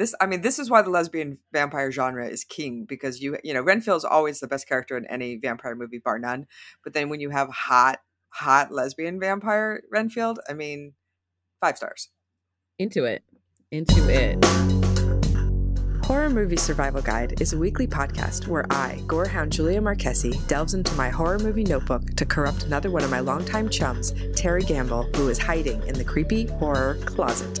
this 0.00 0.14
I 0.18 0.26
mean, 0.26 0.40
this 0.40 0.58
is 0.58 0.70
why 0.70 0.80
the 0.80 0.90
lesbian 0.90 1.38
vampire 1.52 1.92
genre 1.92 2.26
is 2.26 2.42
king 2.42 2.86
because 2.88 3.20
you 3.20 3.36
you 3.44 3.52
know 3.52 3.60
Renfield's 3.60 4.04
always 4.04 4.40
the 4.40 4.48
best 4.48 4.66
character 4.66 4.96
in 4.96 5.04
any 5.06 5.36
vampire 5.36 5.76
movie, 5.76 5.98
bar 5.98 6.18
none. 6.18 6.46
But 6.82 6.94
then 6.94 7.10
when 7.10 7.20
you 7.20 7.30
have 7.30 7.50
hot 7.50 8.00
hot 8.30 8.72
lesbian 8.72 9.20
vampire 9.20 9.82
Renfield, 9.92 10.40
I 10.48 10.54
mean, 10.54 10.94
five 11.60 11.76
stars. 11.76 12.08
Into 12.78 13.04
it, 13.04 13.22
into 13.70 14.08
it. 14.08 14.42
Horror 16.06 16.30
Movie 16.30 16.56
Survival 16.56 17.02
Guide 17.02 17.40
is 17.40 17.52
a 17.52 17.58
weekly 17.58 17.86
podcast 17.86 18.48
where 18.48 18.64
I, 18.70 19.00
gorehound 19.06 19.50
Julia 19.50 19.80
Marchese, 19.82 20.40
delves 20.48 20.74
into 20.74 20.92
my 20.94 21.10
horror 21.10 21.38
movie 21.38 21.62
notebook 21.62 22.16
to 22.16 22.24
corrupt 22.24 22.64
another 22.64 22.90
one 22.90 23.04
of 23.04 23.10
my 23.10 23.20
longtime 23.20 23.68
chums, 23.68 24.14
Terry 24.34 24.62
Gamble, 24.62 25.04
who 25.14 25.28
is 25.28 25.38
hiding 25.38 25.86
in 25.86 25.94
the 25.94 26.04
creepy 26.04 26.46
horror 26.46 26.98
closet. 27.04 27.60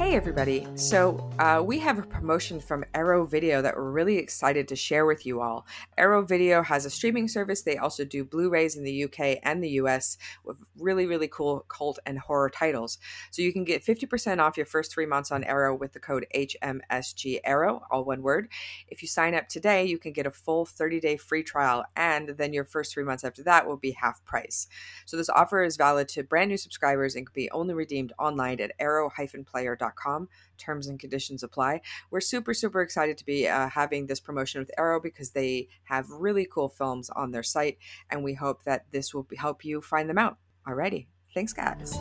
Hey, 0.00 0.16
everybody. 0.16 0.66
So, 0.76 1.30
uh, 1.38 1.62
we 1.62 1.78
have 1.80 1.98
a 1.98 2.02
promotion 2.02 2.58
from 2.58 2.86
Arrow 2.94 3.26
Video 3.26 3.60
that 3.60 3.76
we're 3.76 3.90
really 3.90 4.16
excited 4.16 4.66
to 4.68 4.74
share 4.74 5.04
with 5.04 5.26
you 5.26 5.42
all. 5.42 5.66
Arrow 5.98 6.22
Video 6.22 6.62
has 6.62 6.86
a 6.86 6.90
streaming 6.90 7.28
service. 7.28 7.60
They 7.60 7.76
also 7.76 8.06
do 8.06 8.24
Blu 8.24 8.48
rays 8.48 8.76
in 8.76 8.82
the 8.82 9.04
UK 9.04 9.40
and 9.42 9.62
the 9.62 9.68
US 9.72 10.16
with 10.42 10.56
really, 10.78 11.06
really 11.06 11.28
cool 11.28 11.66
cult 11.68 11.98
and 12.06 12.18
horror 12.18 12.48
titles. 12.48 12.96
So, 13.30 13.42
you 13.42 13.52
can 13.52 13.62
get 13.62 13.84
50% 13.84 14.40
off 14.40 14.56
your 14.56 14.64
first 14.64 14.90
three 14.90 15.04
months 15.04 15.30
on 15.30 15.44
Arrow 15.44 15.74
with 15.74 15.92
the 15.92 16.00
code 16.00 16.24
HMSG 16.34 17.40
Arrow, 17.44 17.82
all 17.90 18.02
one 18.02 18.22
word. 18.22 18.48
If 18.88 19.02
you 19.02 19.06
sign 19.06 19.34
up 19.34 19.48
today, 19.48 19.84
you 19.84 19.98
can 19.98 20.12
get 20.12 20.26
a 20.26 20.30
full 20.30 20.64
30 20.64 20.98
day 21.00 21.18
free 21.18 21.42
trial, 21.42 21.84
and 21.94 22.30
then 22.30 22.54
your 22.54 22.64
first 22.64 22.94
three 22.94 23.04
months 23.04 23.22
after 23.22 23.42
that 23.42 23.68
will 23.68 23.76
be 23.76 23.90
half 23.90 24.24
price. 24.24 24.66
So, 25.04 25.18
this 25.18 25.28
offer 25.28 25.62
is 25.62 25.76
valid 25.76 26.08
to 26.08 26.22
brand 26.22 26.48
new 26.48 26.56
subscribers 26.56 27.14
and 27.14 27.26
can 27.26 27.34
be 27.34 27.50
only 27.50 27.74
redeemed 27.74 28.14
online 28.18 28.62
at 28.62 28.72
Terms 30.58 30.86
and 30.86 30.98
conditions 30.98 31.42
apply. 31.42 31.80
We're 32.10 32.20
super, 32.20 32.54
super 32.54 32.82
excited 32.82 33.18
to 33.18 33.24
be 33.24 33.48
uh, 33.48 33.68
having 33.68 34.06
this 34.06 34.20
promotion 34.20 34.60
with 34.60 34.70
Arrow 34.78 35.00
because 35.00 35.30
they 35.30 35.68
have 35.84 36.10
really 36.10 36.46
cool 36.50 36.68
films 36.68 37.10
on 37.10 37.30
their 37.30 37.42
site, 37.42 37.78
and 38.10 38.22
we 38.22 38.34
hope 38.34 38.64
that 38.64 38.86
this 38.90 39.14
will 39.14 39.26
help 39.36 39.64
you 39.64 39.80
find 39.80 40.08
them 40.08 40.18
out. 40.18 40.38
Alrighty. 40.66 41.06
Thanks, 41.34 41.52
guys. 41.52 41.98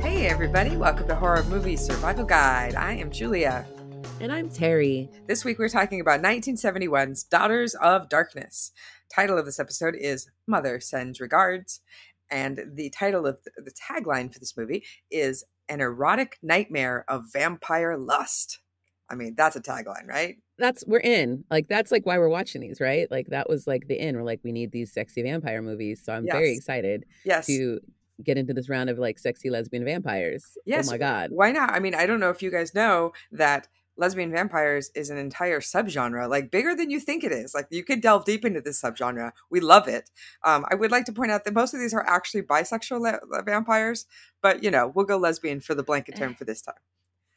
Hey, 0.00 0.26
everybody. 0.26 0.76
Welcome 0.76 1.08
to 1.08 1.14
Horror 1.14 1.44
Movie 1.44 1.76
Survival 1.76 2.24
Guide. 2.24 2.74
I 2.74 2.92
am 2.94 3.10
Julia. 3.10 3.66
And 4.20 4.30
I'm 4.30 4.50
Terry. 4.50 5.08
This 5.26 5.46
week 5.46 5.58
we're 5.58 5.70
talking 5.70 6.00
about 6.00 6.20
1971's 6.20 7.24
Daughters 7.24 7.74
of 7.74 8.10
Darkness. 8.10 8.72
Title 9.14 9.38
of 9.38 9.46
this 9.46 9.58
episode 9.58 9.94
is 9.96 10.28
Mother 10.46 10.78
Sends 10.78 11.20
Regards. 11.20 11.80
And 12.30 12.60
the 12.74 12.90
title 12.90 13.26
of 13.26 13.38
the, 13.44 13.62
the 13.62 13.72
tagline 13.72 14.32
for 14.32 14.38
this 14.38 14.56
movie 14.56 14.84
is 15.10 15.44
an 15.70 15.80
erotic 15.80 16.38
nightmare 16.42 17.04
of 17.08 17.24
vampire 17.32 17.96
lust. 17.96 18.58
I 19.08 19.14
mean, 19.14 19.34
that's 19.36 19.56
a 19.56 19.60
tagline, 19.60 20.06
right? 20.06 20.36
That's 20.58 20.84
we're 20.86 21.00
in. 21.00 21.44
Like 21.50 21.68
that's 21.68 21.90
like 21.90 22.04
why 22.04 22.18
we're 22.18 22.28
watching 22.28 22.60
these, 22.60 22.80
right? 22.80 23.10
Like 23.10 23.28
that 23.28 23.48
was 23.48 23.66
like 23.66 23.88
the 23.88 23.98
in. 23.98 24.16
We're 24.16 24.22
like 24.22 24.40
we 24.44 24.52
need 24.52 24.72
these 24.72 24.92
sexy 24.92 25.22
vampire 25.22 25.62
movies. 25.62 26.02
So 26.04 26.12
I'm 26.12 26.26
yes. 26.26 26.34
very 26.34 26.52
excited 26.52 27.06
yes. 27.24 27.46
to 27.46 27.80
get 28.22 28.36
into 28.36 28.52
this 28.52 28.68
round 28.68 28.90
of 28.90 28.98
like 28.98 29.18
sexy 29.18 29.48
lesbian 29.50 29.84
vampires. 29.84 30.44
Oh 30.58 30.62
yes. 30.66 30.88
Oh 30.88 30.92
my 30.92 30.98
god. 30.98 31.30
Why 31.32 31.52
not? 31.52 31.70
I 31.70 31.80
mean, 31.80 31.94
I 31.94 32.06
don't 32.06 32.20
know 32.20 32.30
if 32.30 32.42
you 32.42 32.50
guys 32.50 32.74
know 32.74 33.12
that 33.32 33.68
lesbian 34.00 34.32
vampires 34.32 34.90
is 34.94 35.10
an 35.10 35.18
entire 35.18 35.60
subgenre, 35.60 36.28
like 36.28 36.50
bigger 36.50 36.74
than 36.74 36.90
you 36.90 36.98
think 36.98 37.22
it 37.22 37.32
is. 37.32 37.54
Like 37.54 37.66
you 37.70 37.84
could 37.84 38.00
delve 38.00 38.24
deep 38.24 38.44
into 38.44 38.60
this 38.60 38.80
subgenre. 38.80 39.32
We 39.50 39.60
love 39.60 39.86
it. 39.86 40.10
Um, 40.44 40.64
I 40.70 40.74
would 40.74 40.90
like 40.90 41.04
to 41.04 41.12
point 41.12 41.30
out 41.30 41.44
that 41.44 41.54
most 41.54 41.74
of 41.74 41.80
these 41.80 41.94
are 41.94 42.04
actually 42.08 42.42
bisexual 42.42 43.00
le- 43.00 43.42
vampires, 43.42 44.06
but 44.42 44.64
you 44.64 44.70
know, 44.70 44.90
we'll 44.92 45.06
go 45.06 45.18
lesbian 45.18 45.60
for 45.60 45.74
the 45.74 45.82
blanket 45.82 46.16
term 46.16 46.34
for 46.34 46.44
this 46.44 46.62
time. 46.62 46.74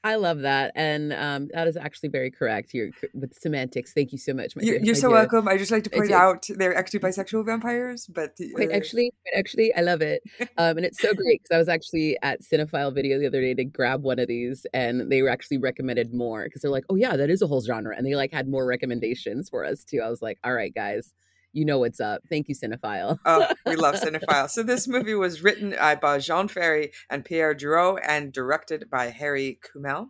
I 0.06 0.16
love 0.16 0.42
that, 0.42 0.74
and 0.76 1.14
um, 1.14 1.50
that 1.54 1.66
is 1.68 1.78
actually 1.78 2.10
very 2.10 2.30
correct. 2.30 2.74
You're 2.74 2.90
with 3.14 3.34
semantics. 3.34 3.94
Thank 3.94 4.12
you 4.12 4.18
so 4.18 4.34
much. 4.34 4.54
You're, 4.58 4.80
you're 4.80 4.96
so 4.96 5.10
welcome. 5.10 5.48
I 5.48 5.58
just 5.58 5.72
like 5.72 5.86
to 5.86 5.90
point 5.90 6.12
out 6.12 6.46
they're 6.50 6.76
actually 6.76 7.00
bisexual 7.00 7.46
vampires, 7.46 8.08
but 8.08 8.32
uh... 8.42 8.48
wait, 8.54 8.72
actually, 8.72 9.14
actually, 9.34 9.74
I 9.74 9.80
love 9.80 10.02
it, 10.02 10.22
um, 10.58 10.76
and 10.78 10.86
it's 10.86 11.00
so 11.00 11.14
great 11.14 11.42
because 11.44 11.56
I 11.56 11.58
was 11.58 11.70
actually 11.70 12.18
at 12.22 12.42
Cinephile 12.42 12.94
Video 12.94 13.18
the 13.18 13.28
other 13.28 13.40
day 13.40 13.54
to 13.54 13.64
grab 13.64 14.04
one 14.04 14.20
of 14.20 14.28
these, 14.28 14.66
and 14.74 15.10
they 15.10 15.22
were 15.22 15.30
actually 15.30 15.58
recommended 15.58 16.14
more 16.14 16.44
because 16.44 16.62
they're 16.62 16.72
like, 16.72 16.86
"Oh 16.90 16.96
yeah, 16.96 17.16
that 17.16 17.30
is 17.30 17.42
a 17.42 17.48
whole 17.48 17.62
genre," 17.62 17.96
and 17.96 18.06
they 18.06 18.16
like 18.16 18.34
had 18.34 18.50
more 18.50 18.66
recommendations 18.66 19.50
for 19.50 19.64
us 19.64 19.86
too. 19.86 20.02
I 20.04 20.10
was 20.10 20.22
like, 20.22 20.38
"All 20.44 20.54
right, 20.54 20.74
guys." 20.74 21.14
You 21.54 21.66
know 21.66 21.80
what's 21.80 22.00
up. 22.00 22.22
Thank 22.30 22.50
you, 22.50 22.56
Cinephile. 22.56 23.20
oh, 23.26 23.48
we 23.66 23.76
love 23.76 23.96
Cinephile. 23.96 24.50
So 24.50 24.64
this 24.64 24.88
movie 24.88 25.14
was 25.14 25.44
written 25.44 25.76
uh, 25.80 25.96
by 25.96 26.20
Jean 26.20 26.48
Ferry 26.48 26.92
and 27.10 27.24
Pierre 27.24 27.54
Drouot 27.54 28.00
and 28.06 28.34
directed 28.34 28.90
by 28.90 29.10
Harry 29.10 29.60
Kumel. 29.64 30.10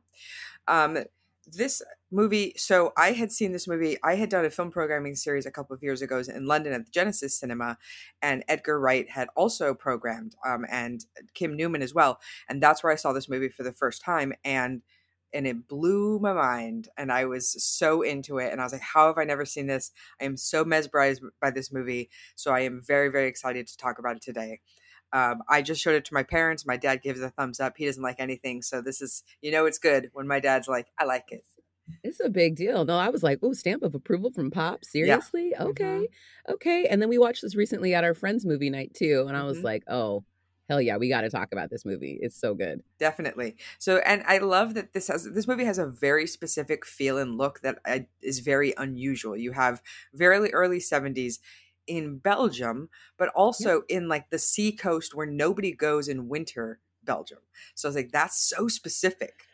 Um, 0.68 1.00
this 1.46 1.82
movie, 2.09 2.53
so 2.56 2.94
I 2.98 3.12
had 3.12 3.32
seen 3.32 3.52
this 3.52 3.68
movie. 3.68 3.98
I 4.03 4.16
had 4.16 4.30
done 4.30 4.46
a 4.46 4.50
film 4.50 4.72
programming 4.72 5.16
series 5.16 5.46
a 5.46 5.52
couple 5.52 5.76
of 5.76 5.84
years 5.84 6.02
ago 6.02 6.22
in 6.34 6.46
London 6.46 6.72
at 6.72 6.86
the 6.86 6.92
Genesis 6.92 7.38
Cinema, 7.38 7.78
and 8.22 8.46
Edgar 8.48 8.80
Wright 8.80 9.09
had 9.09 9.28
also 9.36 9.74
programmed, 9.74 10.36
um, 10.46 10.66
and 10.70 11.06
Kim 11.34 11.58
Newman 11.58 11.82
as 11.82 11.94
well. 11.94 12.20
And 12.48 12.64
that's 12.64 12.84
where 12.84 12.94
I 12.94 12.96
saw 12.96 13.12
this 13.12 13.28
movie 13.28 13.50
for 13.50 13.64
the 13.64 13.74
first 13.74 14.02
time. 14.02 14.34
And 14.46 14.84
and 15.34 15.48
it 15.48 15.68
blew 15.68 16.20
my 16.20 16.34
mind 16.34 16.88
and 16.98 17.12
i 17.12 17.26
was 17.26 17.56
so 17.64 18.02
into 18.02 18.38
it 18.38 18.52
and 18.52 18.62
i 18.62 18.64
was 18.64 18.74
like 18.74 18.82
how 18.82 19.08
have 19.08 19.18
i 19.18 19.24
never 19.24 19.46
seen 19.46 19.68
this 19.68 19.92
i 20.22 20.26
am 20.26 20.38
so 20.38 20.64
mesmerized 20.64 21.22
by 21.42 21.50
this 21.50 21.72
movie 21.72 22.10
so 22.36 22.54
i 22.54 22.62
am 22.62 22.82
very 22.86 23.10
very 23.10 23.28
excited 23.28 23.68
to 23.68 23.78
talk 23.78 24.00
about 24.00 24.16
it 24.16 24.22
today 24.22 24.60
um, 25.12 25.42
i 25.50 25.62
just 25.62 25.82
showed 25.82 25.96
it 25.96 26.06
to 26.06 26.14
my 26.14 26.24
parents 26.24 26.66
my 26.66 26.78
dad 26.78 27.02
gives 27.02 27.22
a 27.22 27.30
thumbs 27.30 27.60
up 27.60 27.74
he 27.78 27.86
doesn't 27.86 28.04
like 28.04 28.20
anything 28.20 28.62
so 28.62 28.82
this 28.82 29.02
is 29.02 29.24
you 29.42 29.52
know 29.52 29.66
it's 29.66 29.80
good 29.80 30.10
when 30.14 30.28
my 30.28 30.40
dad's 30.40 30.68
like 30.68 30.88
i 31.00 31.06
like 31.06 31.26
it 31.30 31.44
it's 32.04 32.20
a 32.20 32.30
big 32.30 32.56
deal. 32.56 32.86
No, 32.86 32.98
I 32.98 33.10
was 33.10 33.24
like, 33.24 33.40
oh, 33.44 33.54
stamp 33.54 33.84
of 33.84 33.96
approval 33.96 34.32
from 34.32 34.52
Pop. 34.52 34.86
Seriously? 34.86 35.52
Yeah. 35.52 35.64
Okay. 35.66 35.84
Mm-hmm. 35.84 36.54
Okay. 36.54 36.86
And 36.86 37.02
then 37.02 37.10
we 37.10 37.18
watched 37.18 37.42
this 37.42 37.56
recently 37.56 37.94
at 37.94 38.04
our 38.04 38.14
friend's 38.14 38.46
movie 38.46 38.70
night 38.70 38.94
too. 38.94 39.26
And 39.28 39.36
I 39.36 39.44
was 39.44 39.58
mm-hmm. 39.58 39.66
like, 39.66 39.84
oh, 39.88 40.24
hell 40.69 40.81
yeah, 40.81 40.97
we 40.97 41.09
got 41.09 41.22
to 41.22 41.29
talk 41.29 41.50
about 41.51 41.69
this 41.69 41.85
movie. 41.85 42.18
It's 42.22 42.40
so 42.40 42.53
good. 42.53 42.84
Definitely. 43.00 43.56
So, 43.79 43.97
and 43.97 44.24
I 44.28 44.38
love 44.38 44.74
that 44.75 44.94
this 44.94 45.07
has 45.07 45.25
this 45.31 45.47
movie 45.47 45.66
has 45.66 45.78
a 45.78 45.88
very 45.88 46.28
specific 46.28 46.85
feel 46.85 47.18
and 47.18 47.38
look 47.38 47.62
that 47.62 47.79
is 48.22 48.40
very 48.40 48.73
unusual. 48.78 49.35
You 49.35 49.52
have 49.53 49.81
very 50.13 50.53
early 50.53 50.79
seventies 50.79 51.40
in 51.85 52.18
Belgium, 52.18 52.90
but 53.18 53.29
also 53.29 53.84
yeah. 53.90 53.97
in 53.97 54.07
like 54.07 54.29
the 54.29 54.40
sea 54.40 54.72
coast 54.72 55.13
where 55.13 55.28
nobody 55.28 55.73
goes 55.73 56.07
in 56.07 56.29
winter. 56.29 56.79
Belgium. 57.06 57.40
So 57.75 57.88
I 57.88 57.90
was 57.90 57.96
like, 57.96 58.12
that's 58.12 58.38
so 58.38 58.68
specific. 58.68 59.46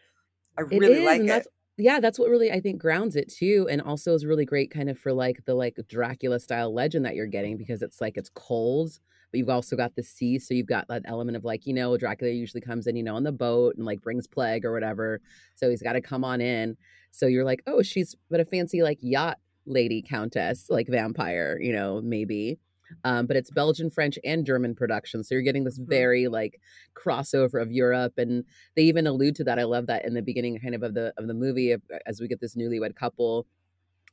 I 0.58 0.62
really 0.62 1.06
like 1.06 1.22
it. 1.22 1.48
Yeah, 1.78 2.02
that's 2.02 2.19
what 2.19 2.30
really 2.30 2.52
I 2.52 2.59
think 2.59 2.81
grounds 2.81 3.16
it 3.16 3.31
too, 3.31 3.68
and 3.72 3.81
also 3.81 4.14
is 4.14 4.25
really 4.25 4.46
great 4.46 4.69
kind 4.69 4.90
of 4.90 5.00
for 5.00 5.14
like 5.14 5.46
the 5.46 5.53
like 5.53 5.78
Dracula 5.88 6.40
style 6.40 6.74
legend 6.74 7.06
that 7.06 7.16
you're 7.16 7.25
getting 7.25 7.58
because 7.58 7.81
it's 7.81 8.02
like 8.02 8.18
it's 8.18 8.30
cold 8.34 9.00
but 9.32 9.38
you've 9.38 9.50
also 9.50 9.76
got 9.76 9.96
the 9.96 10.04
sea. 10.04 10.40
So 10.40 10.54
you've 10.54 10.68
got 10.68 10.88
that 10.90 11.04
element 11.06 11.38
of 11.38 11.44
like, 11.44 11.66
you 11.66 11.74
know, 11.74 11.98
Dracula 11.98 12.34
usually 12.34 12.62
comes 12.62 12.88
in, 12.88 12.96
you 12.96 13.04
know, 13.04 13.16
on 13.16 13.24
the 13.24 13.31
boat 13.31 13.76
and 13.76 13.86
like 13.86 14.02
brings 14.02 14.28
plague 14.28 14.66
or 14.66 14.74
whatever. 14.74 15.22
So 15.56 15.70
he's 15.70 15.81
got 15.81 15.94
to 15.94 16.02
come 16.02 16.24
on 16.24 16.42
in. 16.42 16.78
So 17.12 17.28
you're 17.28 17.46
like, 17.46 17.64
oh, 17.68 17.81
she's 17.81 18.16
but 18.30 18.40
a 18.40 18.46
fancy 18.46 18.84
like 18.84 19.00
yacht 19.02 19.38
lady 19.66 20.02
countess, 20.02 20.66
like 20.70 20.88
vampire, 20.88 21.60
you 21.62 21.74
know, 21.74 22.02
maybe. 22.02 22.60
Um, 23.04 23.28
but 23.28 23.38
it's 23.38 23.52
Belgian, 23.52 23.90
French, 23.90 24.18
and 24.24 24.46
German 24.46 24.74
production. 24.74 25.24
So 25.24 25.36
you're 25.36 25.44
getting 25.44 25.64
this 25.64 25.80
mm-hmm. 25.80 25.90
very 25.90 26.28
like 26.28 26.60
crossover 26.96 27.62
of 27.62 27.72
Europe, 27.72 28.14
and 28.18 28.44
they 28.75 28.84
even 28.84 29.06
allude 29.06 29.36
to 29.36 29.44
that. 29.44 29.60
I 29.60 29.64
love 29.64 29.88
that 29.88 30.06
in 30.06 30.16
the 30.16 30.24
beginning, 30.24 30.60
kind 30.60 30.75
of 30.75 30.84
of 30.84 30.96
the 30.96 31.14
of 31.18 31.28
the 31.28 31.34
movie, 31.34 31.75
as 32.06 32.20
we 32.20 32.28
get 32.28 32.42
this 32.42 32.56
newlywed 32.56 32.96
couple 32.96 33.46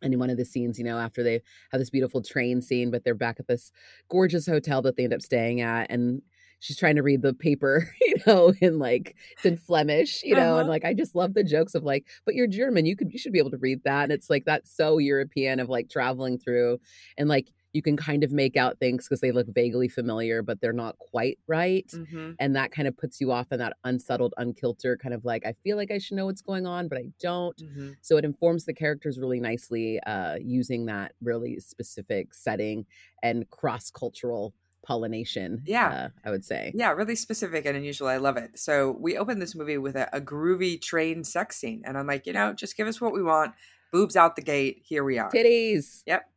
and 0.02 0.12
in 0.12 0.18
one 0.18 0.30
of 0.30 0.36
the 0.36 0.44
scenes, 0.44 0.78
you 0.78 0.84
know, 0.84 0.98
after 0.98 1.22
they 1.22 1.40
have 1.72 1.80
this 1.80 1.90
beautiful 1.90 2.22
train 2.22 2.62
scene, 2.62 2.90
but 2.90 3.04
they're 3.04 3.14
back 3.14 3.40
at 3.40 3.46
this 3.46 3.72
gorgeous 4.08 4.46
hotel 4.46 4.82
that 4.82 4.96
they 4.96 5.04
end 5.04 5.14
up 5.14 5.22
staying 5.22 5.60
at, 5.60 5.90
and 5.90 6.22
she's 6.60 6.76
trying 6.76 6.96
to 6.96 7.02
read 7.02 7.22
the 7.22 7.34
paper, 7.34 7.88
you 8.00 8.16
know, 8.26 8.52
in 8.60 8.78
like 8.78 9.16
it's 9.32 9.44
in 9.44 9.56
Flemish, 9.56 10.22
you 10.22 10.34
know, 10.34 10.52
uh-huh. 10.52 10.60
and 10.60 10.68
like 10.68 10.84
I 10.84 10.94
just 10.94 11.14
love 11.14 11.34
the 11.34 11.44
jokes 11.44 11.74
of 11.74 11.84
like, 11.84 12.06
but 12.24 12.34
you're 12.34 12.46
German, 12.46 12.86
you 12.86 12.96
could 12.96 13.12
you 13.12 13.18
should 13.18 13.32
be 13.32 13.38
able 13.38 13.50
to 13.50 13.58
read 13.58 13.82
that, 13.84 14.04
and 14.04 14.12
it's 14.12 14.30
like 14.30 14.44
that's 14.44 14.74
so 14.74 14.98
European 14.98 15.60
of 15.60 15.68
like 15.68 15.88
traveling 15.88 16.38
through, 16.38 16.80
and 17.16 17.28
like 17.28 17.52
you 17.76 17.82
can 17.82 17.96
kind 17.96 18.24
of 18.24 18.32
make 18.32 18.56
out 18.56 18.78
things 18.78 19.04
because 19.04 19.20
they 19.20 19.30
look 19.30 19.46
vaguely 19.46 19.88
familiar, 19.88 20.42
but 20.42 20.60
they're 20.60 20.72
not 20.72 20.98
quite 20.98 21.38
right. 21.46 21.86
Mm-hmm. 21.94 22.32
And 22.40 22.56
that 22.56 22.72
kind 22.72 22.88
of 22.88 22.96
puts 22.96 23.20
you 23.20 23.30
off 23.30 23.52
in 23.52 23.58
that 23.58 23.74
unsettled, 23.84 24.34
unkilter 24.38 24.98
kind 24.98 25.14
of 25.14 25.24
like, 25.24 25.44
I 25.46 25.54
feel 25.62 25.76
like 25.76 25.90
I 25.90 25.98
should 25.98 26.16
know 26.16 26.26
what's 26.26 26.42
going 26.42 26.66
on, 26.66 26.88
but 26.88 26.98
I 26.98 27.04
don't. 27.20 27.56
Mm-hmm. 27.58 27.90
So 28.00 28.16
it 28.16 28.24
informs 28.24 28.64
the 28.64 28.74
characters 28.74 29.18
really 29.20 29.38
nicely 29.38 30.00
uh, 30.00 30.36
using 30.40 30.86
that 30.86 31.12
really 31.22 31.60
specific 31.60 32.34
setting 32.34 32.86
and 33.22 33.48
cross 33.50 33.90
cultural 33.90 34.54
pollination. 34.82 35.62
Yeah. 35.66 35.88
Uh, 35.88 36.08
I 36.24 36.30
would 36.30 36.44
say. 36.44 36.72
Yeah, 36.74 36.92
really 36.92 37.16
specific 37.16 37.66
and 37.66 37.76
unusual. 37.76 38.08
I 38.08 38.16
love 38.16 38.36
it. 38.36 38.58
So 38.58 38.96
we 38.98 39.18
open 39.18 39.38
this 39.38 39.54
movie 39.54 39.78
with 39.78 39.96
a, 39.96 40.08
a 40.16 40.20
groovy 40.20 40.80
train 40.80 41.24
sex 41.24 41.56
scene, 41.56 41.82
and 41.84 41.98
I'm 41.98 42.06
like, 42.06 42.26
you 42.26 42.32
know, 42.32 42.52
just 42.52 42.76
give 42.76 42.88
us 42.88 43.00
what 43.00 43.12
we 43.12 43.22
want. 43.22 43.52
Boobs 43.92 44.16
out 44.16 44.36
the 44.36 44.42
gate. 44.42 44.82
Here 44.84 45.04
we 45.04 45.18
are. 45.18 45.30
Titties. 45.30 46.02
Yep, 46.06 46.28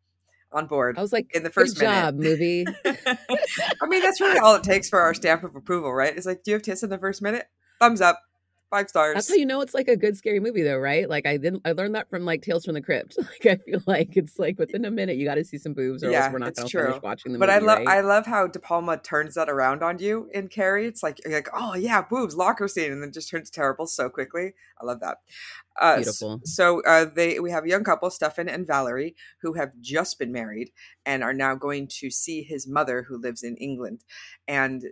on 0.52 0.68
board. 0.68 0.98
I 0.98 1.02
was 1.02 1.14
like, 1.14 1.34
in 1.34 1.44
the 1.44 1.50
first 1.50 1.76
good 1.76 1.86
job, 1.86 2.16
minute. 2.16 2.32
movie. 2.32 2.66
I 2.86 3.88
mean, 3.88 4.02
that's 4.02 4.20
really 4.20 4.40
all 4.40 4.56
it 4.56 4.64
takes 4.64 4.90
for 4.90 5.00
our 5.00 5.14
stamp 5.14 5.44
of 5.44 5.56
approval, 5.56 5.94
right? 5.94 6.16
It's 6.16 6.26
like, 6.26 6.44
do 6.44 6.52
you 6.52 6.56
have 6.56 6.64
tits 6.64 6.84
in 6.84 6.90
the 6.90 6.98
first 6.98 7.22
minute? 7.22 7.46
Thumbs 7.80 8.02
up. 8.02 8.20
Five 8.70 8.88
stars. 8.88 9.16
That's 9.16 9.30
how 9.30 9.36
you 9.36 9.48
know 9.48 9.62
it's 9.62 9.74
like 9.74 9.88
a 9.88 9.96
good 9.96 10.16
scary 10.16 10.40
movie, 10.40 10.62
though, 10.62 10.78
right? 10.78 11.10
Like 11.10 11.26
I 11.26 11.38
didn't. 11.38 11.64
I 11.66 11.72
learned 11.72 11.96
that 11.96 12.08
from 12.08 12.24
like 12.24 12.44
Tales 12.44 12.66
from 12.66 12.76
the 12.76 12.82
Crypt. 12.82 13.18
Like 13.30 13.46
I 13.46 13.64
feel 13.64 13.82
like 13.86 14.18
it's 14.18 14.38
like 14.38 14.60
within 14.60 14.86
a 14.86 14.92
minute 14.92 15.18
you 15.18 15.26
got 15.26 15.36
to 15.36 15.44
see 15.44 15.58
some 15.58 15.74
boobs, 15.74 16.04
or 16.04 16.12
Yeah, 16.12 16.26
else 16.26 16.34
we're 16.34 16.40
not 16.40 16.56
going 16.56 16.68
to 16.68 16.82
finish 16.82 17.02
watching 17.02 17.34
the 17.34 17.40
but 17.40 17.50
movie. 17.50 17.64
I 17.64 17.66
love 17.66 17.78
right? 17.80 17.88
I 17.88 18.02
love 18.02 18.26
how 18.26 18.48
De 18.48 18.60
Palma 18.60 18.98
turns 18.98 19.36
that 19.36 19.50
around 19.50 19.82
on 19.82 20.00
you 20.00 20.30
in 20.34 20.50
Carrie. 20.50 20.86
It's 20.86 21.02
like 21.02 21.20
you're 21.24 21.34
like, 21.34 21.50
oh 21.54 21.76
yeah, 21.76 22.02
boobs, 22.02 22.36
locker 22.36 22.68
scene, 22.68 22.92
and 22.92 23.02
then 23.02 23.12
just 23.12 23.30
turns 23.30 23.50
terrible 23.50 23.88
so 23.88 24.10
quickly. 24.10 24.54
I 24.80 24.86
love 24.86 25.00
that. 25.00 25.18
Uh, 25.80 25.98
Beautiful. 25.98 26.42
So 26.44 26.82
uh, 26.84 27.06
they 27.06 27.40
we 27.40 27.52
have 27.52 27.66
a 27.66 27.70
young 27.70 27.84
couple, 27.84 28.10
Stefan 28.12 28.50
and 28.50 28.68
Valerie, 28.68 29.16
who 29.42 29.54
have 29.54 29.72
just 29.82 30.20
been 30.20 30.32
married 30.32 30.72
and 31.06 31.24
are 31.24 31.34
now 31.34 31.56
going 31.56 31.88
to 32.00 32.10
see 32.10 32.44
his 32.44 32.68
mother, 32.68 33.06
who 33.08 33.18
lives 33.18 33.42
in 33.44 33.56
England, 33.58 34.04
and 34.48 34.86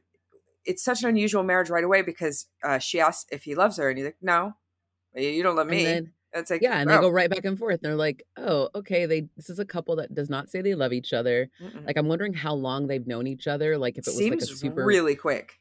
it's 0.67 0.83
such 0.83 1.01
an 1.03 1.09
unusual 1.09 1.41
marriage 1.43 1.69
right 1.71 1.83
away 1.83 2.01
because 2.03 2.45
uh, 2.63 2.77
she 2.77 2.99
asks 2.99 3.25
if 3.31 3.43
he 3.43 3.55
loves 3.55 3.77
her, 3.77 3.89
and 3.89 3.97
he's 3.97 4.05
like, 4.05 4.17
no, 4.21 4.53
you 5.15 5.41
don't 5.41 5.55
love 5.55 5.67
And 5.69 5.77
me. 5.77 5.83
then- 5.83 6.11
it's 6.33 6.51
like, 6.51 6.61
yeah, 6.61 6.77
and 6.79 6.89
oh, 6.91 6.93
they 6.95 7.01
go 7.01 7.09
right 7.09 7.29
back 7.31 7.45
and 7.45 7.57
forth. 7.57 7.75
And 7.75 7.83
They're 7.83 7.95
like, 7.95 8.21
"Oh, 8.35 8.69
okay." 8.75 9.07
They 9.07 9.21
this 9.37 9.49
is 9.49 9.57
a 9.59 9.65
couple 9.65 9.95
that 9.95 10.13
does 10.13 10.29
not 10.29 10.51
say 10.51 10.61
they 10.61 10.75
love 10.75 10.93
each 10.93 11.11
other. 11.13 11.49
mm-mm. 11.59 11.85
Like 11.87 11.97
I'm 11.97 12.07
wondering 12.07 12.33
how 12.33 12.53
long 12.53 12.85
they've 12.85 13.07
known 13.07 13.25
each 13.25 13.47
other. 13.47 13.75
Like 13.77 13.97
if 13.97 14.05
it 14.05 14.11
was 14.11 14.17
seems 14.17 14.43
like 14.43 14.51
a 14.51 14.57
super 14.57 14.85
really 14.85 15.15
quick. 15.15 15.57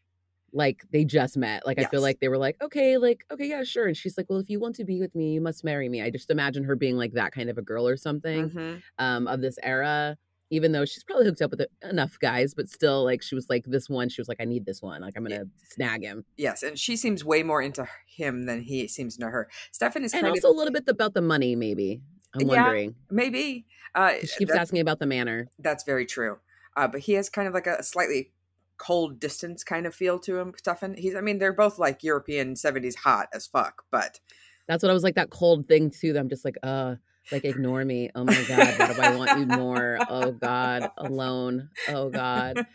like 0.53 0.83
they 0.91 1.05
just 1.05 1.37
met. 1.37 1.65
Like 1.65 1.79
I 1.79 1.85
feel 1.85 2.03
like 2.03 2.19
they 2.21 2.29
were 2.29 2.37
like, 2.37 2.57
okay, 2.61 2.99
like 2.99 3.25
okay, 3.31 3.47
yeah, 3.49 3.63
sure. 3.63 3.87
And 3.87 3.97
she's 3.97 4.19
like, 4.19 4.27
well, 4.29 4.41
if 4.41 4.51
you 4.51 4.59
want 4.61 4.75
to 4.77 4.85
be 4.85 5.01
with 5.01 5.15
me, 5.15 5.33
you 5.35 5.41
must 5.41 5.65
marry 5.65 5.89
me. 5.89 6.03
I 6.03 6.11
just 6.11 6.31
imagine 6.31 6.65
her 6.65 6.77
being 6.77 6.97
like 6.97 7.13
that 7.13 7.33
kind 7.33 7.49
of 7.49 7.57
a 7.57 7.63
girl 7.63 7.87
or 7.87 7.97
something 7.97 8.51
Mhm. 8.51 8.83
um, 8.99 9.29
of 9.29 9.41
this 9.41 9.59
era. 9.63 10.19
Even 10.51 10.71
though 10.73 10.85
she's 10.85 11.03
probably 11.03 11.25
hooked 11.27 11.43
up 11.43 11.51
with 11.51 11.63
enough 11.83 12.19
guys, 12.21 12.55
but 12.55 12.69
still, 12.69 13.03
like 13.05 13.21
she 13.23 13.35
was 13.35 13.49
like 13.51 13.65
this 13.67 13.89
one. 13.89 14.09
She 14.09 14.21
was 14.21 14.29
like, 14.29 14.39
I 14.41 14.45
need 14.45 14.65
this 14.65 14.81
one. 14.81 15.01
Like 15.01 15.15
I'm 15.17 15.25
gonna 15.25 15.47
snag 15.73 16.03
him. 16.05 16.25
Yes, 16.37 16.63
and 16.63 16.79
she 16.79 16.97
seems 16.97 17.25
way 17.25 17.43
more 17.43 17.61
into 17.61 17.89
him 18.07 18.45
than 18.47 18.63
he 18.63 18.87
seems 18.87 19.17
into 19.17 19.29
her. 19.31 19.49
Stefan 19.73 20.05
is 20.05 20.15
And 20.15 20.27
also 20.27 20.49
a 20.49 20.53
little 20.55 20.73
bit 20.73 20.85
about 20.87 21.15
the 21.15 21.21
money, 21.23 21.57
maybe. 21.57 22.01
I'm 22.35 22.43
Yeah. 22.43 22.63
wondering. 22.63 22.95
maybe. 23.11 23.67
Uh, 23.95 24.15
She 24.21 24.37
keeps 24.39 24.53
asking 24.55 24.81
about 24.81 24.99
the 25.01 25.07
manor. 25.07 25.49
that's 25.59 25.83
very 25.85 26.07
true. 26.07 26.39
Uh, 26.77 26.87
but 26.87 27.01
he 27.01 27.15
has 27.15 27.29
kind 27.31 27.49
of 27.49 27.55
like 27.55 27.67
a 27.67 27.83
slightly 27.83 28.31
cold 28.77 29.19
distance 29.19 29.65
kind 29.65 29.87
of 29.87 29.95
feel 29.95 30.19
to 30.21 30.39
him. 30.39 30.53
Stefan. 30.59 30.95
He's. 30.95 31.15
I 31.17 31.23
mean, 31.23 31.39
they're 31.39 31.53
both 31.55 31.79
like 31.79 32.05
European 32.05 32.55
'70s 32.55 32.95
hot 32.97 33.29
as 33.33 33.47
fuck, 33.47 33.85
but 33.91 34.21
That's 34.69 34.83
what 34.83 34.91
I 34.91 34.93
was 34.93 35.03
like. 35.03 35.15
That 35.15 35.31
cold 35.31 35.67
thing 35.67 35.91
too. 35.91 36.13
That 36.13 36.21
I'm 36.21 36.29
just 36.29 36.45
like, 36.45 36.57
uh, 36.63 36.97
like 37.33 37.45
ignore 37.45 37.85
me. 37.85 38.11
Oh 38.15 38.25
my 38.25 38.45
god, 38.49 38.79
why 38.79 38.93
do 38.93 39.01
I 39.01 39.17
want 39.17 39.39
you 39.39 39.47
more? 39.47 39.99
Oh 40.09 40.33
god, 40.33 40.91
alone. 40.99 41.71
Oh 41.89 42.09
god, 42.11 42.67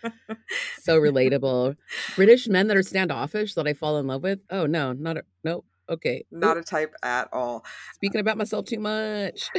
so 0.81 0.99
relatable. 0.99 1.77
British 2.15 2.47
men 2.47 2.67
that 2.67 2.77
are 2.77 2.83
standoffish 2.83 3.53
that 3.55 3.67
I 3.67 3.73
fall 3.73 3.97
in 3.97 4.07
love 4.07 4.23
with. 4.23 4.39
Oh 4.49 4.65
no, 4.65 4.93
not 4.93 5.17
a, 5.17 5.23
nope. 5.43 5.65
Okay, 5.89 6.23
not 6.31 6.55
a 6.55 6.63
type 6.63 6.93
at 7.03 7.27
all. 7.33 7.65
speaking 7.95 8.21
about 8.21 8.37
myself 8.37 8.63
too 8.65 8.79
much. 8.79 9.49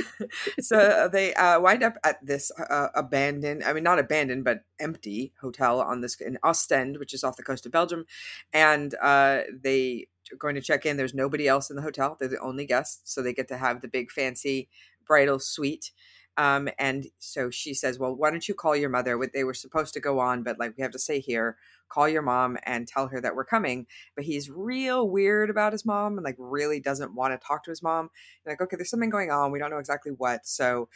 so 0.60 1.08
they 1.12 1.32
uh, 1.34 1.60
wind 1.60 1.84
up 1.84 1.94
at 2.02 2.24
this 2.26 2.50
uh, 2.58 2.88
abandoned, 2.94 3.62
I 3.62 3.72
mean, 3.72 3.84
not 3.84 4.00
abandoned, 4.00 4.42
but 4.42 4.64
empty 4.80 5.32
hotel 5.40 5.80
on 5.80 6.00
this 6.00 6.20
in 6.20 6.38
Ostend, 6.42 6.98
which 6.98 7.14
is 7.14 7.22
off 7.22 7.36
the 7.36 7.44
coast 7.44 7.66
of 7.66 7.72
Belgium. 7.72 8.04
And 8.52 8.96
uh, 9.00 9.42
they 9.62 10.08
going 10.38 10.54
to 10.54 10.60
check 10.60 10.86
in. 10.86 10.96
There's 10.96 11.14
nobody 11.14 11.48
else 11.48 11.70
in 11.70 11.76
the 11.76 11.82
hotel. 11.82 12.16
They're 12.18 12.28
the 12.28 12.40
only 12.40 12.66
guests. 12.66 13.12
So 13.12 13.22
they 13.22 13.32
get 13.32 13.48
to 13.48 13.56
have 13.56 13.80
the 13.80 13.88
big 13.88 14.10
fancy 14.10 14.68
bridal 15.06 15.38
suite. 15.38 15.92
Um, 16.38 16.68
and 16.78 17.06
so 17.18 17.50
she 17.50 17.72
says, 17.72 17.98
Well, 17.98 18.14
why 18.14 18.30
don't 18.30 18.46
you 18.46 18.54
call 18.54 18.76
your 18.76 18.90
mother? 18.90 19.18
They 19.32 19.44
were 19.44 19.54
supposed 19.54 19.94
to 19.94 20.00
go 20.00 20.18
on, 20.18 20.42
but 20.42 20.58
like, 20.58 20.74
we 20.76 20.82
have 20.82 20.92
to 20.92 20.98
stay 20.98 21.18
here. 21.18 21.56
Call 21.88 22.08
your 22.08 22.22
mom 22.22 22.58
and 22.64 22.86
tell 22.86 23.06
her 23.08 23.20
that 23.20 23.34
we're 23.34 23.44
coming. 23.44 23.86
But 24.14 24.26
he's 24.26 24.50
real 24.50 25.08
weird 25.08 25.48
about 25.48 25.72
his 25.72 25.86
mom 25.86 26.18
and 26.18 26.24
like 26.24 26.36
really 26.38 26.80
doesn't 26.80 27.14
want 27.14 27.32
to 27.32 27.46
talk 27.46 27.64
to 27.64 27.70
his 27.70 27.82
mom 27.82 28.10
like 28.44 28.60
okay 28.60 28.76
there's 28.76 28.90
something 28.90 29.10
going 29.10 29.30
on 29.30 29.52
we 29.52 29.58
don't 29.58 29.70
know 29.70 29.78
exactly 29.78 30.12
what 30.12 30.46
so 30.46 30.88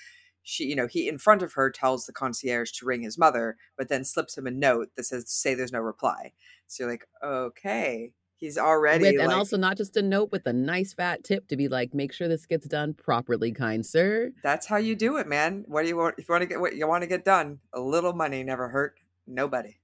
she 0.42 0.64
you 0.64 0.76
know 0.76 0.86
he 0.86 1.08
in 1.08 1.18
front 1.18 1.42
of 1.42 1.52
her 1.54 1.70
tells 1.70 2.06
the 2.06 2.12
concierge 2.12 2.70
to 2.72 2.86
ring 2.86 3.02
his 3.02 3.18
mother 3.18 3.56
but 3.76 3.88
then 3.88 4.04
slips 4.04 4.36
him 4.36 4.46
a 4.46 4.50
note 4.50 4.88
that 4.96 5.04
says 5.04 5.30
say 5.30 5.54
there's 5.54 5.72
no 5.72 5.80
reply 5.80 6.32
so 6.66 6.84
you're 6.84 6.90
like 6.90 7.06
okay 7.22 8.12
he's 8.40 8.58
already 8.58 9.04
with, 9.04 9.20
and 9.20 9.32
also 9.32 9.56
not 9.56 9.76
just 9.76 9.96
a 9.96 10.02
note 10.02 10.32
with 10.32 10.46
a 10.46 10.52
nice 10.52 10.92
fat 10.94 11.22
tip 11.22 11.46
to 11.48 11.56
be 11.56 11.68
like, 11.68 11.94
make 11.94 12.12
sure 12.12 12.26
this 12.26 12.46
gets 12.46 12.66
done 12.66 12.94
properly, 12.94 13.52
kind 13.52 13.84
sir. 13.84 14.32
that's 14.42 14.66
how 14.66 14.76
you 14.76 14.96
do 14.96 15.16
it 15.18 15.26
man 15.28 15.64
what 15.68 15.82
do 15.82 15.88
you 15.88 15.96
want 15.96 16.14
if 16.18 16.28
you 16.28 16.32
want 16.32 16.42
to 16.42 16.46
get 16.46 16.60
what 16.60 16.74
you 16.74 16.88
want 16.88 17.02
to 17.02 17.06
get 17.08 17.24
done 17.24 17.58
a 17.74 17.80
little 17.80 18.12
money 18.12 18.42
never 18.42 18.68
hurt 18.68 18.98
nobody 19.26 19.76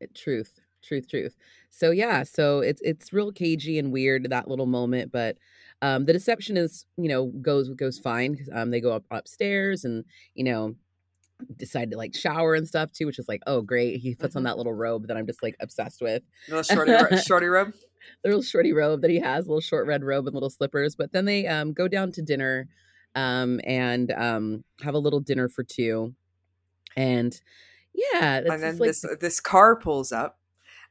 Eh, 0.00 0.06
Truth, 0.14 0.60
truth, 0.82 1.08
truth. 1.08 1.34
So 1.70 1.90
yeah, 1.90 2.22
so 2.22 2.60
it's 2.60 2.80
it's 2.82 3.12
real 3.12 3.32
cagey 3.32 3.78
and 3.78 3.92
weird 3.92 4.30
that 4.30 4.46
little 4.48 4.66
moment, 4.66 5.10
but 5.10 5.36
um, 5.82 6.04
the 6.04 6.12
deception 6.12 6.56
is 6.56 6.86
you 6.96 7.08
know 7.08 7.26
goes 7.42 7.68
goes 7.70 7.98
fine. 7.98 8.38
Um, 8.52 8.70
they 8.70 8.80
go 8.80 8.92
up 8.92 9.04
upstairs 9.10 9.84
and 9.84 10.04
you 10.34 10.44
know 10.44 10.76
decide 11.56 11.90
to 11.90 11.96
like 11.96 12.14
shower 12.16 12.54
and 12.54 12.66
stuff 12.66 12.92
too, 12.92 13.06
which 13.06 13.18
is 13.18 13.28
like 13.28 13.42
oh 13.46 13.62
great. 13.62 14.00
He 14.00 14.14
puts 14.14 14.36
on 14.36 14.42
Mhm. 14.42 14.46
that 14.46 14.56
little 14.58 14.74
robe 14.74 15.06
that 15.08 15.16
I'm 15.16 15.26
just 15.26 15.42
like 15.42 15.56
obsessed 15.60 16.00
with. 16.02 16.22
little 16.48 16.62
shorty 16.62 16.92
ro- 16.92 17.16
shorty 17.26 17.46
robe 17.46 17.72
The 18.22 18.28
little 18.30 18.42
shorty 18.42 18.72
robe 18.72 19.02
that 19.02 19.10
he 19.10 19.18
has, 19.20 19.46
little 19.46 19.60
short 19.60 19.86
red 19.86 20.02
robe 20.04 20.26
and 20.26 20.34
little 20.34 20.50
slippers. 20.50 20.96
But 20.96 21.12
then 21.12 21.24
they 21.24 21.46
um 21.46 21.72
go 21.72 21.88
down 21.88 22.12
to 22.12 22.22
dinner, 22.22 22.68
um 23.14 23.60
and 23.64 24.10
um 24.12 24.64
have 24.82 24.94
a 24.94 24.98
little 24.98 25.20
dinner 25.20 25.48
for 25.48 25.62
two, 25.64 26.14
and 26.96 27.38
yeah, 27.94 28.36
and 28.38 28.62
then 28.62 28.78
like 28.78 28.88
this 28.90 29.04
this 29.20 29.40
car 29.40 29.76
pulls 29.76 30.12
up. 30.12 30.37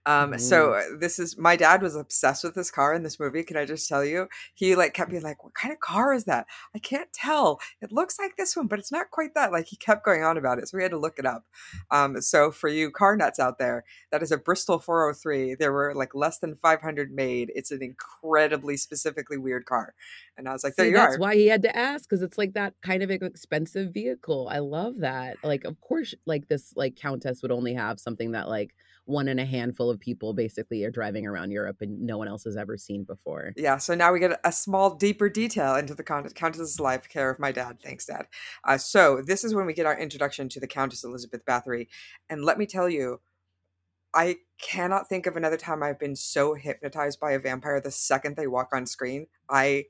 Um, 0.07 0.39
so 0.39 0.71
uh, 0.71 0.83
this 0.97 1.19
is 1.19 1.37
my 1.37 1.57
dad 1.57 1.81
was 1.81 1.93
obsessed 1.93 2.45
with 2.45 2.55
this 2.55 2.71
car 2.71 2.93
in 2.93 3.03
this 3.03 3.19
movie. 3.19 3.43
Can 3.43 3.57
I 3.57 3.65
just 3.65 3.89
tell 3.89 4.05
you? 4.05 4.29
He 4.53 4.73
like 4.73 4.93
kept 4.93 5.11
being 5.11 5.21
like, 5.21 5.43
"What 5.43 5.53
kind 5.53 5.73
of 5.73 5.81
car 5.81 6.13
is 6.13 6.23
that? 6.23 6.47
I 6.73 6.79
can't 6.79 7.11
tell. 7.11 7.59
It 7.81 7.91
looks 7.91 8.17
like 8.17 8.37
this 8.37 8.55
one, 8.55 8.67
but 8.67 8.79
it's 8.79 8.91
not 8.91 9.11
quite 9.11 9.33
that." 9.35 9.51
Like 9.51 9.65
he 9.65 9.75
kept 9.75 10.05
going 10.05 10.23
on 10.23 10.37
about 10.37 10.59
it, 10.59 10.69
so 10.69 10.77
we 10.77 10.83
had 10.83 10.91
to 10.91 10.97
look 10.97 11.19
it 11.19 11.25
up. 11.25 11.43
Um, 11.91 12.21
so 12.21 12.51
for 12.51 12.69
you 12.69 12.89
car 12.89 13.17
nuts 13.17 13.37
out 13.37 13.59
there, 13.59 13.83
that 14.13 14.23
is 14.23 14.31
a 14.31 14.37
Bristol 14.37 14.79
403. 14.79 15.55
There 15.55 15.73
were 15.73 15.93
like 15.93 16.15
less 16.15 16.39
than 16.39 16.55
500 16.55 17.11
made. 17.11 17.51
It's 17.53 17.71
an 17.71 17.83
incredibly 17.83 18.77
specifically 18.77 19.37
weird 19.37 19.65
car, 19.65 19.93
and 20.37 20.47
I 20.47 20.53
was 20.53 20.63
like, 20.63 20.75
"There 20.77 20.85
See, 20.85 20.91
you 20.91 20.95
that's 20.95 21.07
are." 21.07 21.11
That's 21.17 21.21
why 21.21 21.35
he 21.35 21.47
had 21.47 21.63
to 21.63 21.75
ask 21.75 22.09
because 22.09 22.21
it's 22.21 22.37
like 22.37 22.53
that 22.53 22.75
kind 22.81 23.03
of 23.03 23.11
expensive 23.11 23.93
vehicle. 23.93 24.47
I 24.49 24.59
love 24.59 24.99
that. 24.99 25.35
Like, 25.43 25.65
of 25.65 25.81
course, 25.81 26.15
like 26.25 26.47
this 26.47 26.71
like 26.77 26.95
countess 26.95 27.41
would 27.41 27.51
only 27.51 27.73
have 27.73 27.99
something 27.99 28.31
that 28.31 28.47
like 28.47 28.73
one 29.07 29.27
in 29.27 29.39
a 29.39 29.45
handful 29.45 29.89
of 29.89 29.99
people 29.99 30.33
basically 30.33 30.83
are 30.83 30.91
driving 30.91 31.25
around 31.25 31.51
Europe 31.51 31.77
and 31.81 32.01
no 32.01 32.17
one 32.17 32.27
else 32.27 32.43
has 32.43 32.57
ever 32.57 32.77
seen 32.77 33.03
before. 33.03 33.53
Yeah, 33.55 33.77
so 33.77 33.95
now 33.95 34.11
we 34.11 34.19
get 34.19 34.39
a 34.43 34.51
small, 34.51 34.95
deeper 34.95 35.29
detail 35.29 35.75
into 35.75 35.95
the 35.95 36.03
Countess's 36.03 36.79
life 36.79 37.07
care 37.07 37.29
of 37.29 37.39
my 37.39 37.51
dad. 37.51 37.77
Thanks, 37.81 38.05
Dad. 38.05 38.27
Uh, 38.63 38.77
so 38.77 39.21
this 39.25 39.43
is 39.43 39.55
when 39.55 39.65
we 39.65 39.73
get 39.73 39.85
our 39.85 39.97
introduction 39.97 40.49
to 40.49 40.59
the 40.59 40.67
Countess 40.67 41.03
Elizabeth 41.03 41.45
Bathory, 41.45 41.87
and 42.29 42.43
let 42.43 42.57
me 42.57 42.65
tell 42.65 42.89
you, 42.89 43.21
I 44.13 44.37
cannot 44.59 45.07
think 45.07 45.25
of 45.25 45.35
another 45.35 45.57
time 45.57 45.83
I've 45.83 45.99
been 45.99 46.15
so 46.15 46.55
hypnotized 46.55 47.19
by 47.19 47.31
a 47.31 47.39
vampire 47.39 47.79
the 47.79 47.91
second 47.91 48.35
they 48.35 48.47
walk 48.47 48.69
on 48.73 48.85
screen. 48.85 49.27
I 49.49 49.85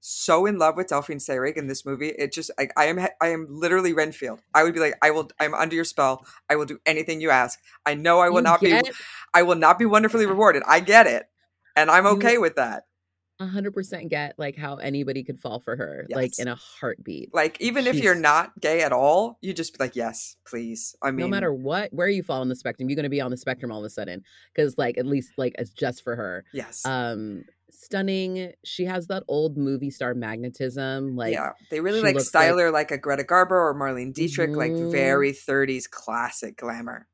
so 0.00 0.46
in 0.46 0.58
love 0.58 0.76
with 0.76 0.88
Delphine 0.88 1.18
Seyrig 1.18 1.56
in 1.56 1.66
this 1.66 1.84
movie. 1.84 2.08
It 2.08 2.32
just 2.32 2.50
like 2.58 2.72
I 2.76 2.86
am 2.86 2.98
I 3.20 3.28
am 3.28 3.46
literally 3.48 3.92
Renfield. 3.92 4.40
I 4.54 4.62
would 4.62 4.74
be 4.74 4.80
like 4.80 4.94
I 5.02 5.10
will 5.10 5.30
I'm 5.40 5.54
under 5.54 5.74
your 5.74 5.84
spell. 5.84 6.24
I 6.48 6.56
will 6.56 6.66
do 6.66 6.78
anything 6.86 7.20
you 7.20 7.30
ask. 7.30 7.58
I 7.84 7.94
know 7.94 8.20
I 8.20 8.28
will 8.28 8.36
You 8.36 8.42
not 8.42 8.60
be 8.60 8.68
get 8.68 8.90
I 9.34 9.42
will 9.42 9.56
not 9.56 9.78
be 9.78 9.84
wonderfully 9.86 10.26
rewarded. 10.34 10.62
I 10.66 10.80
get 10.80 11.06
it. 11.06 11.24
And 11.76 11.90
I'm 11.90 12.04
You- 12.04 12.12
okay 12.12 12.38
with 12.38 12.56
that. 12.56 12.84
hundred 13.40 13.72
percent 13.72 14.08
get 14.08 14.34
like 14.38 14.56
how 14.56 14.76
anybody 14.76 15.22
could 15.24 15.40
fall 15.40 15.60
for 15.60 15.76
her, 15.76 16.06
like 16.10 16.38
in 16.38 16.48
a 16.48 16.54
heartbeat. 16.56 17.34
Like 17.34 17.60
even 17.60 17.86
if 17.86 17.96
you're 17.96 18.14
not 18.14 18.60
gay 18.60 18.82
at 18.82 18.92
all, 18.92 19.38
you 19.40 19.52
just 19.52 19.76
be 19.78 19.84
like, 19.84 19.94
yes, 19.96 20.36
please. 20.46 20.96
I 21.02 21.10
mean, 21.10 21.26
no 21.26 21.28
matter 21.28 21.52
what, 21.52 21.92
where 21.92 22.08
you 22.08 22.22
fall 22.22 22.40
on 22.40 22.48
the 22.48 22.56
spectrum, 22.56 22.88
you're 22.88 22.96
gonna 22.96 23.08
be 23.08 23.20
on 23.20 23.30
the 23.30 23.36
spectrum 23.36 23.70
all 23.72 23.78
of 23.80 23.84
a 23.84 23.90
sudden. 23.90 24.22
Because 24.54 24.76
like 24.78 24.96
at 24.98 25.06
least 25.06 25.32
like 25.36 25.54
it's 25.58 25.70
just 25.70 26.02
for 26.02 26.16
her. 26.16 26.44
yes, 26.52 26.84
um 26.86 27.44
stunning. 27.70 28.52
She 28.64 28.84
has 28.86 29.06
that 29.08 29.22
old 29.28 29.56
movie 29.56 29.90
star 29.90 30.14
magnetism. 30.14 31.16
Like 31.16 31.34
yeah, 31.34 31.52
they 31.70 31.80
really 31.80 32.00
like 32.00 32.18
style 32.20 32.54
like- 32.56 32.62
her 32.64 32.70
like 32.70 32.90
a 32.90 32.98
Greta 32.98 33.24
Garbo 33.24 33.52
or 33.52 33.74
Marlene 33.74 34.12
Dietrich, 34.12 34.50
like 34.56 34.72
Mhm. 34.72 34.90
very 34.90 35.32
30s 35.32 35.86
classic 35.86 36.56
glamour. 36.56 37.06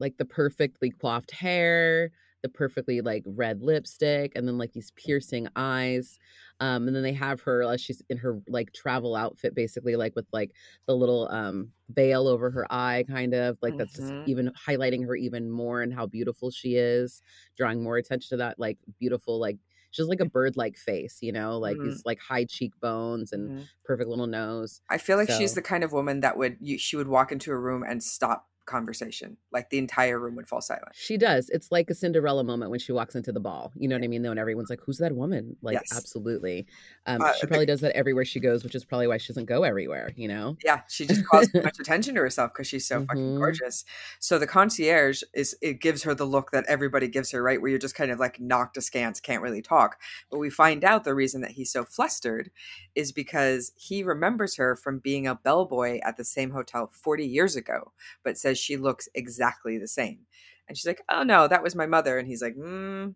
like 0.00 0.16
the 0.16 0.24
perfectly 0.24 0.90
coiffed 0.90 1.30
hair, 1.30 2.10
the 2.42 2.48
perfectly 2.48 3.00
like 3.02 3.22
red 3.24 3.62
lipstick, 3.62 4.32
and 4.34 4.48
then 4.48 4.58
like 4.58 4.72
these 4.72 4.90
piercing 4.96 5.46
eyes. 5.54 6.18
Um, 6.58 6.88
and 6.88 6.96
then 6.96 7.04
they 7.04 7.12
have 7.12 7.40
her 7.42 7.62
uh, 7.62 7.76
she's 7.76 8.02
in 8.08 8.16
her 8.18 8.40
like 8.48 8.72
travel 8.72 9.14
outfit, 9.14 9.54
basically 9.54 9.94
like 9.94 10.16
with 10.16 10.26
like 10.32 10.50
the 10.86 10.96
little 10.96 11.28
um 11.30 11.70
veil 11.88 12.26
over 12.26 12.50
her 12.50 12.66
eye, 12.68 13.04
kind 13.06 13.32
of 13.32 13.58
like 13.62 13.76
that's 13.76 13.92
just 13.94 14.12
Mhm. 14.12 14.26
even 14.26 14.52
highlighting 14.66 15.06
her 15.06 15.14
even 15.14 15.48
more 15.50 15.82
and 15.82 15.94
how 15.94 16.06
beautiful 16.06 16.50
she 16.50 16.74
is, 16.74 17.22
drawing 17.56 17.80
more 17.80 17.96
attention 17.96 18.30
to 18.30 18.36
that 18.38 18.58
like 18.58 18.78
beautiful 18.98 19.38
like 19.38 19.58
she's 19.92 20.06
like 20.08 20.20
a 20.20 20.26
bird 20.26 20.56
like 20.56 20.76
face, 20.76 21.18
you 21.22 21.32
know, 21.32 21.58
like 21.58 21.80
Mhm. 21.80 21.82
these 21.82 22.02
like 22.04 22.20
high 22.20 22.44
cheekbones 22.44 23.32
and 23.32 23.52
Mhm. 23.52 23.68
perfect 23.84 24.08
little 24.10 24.26
nose. 24.26 24.80
I 24.90 24.98
feel 24.98 25.16
like 25.18 25.30
she's 25.30 25.54
the 25.54 25.62
kind 25.62 25.84
of 25.84 25.92
woman 25.92 26.20
that 26.20 26.36
would 26.38 26.58
you, 26.60 26.78
she 26.78 26.96
would 26.96 27.08
walk 27.08 27.32
into 27.32 27.52
a 27.52 27.58
room 27.58 27.84
and 27.86 28.02
stop 28.02 28.48
conversation. 28.66 29.36
Like 29.52 29.70
the 29.70 29.78
entire 29.78 30.18
room 30.18 30.36
would 30.36 30.48
fall 30.48 30.60
silent. 30.60 30.94
She 30.94 31.16
does. 31.16 31.48
It's 31.50 31.72
like 31.72 31.88
a 31.90 31.94
Cinderella 31.94 32.44
moment 32.44 32.70
when 32.70 32.80
she 32.80 32.92
walks 32.92 33.14
into 33.14 33.32
the 33.32 33.40
ball. 33.40 33.72
You 33.74 33.88
know 33.88 33.96
what 33.96 34.04
I 34.04 34.08
mean? 34.08 34.22
Though, 34.22 34.30
and 34.30 34.38
everyone's 34.40 34.68
like, 34.70 34.80
"Who's 34.84 34.98
that 34.98 35.14
woman?" 35.16 35.56
Like, 35.62 35.80
Yes. 35.80 35.90
absolutely. 35.90 36.66
Um, 37.06 37.26
Uh, 37.26 37.32
she 37.32 37.46
probably 37.46 37.66
does 37.66 37.80
that 37.80 37.96
everywhere 37.96 38.24
she 38.26 38.40
goes, 38.40 38.62
which 38.64 38.74
is 38.74 38.84
probably 38.84 39.06
why 39.08 39.16
she 39.18 39.32
doesn't 39.32 39.46
go 39.46 39.62
everywhere. 39.64 40.12
You 40.16 40.28
know? 40.28 40.58
Yeah, 40.64 40.82
she 40.88 41.06
just 41.06 41.24
calls 41.24 41.48
too 41.48 41.60
much 41.64 41.76
attention 41.80 42.14
to 42.14 42.20
herself 42.20 42.52
because 42.52 42.68
she's 42.68 42.86
so 42.86 43.00
fucking 43.00 43.32
Mhm. 43.34 43.36
gorgeous. 43.36 43.84
So 44.20 44.38
the 44.38 44.46
concierge 44.46 45.22
is 45.34 45.56
it 45.60 45.80
gives 45.80 46.04
her 46.04 46.14
the 46.14 46.24
look 46.24 46.52
that 46.52 46.64
everybody 46.68 47.08
gives 47.08 47.32
her, 47.32 47.42
right? 47.42 47.60
Where 47.60 47.68
you're 47.70 47.80
just 47.80 47.96
kind 47.96 48.12
of 48.12 48.20
like 48.20 48.38
knocked 48.38 48.76
askance, 48.76 49.18
can't 49.18 49.42
really 49.42 49.62
talk. 49.62 50.00
But 50.30 50.38
we 50.38 50.50
find 50.50 50.84
out 50.84 51.02
the 51.02 51.14
reason 51.16 51.40
that 51.40 51.52
he's 51.52 51.72
so 51.72 51.84
flustered 51.84 52.52
is 52.94 53.10
because 53.10 53.72
he 53.76 54.04
remembers 54.04 54.54
her 54.56 54.76
from 54.76 55.00
being 55.00 55.26
a 55.26 55.34
bellboy 55.34 55.98
at 56.04 56.16
the 56.16 56.24
same 56.24 56.50
hotel 56.50 56.90
40 56.92 57.26
years 57.26 57.56
ago, 57.56 57.92
but 58.22 58.38
says 58.38 58.51
she 58.58 58.76
looks 58.76 59.08
exactly 59.14 59.78
the 59.78 59.88
same. 59.88 60.20
And 60.68 60.76
she's 60.76 60.86
like, 60.86 61.02
"Oh 61.10 61.22
no, 61.22 61.48
that 61.48 61.62
was 61.62 61.74
my 61.74 61.86
mother." 61.86 62.18
And 62.18 62.26
he's 62.26 62.42
like, 62.42 62.54
mm, 62.56 63.14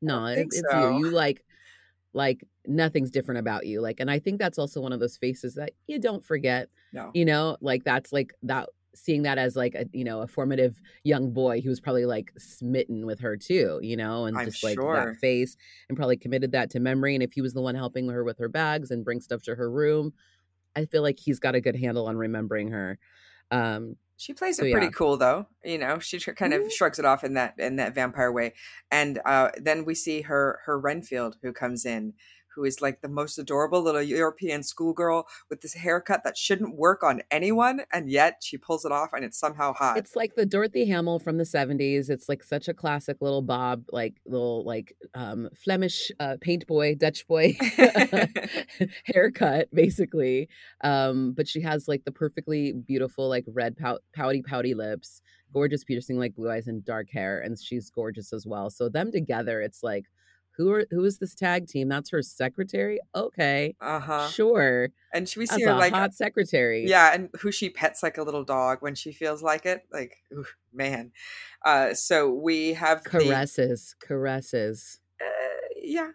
No, 0.00 0.26
it's 0.26 0.62
so. 0.70 0.96
you. 0.96 1.06
You 1.06 1.10
like, 1.10 1.44
like 2.12 2.44
nothing's 2.66 3.10
different 3.10 3.40
about 3.40 3.66
you. 3.66 3.80
Like, 3.80 4.00
and 4.00 4.10
I 4.10 4.18
think 4.18 4.38
that's 4.38 4.58
also 4.58 4.80
one 4.80 4.92
of 4.92 5.00
those 5.00 5.16
faces 5.16 5.54
that 5.54 5.72
you 5.86 5.98
don't 5.98 6.24
forget. 6.24 6.68
"No." 6.92 7.10
You 7.14 7.24
know, 7.24 7.56
like 7.60 7.84
that's 7.84 8.12
like 8.12 8.32
that. 8.42 8.68
Seeing 8.94 9.22
that 9.22 9.38
as 9.38 9.54
like 9.54 9.76
a 9.76 9.86
you 9.92 10.02
know 10.02 10.22
a 10.22 10.26
formative 10.26 10.80
young 11.04 11.30
boy, 11.30 11.60
he 11.60 11.68
was 11.68 11.78
probably 11.78 12.04
like 12.04 12.32
smitten 12.36 13.06
with 13.06 13.20
her 13.20 13.36
too, 13.36 13.78
you 13.80 13.96
know, 13.96 14.24
and 14.24 14.36
I'm 14.36 14.46
just 14.46 14.64
like 14.64 14.74
sure. 14.74 14.96
that 14.96 15.16
face, 15.18 15.56
and 15.88 15.96
probably 15.96 16.16
committed 16.16 16.50
that 16.52 16.70
to 16.70 16.80
memory. 16.80 17.14
And 17.14 17.22
if 17.22 17.32
he 17.32 17.40
was 17.40 17.54
the 17.54 17.62
one 17.62 17.76
helping 17.76 18.08
her 18.08 18.24
with 18.24 18.38
her 18.38 18.48
bags 18.48 18.90
and 18.90 19.04
bring 19.04 19.20
stuff 19.20 19.42
to 19.42 19.54
her 19.54 19.70
room, 19.70 20.14
I 20.74 20.86
feel 20.86 21.02
like 21.02 21.18
he's 21.20 21.38
got 21.38 21.54
a 21.54 21.60
good 21.60 21.76
handle 21.76 22.08
on 22.08 22.16
remembering 22.16 22.70
her. 22.72 22.98
Um, 23.52 23.96
She 24.18 24.34
plays 24.34 24.58
So, 24.58 24.64
it 24.64 24.68
pretty 24.70 24.88
yeah. 24.88 24.90
cool 24.90 25.16
though. 25.16 25.46
You 25.64 25.78
know, 25.78 25.98
she 26.00 26.18
tr- 26.18 26.32
kind 26.32 26.52
of 26.52 26.62
Mhm. 26.62 26.70
shrugs 26.70 26.98
it 26.98 27.04
off 27.06 27.22
in 27.24 27.34
that 27.34 27.54
in 27.58 27.76
that 27.76 27.94
vampire 27.94 28.32
way. 28.32 28.52
And 28.90 29.20
uh, 29.24 29.52
then 29.56 29.84
we 29.84 29.94
see 29.94 30.22
her 30.22 30.60
her 30.64 30.78
Renfield 30.78 31.38
who 31.42 31.52
comes 31.52 31.86
in, 31.86 32.14
who 32.58 32.64
is 32.64 32.82
like 32.82 33.00
the 33.02 33.08
most 33.08 33.38
adorable 33.38 33.80
little 33.80 34.02
European 34.02 34.64
schoolgirl 34.64 35.28
with 35.48 35.60
this 35.60 35.74
haircut 35.74 36.24
that 36.24 36.36
shouldn't 36.36 36.74
work 36.74 37.04
on 37.04 37.22
anyone, 37.30 37.82
and 37.92 38.10
yet 38.10 38.38
she 38.42 38.58
pulls 38.58 38.84
it 38.84 38.90
off 38.90 39.10
and 39.12 39.24
it's 39.24 39.38
somehow 39.38 39.72
hot. 39.72 39.96
It's 39.96 40.16
like 40.16 40.34
the 40.34 40.44
Dorothy 40.44 40.86
Hamill 40.86 41.20
from 41.20 41.38
the 41.38 41.44
70s. 41.44 42.10
It's 42.10 42.28
like 42.28 42.42
such 42.42 42.66
a 42.66 42.74
classic 42.74 43.18
little 43.20 43.42
Bob, 43.42 43.84
like 43.92 44.16
little 44.26 44.64
like 44.64 44.96
um 45.14 45.48
Flemish 45.54 46.10
uh 46.18 46.36
paint 46.40 46.66
boy, 46.66 46.96
Dutch 46.96 47.28
boy 47.28 47.56
haircut, 49.04 49.68
basically. 49.72 50.48
Um, 50.82 51.32
but 51.32 51.46
she 51.46 51.60
has 51.60 51.86
like 51.86 52.04
the 52.04 52.12
perfectly 52.12 52.72
beautiful, 52.72 53.28
like 53.28 53.44
red 53.46 53.76
pout 53.76 54.02
pouty, 54.12 54.42
pouty 54.42 54.74
lips, 54.74 55.22
gorgeous 55.52 55.84
piercing 55.84 56.18
like 56.18 56.34
blue 56.34 56.50
eyes 56.50 56.66
and 56.66 56.84
dark 56.84 57.08
hair, 57.10 57.40
and 57.40 57.56
she's 57.56 57.88
gorgeous 57.88 58.32
as 58.32 58.46
well. 58.46 58.68
So 58.68 58.88
them 58.88 59.12
together, 59.12 59.60
it's 59.60 59.84
like 59.84 60.06
who 60.58 60.70
are 60.72 60.84
who 60.90 61.04
is 61.04 61.18
this 61.18 61.34
tag 61.34 61.66
team? 61.68 61.88
That's 61.88 62.10
her 62.10 62.20
secretary? 62.20 62.98
Okay. 63.14 63.74
uh 63.80 64.00
huh. 64.00 64.28
Sure. 64.28 64.88
And 65.14 65.26
she 65.28 65.38
we 65.40 65.46
That's 65.46 65.56
see 65.56 65.64
her 65.64 65.70
a 65.70 65.76
like 65.76 65.92
hot 65.94 66.12
secretary. 66.14 66.84
yeah, 66.86 67.14
and 67.14 67.30
who 67.40 67.50
she 67.50 67.70
pets 67.70 68.02
like 68.02 68.18
a 68.18 68.22
little 68.22 68.44
dog 68.44 68.78
when 68.80 68.94
she 68.94 69.12
feels 69.12 69.42
like 69.42 69.64
it. 69.64 69.82
Like 69.92 70.16
ooh, 70.32 70.44
man. 70.72 71.12
Uh, 71.64 71.94
so 71.94 72.30
we 72.30 72.74
have 72.74 73.02
the- 73.04 73.10
Caresses, 73.10 73.94
caresses. 74.00 75.00
uh, 75.20 75.24
yeah 75.80 76.10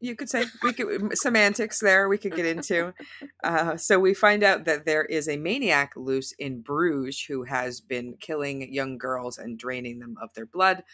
you 0.00 0.14
could 0.14 0.28
say 0.30 0.44
we 0.62 0.72
could 0.72 1.18
semantics 1.18 1.80
there 1.80 2.08
we 2.08 2.16
could 2.16 2.32
get 2.36 2.46
into 2.46 2.94
uh, 3.42 3.76
so 3.76 3.98
we 3.98 4.14
find 4.14 4.44
out 4.44 4.64
that 4.64 4.86
there 4.86 5.04
is 5.04 5.28
a 5.28 5.36
maniac 5.36 5.92
loose 5.96 6.32
in 6.38 6.60
bruges 6.60 7.20
who 7.26 7.42
has 7.42 7.80
been 7.80 8.14
killing 8.20 8.72
young 8.72 8.96
girls 8.96 9.38
and 9.38 9.58
draining 9.58 9.98
them 9.98 10.14
of 10.22 10.32
their 10.34 10.46
blood 10.46 10.84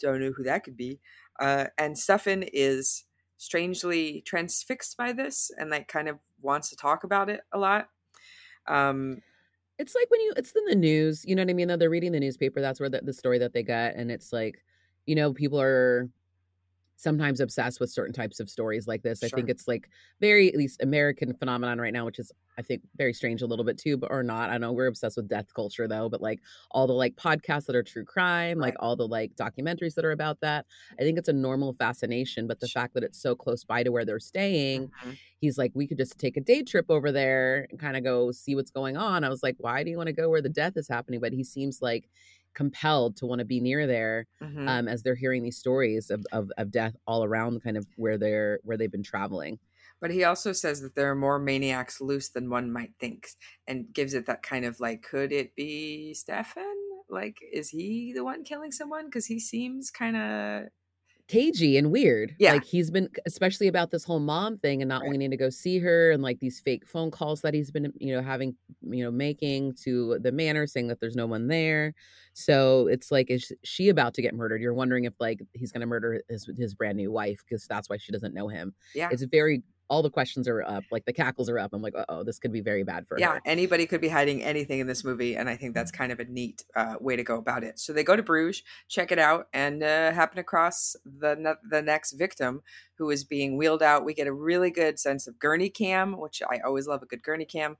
don't 0.00 0.20
know 0.20 0.32
who 0.34 0.42
that 0.42 0.64
could 0.64 0.74
be 0.76 0.98
uh, 1.40 1.66
and 1.78 1.98
stefan 1.98 2.42
is 2.42 3.04
strangely 3.38 4.22
transfixed 4.22 4.96
by 4.96 5.12
this 5.12 5.50
and 5.58 5.70
like 5.70 5.88
kind 5.88 6.08
of 6.08 6.18
wants 6.40 6.70
to 6.70 6.76
talk 6.76 7.04
about 7.04 7.28
it 7.28 7.42
a 7.52 7.58
lot 7.58 7.88
um 8.68 9.22
It's 9.78 9.94
like 9.94 10.10
when 10.10 10.20
you 10.22 10.32
it's 10.36 10.52
in 10.52 10.64
the 10.66 10.74
news, 10.74 11.24
you 11.26 11.34
know 11.36 11.42
what 11.42 11.50
I 11.50 11.54
mean? 11.54 11.68
Though 11.68 11.76
they're 11.76 11.90
reading 11.90 12.12
the 12.12 12.20
newspaper, 12.20 12.60
that's 12.60 12.80
where 12.80 12.88
the, 12.88 13.02
the 13.02 13.12
story 13.12 13.38
that 13.38 13.52
they 13.52 13.62
got, 13.62 13.94
and 13.94 14.10
it's 14.10 14.32
like, 14.32 14.64
you 15.06 15.14
know, 15.14 15.32
people 15.34 15.60
are 15.60 16.08
sometimes 16.96 17.40
obsessed 17.40 17.78
with 17.78 17.90
certain 17.90 18.12
types 18.14 18.40
of 18.40 18.48
stories 18.48 18.86
like 18.86 19.02
this. 19.02 19.22
I 19.22 19.28
think 19.28 19.48
it's 19.50 19.68
like 19.68 19.88
very 20.20 20.48
at 20.48 20.56
least 20.56 20.82
American 20.82 21.34
phenomenon 21.34 21.78
right 21.78 21.92
now, 21.92 22.04
which 22.06 22.18
is 22.18 22.32
I 22.58 22.62
think 22.62 22.82
very 22.96 23.12
strange 23.12 23.42
a 23.42 23.46
little 23.46 23.66
bit 23.66 23.76
too, 23.78 23.98
but 23.98 24.10
or 24.10 24.22
not. 24.22 24.48
I 24.48 24.56
know 24.56 24.72
we're 24.72 24.86
obsessed 24.86 25.16
with 25.18 25.28
death 25.28 25.52
culture 25.54 25.86
though, 25.86 26.08
but 26.08 26.22
like 26.22 26.40
all 26.70 26.86
the 26.86 26.94
like 26.94 27.14
podcasts 27.16 27.66
that 27.66 27.76
are 27.76 27.82
true 27.82 28.04
crime, 28.04 28.58
like 28.58 28.74
all 28.80 28.96
the 28.96 29.06
like 29.06 29.34
documentaries 29.36 29.94
that 29.94 30.04
are 30.06 30.12
about 30.12 30.40
that. 30.40 30.66
I 30.98 31.02
think 31.02 31.18
it's 31.18 31.28
a 31.28 31.32
normal 31.34 31.74
fascination, 31.74 32.46
but 32.46 32.60
the 32.60 32.68
Sure. 32.68 32.70
fact 32.70 32.94
that 32.94 33.04
it's 33.04 33.20
so 33.20 33.34
close 33.34 33.62
by 33.64 33.82
to 33.82 33.92
where 33.92 34.04
they're 34.04 34.18
staying, 34.18 34.90
mhm. 35.02 35.16
he's 35.38 35.58
like, 35.58 35.72
we 35.74 35.86
could 35.86 35.98
just 35.98 36.18
take 36.18 36.36
a 36.36 36.40
day 36.40 36.62
trip 36.62 36.86
over 36.88 37.12
there 37.12 37.66
and 37.70 37.78
kind 37.78 37.96
of 37.96 38.04
go 38.04 38.32
see 38.32 38.54
what's 38.54 38.70
going 38.70 38.96
on. 38.96 39.24
I 39.24 39.28
was 39.28 39.42
like, 39.42 39.56
why 39.58 39.82
do 39.84 39.90
you 39.90 39.96
want 39.96 40.08
to 40.08 40.12
go 40.12 40.30
where 40.30 40.42
the 40.42 40.48
death 40.48 40.76
is 40.76 40.88
happening? 40.88 41.20
But 41.20 41.32
he 41.32 41.44
seems 41.44 41.82
like 41.82 42.08
compelled 42.56 43.16
to 43.18 43.26
want 43.26 43.38
to 43.40 43.44
be 43.44 43.60
near 43.60 43.86
there 43.86 44.26
Mhm. 44.40 44.66
um, 44.68 44.88
as 44.88 45.02
they're 45.04 45.14
hearing 45.14 45.44
these 45.44 45.58
stories 45.58 46.10
of, 46.10 46.26
of, 46.32 46.50
of 46.58 46.70
death 46.72 46.96
all 47.06 47.24
around 47.24 47.62
kind 47.62 47.76
of 47.76 47.86
where 47.96 48.18
they're 48.18 48.58
where 48.64 48.76
they've 48.76 48.90
been 48.92 49.02
traveling. 49.04 49.58
But 50.00 50.10
he 50.10 50.24
also 50.24 50.52
says 50.52 50.80
that 50.82 50.94
there 50.94 51.10
are 51.10 51.14
more 51.14 51.38
maniacs 51.38 52.00
loose 52.00 52.28
than 52.28 52.50
one 52.50 52.70
might 52.72 52.94
think, 53.00 53.28
and 53.66 53.92
gives 53.92 54.14
it 54.14 54.26
that 54.26 54.42
kind 54.42 54.64
of 54.64 54.80
like, 54.80 55.02
could 55.02 55.32
it 55.32 55.54
be 55.56 56.12
Stefan? 56.14 56.74
Like, 57.08 57.38
is 57.52 57.70
he 57.70 58.12
the 58.12 58.24
one 58.24 58.44
killing 58.44 58.72
someone? 58.72 59.06
Because 59.06 59.26
he 59.26 59.38
seems 59.40 59.90
kind 59.90 60.16
of 60.16 60.68
cagey 61.28 61.76
and 61.76 61.90
weird. 61.90 62.34
Yeah. 62.38 62.52
Like 62.54 62.64
he's 62.64 62.90
been 62.90 63.08
especially 63.26 63.66
about 63.68 63.90
this 63.90 64.04
whole 64.04 64.20
mom 64.20 64.58
thing 64.58 64.80
and 64.82 64.88
not 64.88 65.02
Right. 65.02 65.10
wanting 65.10 65.30
to 65.30 65.36
go 65.36 65.50
see 65.50 65.78
her 65.80 66.10
and 66.12 66.22
like 66.22 66.38
these 66.40 66.60
fake 66.60 66.86
phone 66.86 67.10
calls 67.10 67.40
that 67.42 67.52
he's 67.52 67.70
been, 67.70 67.92
you 67.98 68.14
know, 68.14 68.22
having, 68.22 68.54
you 68.82 69.02
know, 69.04 69.10
making 69.10 69.74
to 69.84 70.18
the 70.20 70.30
manor 70.32 70.66
saying 70.66 70.86
that 70.88 71.00
there's 71.00 71.16
no 71.16 71.26
one 71.26 71.48
there. 71.48 71.94
So 72.32 72.86
it's 72.86 73.10
like 73.10 73.30
is 73.30 73.52
she 73.64 73.88
about 73.88 74.14
to 74.14 74.22
get 74.22 74.34
murdered? 74.34 74.60
You're 74.60 74.74
wondering 74.74 75.04
if 75.04 75.14
like 75.18 75.40
he's 75.52 75.72
going 75.72 75.80
to 75.80 75.86
murder 75.86 76.22
his 76.28 76.48
his 76.56 76.74
brand 76.74 76.96
new 76.96 77.10
wife 77.10 77.42
because 77.48 77.66
that's 77.66 77.88
why 77.90 77.96
she 77.96 78.12
doesn't 78.12 78.34
know 78.34 78.48
him. 78.48 78.74
yeah. 78.94 79.08
It's 79.10 79.22
very 79.24 79.62
all 79.88 80.02
the 80.02 80.10
questions 80.10 80.48
are 80.48 80.62
up, 80.62 80.84
like 80.90 81.04
the 81.04 81.12
cackles 81.12 81.48
are 81.48 81.58
up. 81.58 81.72
I'm 81.72 81.82
like, 81.82 81.94
"Oh, 82.08 82.22
this 82.24 82.38
could 82.38 82.52
be 82.52 82.60
very 82.60 82.82
bad 82.82 83.06
for 83.06 83.18
yeah, 83.18 83.34
her." 83.34 83.42
anybody 83.44 83.86
could 83.86 84.00
be 84.00 84.08
hiding 84.08 84.42
anything 84.42 84.80
in 84.80 84.86
this 84.86 85.04
movie, 85.04 85.36
and 85.36 85.48
I 85.48 85.56
think 85.56 85.74
that's 85.74 85.90
kind 85.90 86.12
of 86.12 86.20
a 86.20 86.24
neat 86.24 86.64
uh, 86.74 86.96
way 87.00 87.16
to 87.16 87.22
go 87.22 87.36
about 87.36 87.64
it. 87.64 87.78
So 87.78 87.92
they 87.92 88.02
go 88.02 88.16
to 88.16 88.22
Bruges, 88.22 88.62
check 88.88 89.12
it 89.12 89.18
out, 89.18 89.48
and 89.52 89.82
uh, 89.82 90.12
happen 90.12 90.38
across 90.38 90.96
the 91.04 91.56
the 91.68 91.82
next 91.82 92.12
victim 92.12 92.62
who 92.98 93.10
is 93.10 93.24
being 93.24 93.56
wheeled 93.56 93.82
out. 93.82 94.04
We 94.04 94.14
get 94.14 94.26
a 94.26 94.32
really 94.32 94.70
good 94.70 94.98
sense 94.98 95.26
of 95.26 95.38
gurney 95.38 95.68
cam, 95.68 96.18
which 96.18 96.42
I 96.48 96.58
always 96.64 96.86
love 96.86 97.02
a 97.02 97.06
good 97.06 97.22
gurney 97.22 97.44
cam. 97.44 97.76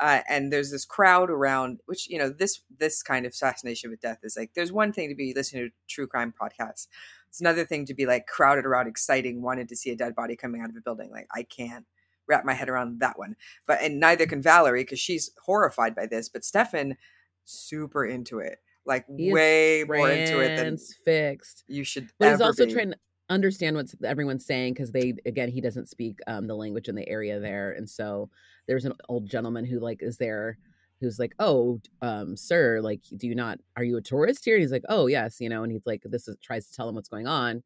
Uh, 0.00 0.20
and 0.28 0.52
there's 0.52 0.70
this 0.70 0.84
crowd 0.86 1.30
around, 1.30 1.80
which 1.86 2.08
you 2.08 2.18
know 2.18 2.30
this 2.30 2.60
this 2.78 3.02
kind 3.02 3.26
of 3.26 3.34
fascination 3.34 3.90
with 3.90 4.00
death 4.00 4.18
is 4.22 4.36
like. 4.36 4.52
There's 4.54 4.72
one 4.72 4.92
thing 4.92 5.08
to 5.08 5.14
be 5.14 5.34
listening 5.34 5.68
to 5.68 5.70
true 5.88 6.06
crime 6.06 6.32
podcasts. 6.40 6.86
It's 7.30 7.40
another 7.40 7.64
thing 7.64 7.86
to 7.86 7.94
be 7.94 8.06
like 8.06 8.26
crowded 8.26 8.66
around, 8.66 8.88
exciting, 8.88 9.40
wanted 9.40 9.68
to 9.70 9.76
see 9.76 9.90
a 9.90 9.96
dead 9.96 10.14
body 10.14 10.36
coming 10.36 10.60
out 10.60 10.68
of 10.68 10.76
a 10.76 10.80
building. 10.80 11.10
Like 11.10 11.28
I 11.34 11.44
can't 11.44 11.86
wrap 12.28 12.44
my 12.44 12.54
head 12.54 12.68
around 12.68 13.00
that 13.00 13.18
one 13.18 13.34
but 13.66 13.82
and 13.82 13.98
neither 13.98 14.24
can 14.24 14.40
Valerie 14.40 14.82
because 14.82 15.00
she's 15.00 15.30
horrified 15.44 15.94
by 15.94 16.06
this. 16.06 16.28
But 16.28 16.44
Stefan, 16.44 16.96
super 17.44 18.04
into 18.04 18.38
it, 18.38 18.58
like 18.86 19.04
way 19.08 19.84
more 19.86 20.10
into 20.10 20.40
it 20.40 20.56
than 20.56 20.78
fixed. 21.04 21.64
you 21.68 21.84
should. 21.84 22.08
But 22.18 22.30
he's 22.30 22.40
also 22.40 22.66
be. 22.66 22.72
trying 22.72 22.92
to 22.92 22.98
understand 23.28 23.76
what 23.76 23.92
everyone's 24.04 24.44
saying 24.44 24.74
because 24.74 24.92
they 24.92 25.14
again 25.26 25.48
he 25.48 25.60
doesn't 25.60 25.88
speak 25.88 26.18
um, 26.26 26.46
the 26.46 26.54
language 26.54 26.88
in 26.88 26.94
the 26.94 27.08
area 27.08 27.38
there, 27.40 27.72
and 27.72 27.88
so 27.88 28.30
there's 28.66 28.84
an 28.84 28.92
old 29.08 29.28
gentleman 29.28 29.64
who 29.64 29.80
like 29.80 30.02
is 30.02 30.16
there 30.16 30.58
who's 31.00 31.18
like, 31.18 31.34
"Oh, 31.38 31.80
um, 32.02 32.36
sir, 32.36 32.80
like, 32.80 33.00
do 33.16 33.26
you 33.26 33.34
not? 33.34 33.58
Are 33.76 33.84
you 33.84 33.96
a 33.96 34.02
tourist 34.02 34.44
here?" 34.44 34.56
And 34.56 34.62
he's 34.62 34.72
like, 34.72 34.84
"Oh, 34.88 35.06
yes," 35.06 35.40
you 35.40 35.48
know, 35.48 35.62
and 35.62 35.72
he's 35.72 35.86
like, 35.86 36.02
"This 36.04 36.28
is 36.28 36.36
tries 36.42 36.66
to 36.66 36.72
tell 36.74 36.88
him 36.88 36.94
what's 36.94 37.08
going 37.08 37.26
on." 37.26 37.62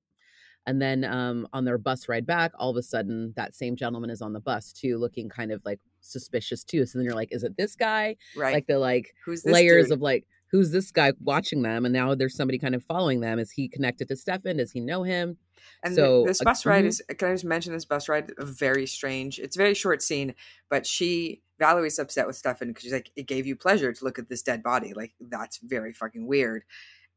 And 0.66 0.80
then 0.80 1.04
um, 1.04 1.46
on 1.52 1.64
their 1.64 1.76
bus 1.78 2.08
ride 2.08 2.26
back, 2.26 2.52
all 2.58 2.70
of 2.70 2.76
a 2.76 2.82
sudden 2.82 3.34
that 3.36 3.54
same 3.54 3.76
gentleman 3.76 4.10
is 4.10 4.22
on 4.22 4.32
the 4.32 4.40
bus 4.40 4.72
too, 4.72 4.96
looking 4.98 5.28
kind 5.28 5.52
of 5.52 5.60
like 5.64 5.80
suspicious 6.00 6.64
too. 6.64 6.86
So 6.86 6.98
then 6.98 7.04
you're 7.04 7.14
like, 7.14 7.32
is 7.32 7.44
it 7.44 7.56
this 7.56 7.76
guy? 7.76 8.16
Right. 8.34 8.54
Like 8.54 8.66
the 8.66 8.78
like 8.78 9.14
Who's 9.24 9.42
this 9.42 9.52
layers 9.52 9.86
dude? 9.86 9.94
of 9.94 10.00
like, 10.00 10.26
who's 10.54 10.70
this 10.70 10.92
guy 10.92 11.12
watching 11.20 11.62
them? 11.62 11.84
And 11.84 11.92
now 11.92 12.14
there's 12.14 12.37
somebody 12.37 12.61
kind 12.61 12.76
of 12.76 12.84
following 12.84 13.18
them. 13.18 13.40
Is 13.40 13.50
he 13.50 13.66
connected 13.66 14.06
to 14.06 14.14
Stefan? 14.14 14.58
Does 14.58 14.70
he 14.70 14.78
know 14.78 15.02
him? 15.02 15.37
And 15.82 15.96
So, 15.96 16.18
th- 16.18 16.28
this 16.28 16.44
bus 16.44 16.64
ride 16.64 16.84
is 16.84 17.02
can 17.18 17.30
I 17.30 17.32
just 17.32 17.44
mention 17.44 17.73
this 17.73 17.84
bus 17.84 18.08
ride? 18.08 18.30
Very 18.38 18.87
strange. 18.87 19.40
It's 19.40 19.56
a 19.56 19.58
very 19.58 19.75
short 19.75 20.00
scene, 20.00 20.32
but 20.70 20.87
she 20.87 21.42
Valerie's 21.58 21.99
upset 21.99 22.28
with 22.28 22.37
Stefan 22.37 22.68
because 22.68 22.84
she's 22.84 22.92
like, 22.92 23.11
it 23.16 23.26
gave 23.26 23.49
you 23.49 23.56
pleasure 23.56 23.92
to 23.92 24.04
look 24.04 24.16
at 24.16 24.28
this 24.28 24.42
dead 24.42 24.62
body. 24.62 24.94
Like 24.94 25.14
that's 25.20 25.58
very 25.58 25.92
fucking 25.92 26.25
weird. 26.25 26.62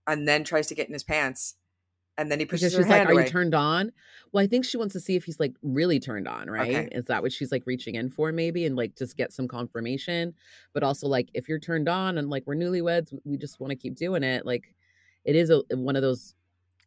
And 0.07 0.27
then 0.27 0.43
tries 0.43 0.65
to 0.67 0.75
get 0.75 0.87
in 0.87 0.93
his 0.93 1.03
pants, 1.03 1.57
and 2.17 2.31
then 2.31 2.39
he 2.39 2.45
pushes 2.45 2.71
Because 2.73 2.85
she's 2.85 2.89
like, 2.91 3.07
Are 3.07 3.11
away. 3.11 3.23
you 3.23 3.29
turned 3.29 3.53
on? 3.55 3.91
Well, 4.31 4.43
I 4.43 4.47
think 4.47 4.65
she 4.65 4.77
wants 4.77 4.93
to 4.93 4.99
see 4.99 5.15
if 5.15 5.23
he's 5.25 5.39
like 5.39 5.53
really 5.61 5.99
turned 5.99 6.27
on, 6.27 6.49
right? 6.49 6.69
Okay. 6.69 6.89
Is 6.91 7.05
that 7.05 7.21
what 7.21 7.31
she's 7.31 7.51
like 7.51 7.63
reaching 7.65 7.95
in 7.95 8.09
for, 8.09 8.31
maybe? 8.31 8.65
And 8.65 8.75
like 8.75 8.95
just 8.97 9.15
get 9.17 9.31
some 9.33 9.47
confirmation. 9.47 10.33
But 10.73 10.83
also, 10.83 11.07
like, 11.07 11.29
if 11.33 11.47
you're 11.47 11.59
turned 11.59 11.87
on 11.89 12.17
and 12.17 12.29
like 12.29 12.43
we're 12.45 12.55
newlyweds, 12.55 13.13
we 13.23 13.37
just 13.37 13.59
want 13.59 13.71
to 13.71 13.75
keep 13.77 13.95
doing 13.95 14.23
it. 14.23 14.45
Like, 14.45 14.73
it 15.25 15.35
is 15.35 15.49
a 15.49 15.63
one 15.75 15.95
of 15.95 16.01
those 16.01 16.35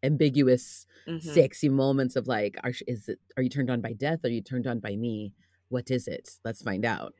ambiguous, 0.02 0.86
Mhm. 1.06 1.20
sexy 1.22 1.68
moments 1.68 2.16
of 2.16 2.26
like, 2.26 2.56
are, 2.64 2.72
is 2.86 3.08
it, 3.08 3.18
are 3.36 3.42
you 3.42 3.50
turned 3.50 3.70
on 3.70 3.80
by 3.80 3.92
death? 3.92 4.20
Are 4.24 4.28
you 4.30 4.40
turned 4.42 4.66
on 4.66 4.80
by 4.80 4.96
me? 4.96 5.34
What 5.68 5.90
is 5.90 6.08
it? 6.08 6.30
Let's 6.44 6.62
find 6.62 6.84
out. 6.84 7.14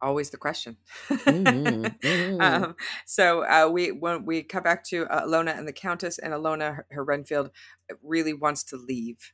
Always 0.00 0.30
the 0.30 0.36
question. 0.36 0.76
Mhm, 1.08 1.94
mhm. 2.42 2.62
um, 2.64 2.76
so 3.06 3.44
uh, 3.44 3.68
we 3.70 3.92
when 3.92 4.24
we 4.24 4.42
come 4.42 4.62
back 4.62 4.84
to 4.84 5.06
uh, 5.06 5.24
Alona 5.26 5.56
and 5.56 5.66
the 5.66 5.72
Countess, 5.72 6.18
and 6.18 6.32
Alona, 6.32 6.74
her, 6.76 6.86
her 6.90 7.04
Renfield, 7.04 7.50
really 8.02 8.34
wants 8.34 8.64
to 8.64 8.76
leave. 8.76 9.32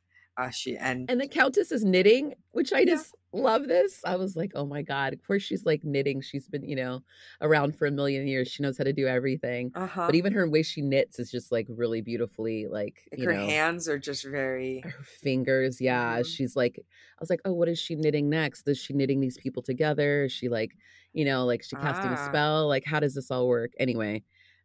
She 0.51 0.77
and 0.77 1.11
And 1.11 1.21
the 1.21 1.29
Countess 1.29 1.73
is 1.73 1.85
knitting, 1.85 2.35
which 2.53 2.73
I 2.73 2.81
Yeah. 2.81 2.95
just 2.95 3.15
love 3.33 3.67
this. 3.69 4.01
I 4.05 4.17
was 4.17 4.37
like, 4.37 4.53
oh 4.55 4.65
my 4.65 4.83
God. 4.83 5.13
Of 5.13 5.23
course, 5.27 5.43
she's 5.43 5.67
like 5.67 5.85
knitting. 5.85 6.21
She's 6.23 6.49
been, 6.49 6.63
you 6.65 6.77
know, 6.77 7.01
around 7.43 7.77
for 7.77 7.87
a 7.87 7.91
million 7.91 8.27
years. 8.27 8.49
She 8.49 8.63
knows 8.63 8.79
how 8.79 8.85
to 8.85 8.93
do 8.93 9.07
everything. 9.07 9.71
uh-huh. 9.75 10.07
But 10.07 10.15
even 10.15 10.33
her 10.33 10.49
way 10.49 10.63
she 10.63 10.81
knits 10.81 11.19
is 11.19 11.31
just 11.31 11.53
like 11.53 11.67
really 11.69 12.01
beautifully, 12.01 12.67
like, 12.69 12.97
like 13.13 13.21
her 13.27 13.35
know, 13.35 13.47
hands 13.47 13.89
are 13.89 13.99
just 13.99 14.25
very. 14.25 14.81
her 14.85 15.03
fingers. 15.03 15.81
Yeah. 15.81 16.21
Mhm. 16.21 16.27
She's 16.27 16.57
like, 16.57 16.79
I 16.79 17.21
was 17.21 17.29
like, 17.31 17.41
oh, 17.45 17.53
what 17.53 17.69
is 17.69 17.79
she 17.79 17.97
knitting 17.97 18.31
next? 18.31 18.67
Is 18.69 18.79
she 18.79 18.95
knitting 18.95 19.21
these 19.21 19.37
people 19.37 19.63
together? 19.63 20.25
Is 20.25 20.33
she 20.33 20.49
like, 20.49 20.73
you 21.13 21.25
know, 21.25 21.45
like 21.45 21.63
she 21.65 21.77
casting 21.77 22.11
Ah. 22.13 22.23
a 22.23 22.27
spell? 22.27 22.69
Like, 22.69 22.85
how 22.87 23.01
does 23.01 23.15
this 23.15 23.31
all 23.31 23.49
work? 23.49 23.73
Anyway, 23.79 24.23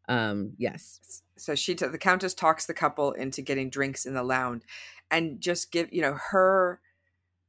um, 0.08 0.54
yes. 0.58 1.22
So 1.36 1.56
she, 1.56 1.74
t- 1.76 1.88
the 1.88 1.98
Countess, 1.98 2.34
talks 2.36 2.66
the 2.68 2.74
couple 2.76 3.12
into 3.14 3.42
getting 3.42 3.70
drinks 3.70 4.06
in 4.06 4.14
the 4.14 4.22
lounge, 4.24 4.62
and 5.12 5.40
just 5.42 5.72
give 5.72 5.90
you 5.92 6.02
know 6.02 6.18
her 6.32 6.80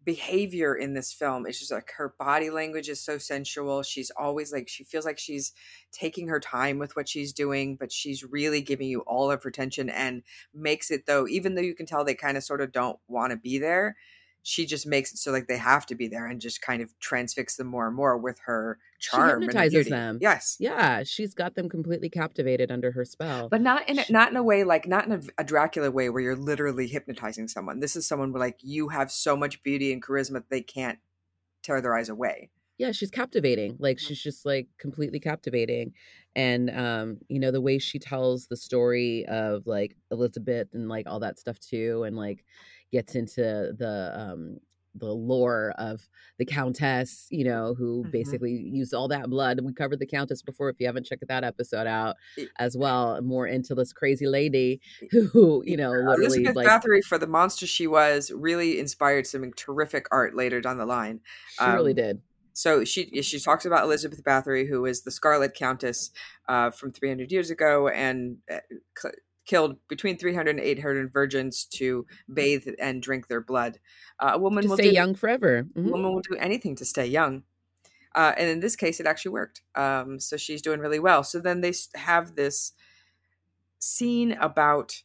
behavior 0.04 0.74
in 0.74 0.94
this 0.94 1.12
film 1.12 1.46
is 1.46 1.58
just 1.58 1.72
like 1.72 1.90
her 1.96 2.14
body 2.18 2.50
language 2.50 2.88
is 2.88 3.00
so 3.00 3.18
sensual. 3.18 3.82
She's 3.82 4.10
always 4.10 4.52
like 4.52 4.68
she 4.68 4.84
feels 4.84 5.04
like 5.04 5.18
she's 5.18 5.52
taking 5.92 6.28
her 6.28 6.40
time 6.40 6.78
with 6.78 6.94
what 6.94 7.08
she's 7.08 7.32
doing, 7.32 7.76
but 7.76 7.90
she's 7.90 8.22
really 8.22 8.60
giving 8.60 8.88
you 8.88 9.00
all 9.00 9.30
of 9.30 9.42
her 9.42 9.48
attention 9.48 9.88
and 9.88 10.22
makes 10.52 10.90
it 10.90 11.06
though, 11.06 11.26
even 11.26 11.54
though 11.54 11.62
you 11.62 11.74
can 11.74 11.86
tell 11.86 12.04
they 12.04 12.14
kind 12.14 12.36
of 12.36 12.44
sort 12.44 12.60
of 12.60 12.72
don't 12.72 12.98
want 13.08 13.30
to 13.30 13.36
be 13.36 13.58
there, 13.58 13.96
she 14.46 14.66
just 14.66 14.86
makes 14.86 15.10
it 15.10 15.16
so 15.16 15.32
like 15.32 15.46
they 15.48 15.56
have 15.56 15.86
to 15.86 15.94
be 15.94 16.06
there 16.06 16.26
and 16.26 16.38
just 16.38 16.60
kind 16.60 16.82
of 16.82 16.92
transfix 17.00 17.56
them 17.56 17.66
more 17.66 17.86
and 17.86 17.96
more 17.96 18.18
with 18.18 18.38
her 18.44 18.78
charm 18.98 19.30
and 19.42 19.42
hypnotizes 19.44 19.72
beauty. 19.72 19.90
them. 19.90 20.18
Yes. 20.20 20.56
Yeah. 20.60 21.02
She's 21.02 21.32
got 21.32 21.54
them 21.54 21.68
completely 21.68 22.10
captivated 22.10 22.70
under 22.70 22.90
her 22.92 23.06
spell. 23.06 23.48
But 23.48 23.62
not 23.62 23.88
in 23.88 23.98
a, 23.98 24.04
not 24.10 24.30
in 24.30 24.36
a 24.36 24.42
way 24.42 24.62
like 24.62 24.86
not 24.86 25.06
in 25.06 25.12
a, 25.12 25.20
a 25.38 25.44
Dracula 25.44 25.90
way 25.90 26.10
where 26.10 26.22
you're 26.22 26.36
literally 26.36 26.86
hypnotizing 26.88 27.48
someone. 27.48 27.80
This 27.80 27.96
is 27.96 28.06
someone 28.06 28.32
where 28.32 28.40
like 28.40 28.58
you 28.60 28.88
have 28.90 29.10
so 29.10 29.34
much 29.34 29.62
beauty 29.62 29.92
and 29.94 30.02
charisma 30.04 30.34
that 30.34 30.50
they 30.50 30.60
can't 30.60 30.98
tear 31.62 31.80
their 31.80 31.96
eyes 31.96 32.10
away. 32.10 32.50
yeah 32.76 32.92
she's 32.92 33.10
captivating 33.10 33.76
like 33.78 33.96
Mhm. 33.96 34.00
she's 34.08 34.22
just 34.22 34.44
like 34.44 34.66
completely 34.78 35.20
captivating 35.20 35.94
and 36.36 36.68
um 36.70 37.18
you 37.28 37.38
know 37.40 37.50
the 37.52 37.60
way 37.62 37.78
she 37.78 37.98
tells 37.98 38.48
the 38.48 38.56
story 38.56 39.24
of 39.26 39.66
like 39.66 39.96
elizabeth 40.10 40.68
and 40.74 40.88
like 40.88 41.06
all 41.06 41.20
that 41.20 41.38
stuff 41.38 41.58
too 41.60 42.02
and 42.02 42.16
like 42.16 42.44
gets 42.94 43.14
into 43.16 43.42
the 43.76 44.12
um 44.16 44.58
the 44.96 45.12
lore 45.12 45.74
of 45.76 46.08
the 46.38 46.44
countess 46.44 47.26
you 47.30 47.44
know 47.44 47.74
who 47.74 48.04
Mhm. 48.04 48.10
basically 48.12 48.52
used 48.52 48.94
all 48.94 49.08
that 49.08 49.28
blood 49.28 49.58
we 49.64 49.72
covered 49.72 49.98
the 49.98 50.06
countess 50.06 50.40
before 50.40 50.68
if 50.70 50.76
you 50.78 50.86
haven't 50.86 51.04
checked 51.04 51.26
that 51.26 51.42
episode 51.42 51.88
out 51.88 52.14
as 52.60 52.76
well 52.76 53.20
more 53.20 53.46
into 53.48 53.74
this 53.74 53.92
crazy 53.92 54.28
lady 54.28 54.80
who 55.10 55.64
you 55.66 55.76
know 55.76 55.90
literally 55.90 56.44
Elizabeth 56.44 56.54
like 56.54 56.68
Bathory, 56.68 57.02
for 57.02 57.18
the 57.18 57.26
monster 57.26 57.66
she 57.66 57.86
was, 57.88 58.30
really 58.30 58.78
inspired 58.78 59.26
some 59.26 59.52
terrific 59.54 60.06
art 60.12 60.36
later 60.36 60.60
down 60.60 60.78
the 60.78 60.86
line. 60.86 61.20
she 61.58 61.64
really 61.64 61.90
um, 61.90 61.96
did 61.96 62.22
So 62.52 62.84
she 62.84 63.00
she 63.22 63.40
talks 63.40 63.64
about 63.66 63.82
Elizabeth 63.82 64.22
Bathory, 64.22 64.68
who 64.68 64.86
is 64.86 65.02
the 65.02 65.10
Scarlet 65.10 65.54
Countess 65.54 66.12
uh, 66.48 66.70
from 66.70 66.92
300 66.92 67.32
years 67.32 67.50
ago, 67.50 67.88
and 67.88 68.38
uh, 68.48 68.60
killed 69.46 69.78
between 69.88 70.18
300 70.18 70.52
and 70.52 70.60
800 70.60 71.12
virgins 71.12 71.64
to 71.66 72.06
bathe 72.32 72.66
and 72.80 73.02
drink 73.02 73.28
their 73.28 73.40
blood. 73.42 73.80
Uh, 74.20 74.32
a 74.34 74.38
woman 74.38 74.66
to 74.66 74.68
will 74.68 74.78
stay 74.78 74.86
do, 74.86 74.90
young 74.90 75.14
forever 75.14 75.64
A 75.86 75.88
Mhm. 75.88 75.90
woman 75.90 76.12
will 76.14 76.22
do 76.22 76.36
anything 76.38 76.76
to 76.76 76.84
stay 76.86 77.06
young. 77.06 77.44
Uh, 78.14 78.34
and 78.38 78.48
in 78.50 78.60
this 78.60 78.76
case, 78.76 79.00
it 79.00 79.06
actually 79.06 79.32
worked. 79.32 79.62
Um, 79.76 80.20
so 80.20 80.36
she's 80.36 80.62
doing 80.62 80.80
really 80.80 81.00
well. 81.00 81.24
So 81.24 81.40
then 81.40 81.60
they 81.62 81.72
have 81.96 82.36
this 82.36 82.72
scene 83.80 84.32
about. 84.32 85.02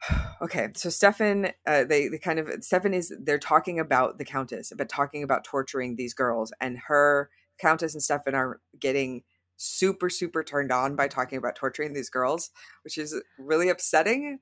Okay, 0.42 0.70
so 0.74 0.90
Stefan, 0.90 1.52
uh, 1.66 1.84
they 1.84 2.08
they 2.08 2.18
kind 2.18 2.38
of 2.40 2.64
Stefan 2.64 2.94
is 2.94 3.14
they're 3.20 3.38
talking 3.38 3.78
about 3.78 4.18
the 4.18 4.24
Countess, 4.24 4.72
but 4.76 4.88
talking 4.88 5.22
about 5.22 5.44
torturing 5.44 5.94
these 5.96 6.14
girls, 6.14 6.52
and 6.60 6.78
her 6.88 7.30
Countess 7.58 7.94
and 7.94 8.02
Stefan 8.02 8.34
are 8.34 8.60
getting 8.80 9.22
super 9.62 10.10
super 10.10 10.42
turned 10.42 10.72
on 10.72 10.96
by 10.96 11.08
talking 11.08 11.38
about 11.38 11.54
torturing 11.54 11.92
these 11.92 12.10
girls, 12.10 12.50
which 12.84 12.98
is 12.98 13.20
really 13.38 13.68
upsetting. 13.68 14.40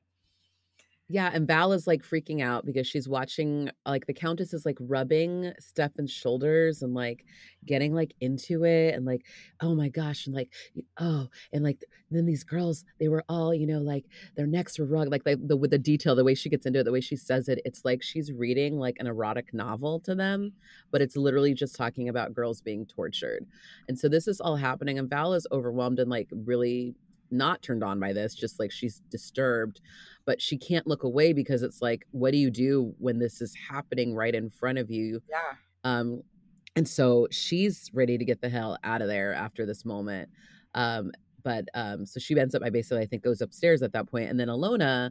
Yeah, 1.12 1.29
and 1.35 1.44
Val 1.44 1.73
is 1.73 1.88
like 1.88 2.05
freaking 2.05 2.40
out 2.40 2.64
because 2.64 2.87
she's 2.87 3.09
watching 3.09 3.68
like 3.85 4.07
the 4.07 4.14
Countess 4.14 4.55
is 4.55 4.64
like 4.64 4.79
rubbing 4.79 5.53
Stefan's 5.59 6.12
shoulders 6.12 6.83
and 6.83 6.94
like 6.94 7.25
getting 7.66 7.92
like 7.92 8.14
into 8.20 8.62
it 8.62 8.94
and 8.94 9.05
like, 9.05 9.27
oh 9.61 9.75
my 9.75 9.88
gosh, 9.88 10.27
and 10.27 10.37
like 10.37 10.53
oh, 11.01 11.27
and 11.53 11.64
like 11.64 11.85
then 12.12 12.27
these 12.27 12.44
girls, 12.44 12.85
they 13.01 13.09
were 13.09 13.25
all, 13.29 13.53
you 13.53 13.66
know, 13.66 13.81
like 13.81 14.05
their 14.37 14.46
necks 14.46 14.79
were 14.79 14.87
rugged, 14.87 15.11
like 15.11 15.25
the, 15.25 15.35
the 15.35 15.57
with 15.57 15.73
the 15.73 15.79
detail, 15.79 16.14
the 16.14 16.23
way 16.23 16.37
she 16.37 16.49
gets 16.49 16.64
into 16.64 16.79
it, 16.79 16.85
the 16.85 16.92
way 16.92 17.01
she 17.01 17.16
says 17.16 17.49
it, 17.49 17.61
it's 17.64 17.85
like 17.85 18.05
she's 18.05 18.31
reading 18.33 18.79
like 18.79 18.96
an 19.01 19.09
erotic 19.09 19.53
novel 19.53 19.99
to 19.99 20.14
them, 20.14 20.53
but 20.92 21.03
it's 21.03 21.16
literally 21.16 21.55
just 21.55 21.75
talking 21.75 22.09
about 22.09 22.35
girls 22.35 22.61
being 22.61 22.87
tortured. 22.87 23.44
And 23.88 23.99
so 23.99 24.09
this 24.09 24.29
is 24.29 24.40
all 24.40 24.55
happening, 24.55 24.96
and 24.96 25.11
Val 25.11 25.35
is 25.35 25.49
overwhelmed 25.51 25.99
and 25.99 26.09
like 26.09 26.29
really 26.31 26.94
not 27.31 27.62
turned 27.62 27.85
on 27.85 28.01
by 28.01 28.12
this, 28.12 28.35
just 28.35 28.59
like 28.59 28.71
she's 28.71 29.01
disturbed 29.11 29.81
but 30.27 30.40
she 30.40 30.57
can't 30.57 30.87
look 30.87 31.03
away 31.03 31.33
because 31.33 31.62
it's 31.62 31.83
like 31.83 32.07
what 32.12 32.31
do 32.31 32.38
you 32.38 32.51
do 32.51 32.95
when 32.99 33.19
this 33.19 33.40
is 33.40 33.53
happening 33.69 34.14
right 34.14 34.35
in 34.35 34.49
front 34.49 34.79
of 34.79 34.90
you? 34.90 35.21
Yeah, 35.29 35.55
um 35.83 36.23
and 36.77 36.87
so 36.87 37.27
she's 37.33 37.90
ready 37.93 38.16
to 38.16 38.25
get 38.25 38.40
the 38.40 38.49
hell 38.49 38.79
out 38.85 39.03
of 39.03 39.09
there 39.09 39.35
after 39.35 39.66
this 39.66 39.85
moment. 39.85 40.29
Um 40.75 41.11
but 41.43 41.64
um 41.75 42.05
so 42.05 42.21
she 42.21 42.38
ends 42.38 42.55
up 42.55 42.62
i 42.62 42.69
basically 42.69 43.03
i 43.03 43.07
think 43.07 43.25
goes 43.25 43.40
upstairs 43.40 43.83
at 43.83 43.93
that 43.93 44.07
point 44.07 44.29
and 44.29 44.38
then 44.38 44.49
alona 44.49 45.11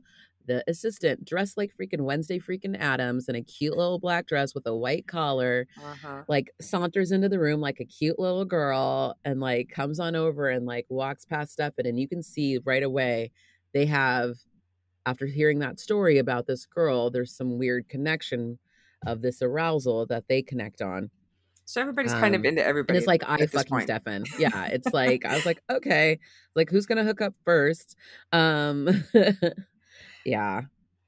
the 0.50 0.64
assistant 0.68 1.24
dressed 1.24 1.58
like 1.58 1.72
freaking 1.80 2.02
wednesday 2.02 2.40
freaking 2.40 2.76
adams 2.80 3.30
in 3.30 3.36
a 3.36 3.42
cute 3.44 3.78
little 3.78 4.00
black 4.00 4.26
dress 4.26 4.56
with 4.56 4.66
a 4.66 4.76
white 4.76 5.08
collar 5.08 5.68
uh-huh. 5.78 6.24
like 6.28 6.52
saunters 6.60 7.12
into 7.12 7.30
the 7.30 7.40
room 7.40 7.62
like 7.62 7.80
a 7.80 7.86
cute 7.86 8.18
little 8.18 8.46
girl 8.46 9.16
and 9.24 9.40
like 9.40 9.70
comes 9.70 10.00
on 10.00 10.16
over 10.16 10.50
and 10.50 10.66
like 10.66 10.88
walks 10.90 11.24
past 11.24 11.54
Stefan 11.54 11.86
and 11.86 12.00
you 12.00 12.08
can 12.08 12.24
see 12.24 12.58
right 12.66 12.82
away 12.84 13.32
they 13.74 13.86
have 13.86 14.36
after 15.06 15.28
hearing 15.28 15.60
that 15.60 15.80
story 15.80 16.18
about 16.18 16.48
this 16.48 16.66
girl 16.66 17.12
there's 17.12 17.32
some 17.38 17.60
weird 17.60 17.88
connection 17.88 18.58
of 19.06 19.22
this 19.22 19.42
arousal 19.44 20.06
that 20.08 20.28
they 20.28 20.42
connect 20.42 20.82
on 20.82 21.12
So 21.66 21.80
everybody's 21.82 22.14
kind 22.14 22.34
of 22.34 22.40
Um, 22.40 22.46
into 22.46 22.62
and 22.62 22.70
everybody. 22.70 22.98
it's 22.98 23.06
like 23.06 23.24
I 23.28 23.46
fucking. 23.46 23.82
Stefan. 23.82 24.24
Yeah, 24.40 24.66
it's 24.66 24.92
like 24.92 25.24
I 25.24 25.36
was 25.36 25.46
like, 25.46 25.62
okay, 25.70 26.18
like 26.56 26.72
who's 26.72 26.88
gonna 26.88 27.04
hook 27.04 27.22
up 27.22 27.36
first? 27.46 27.96
Um, 28.32 29.04
yeah, 30.30 30.66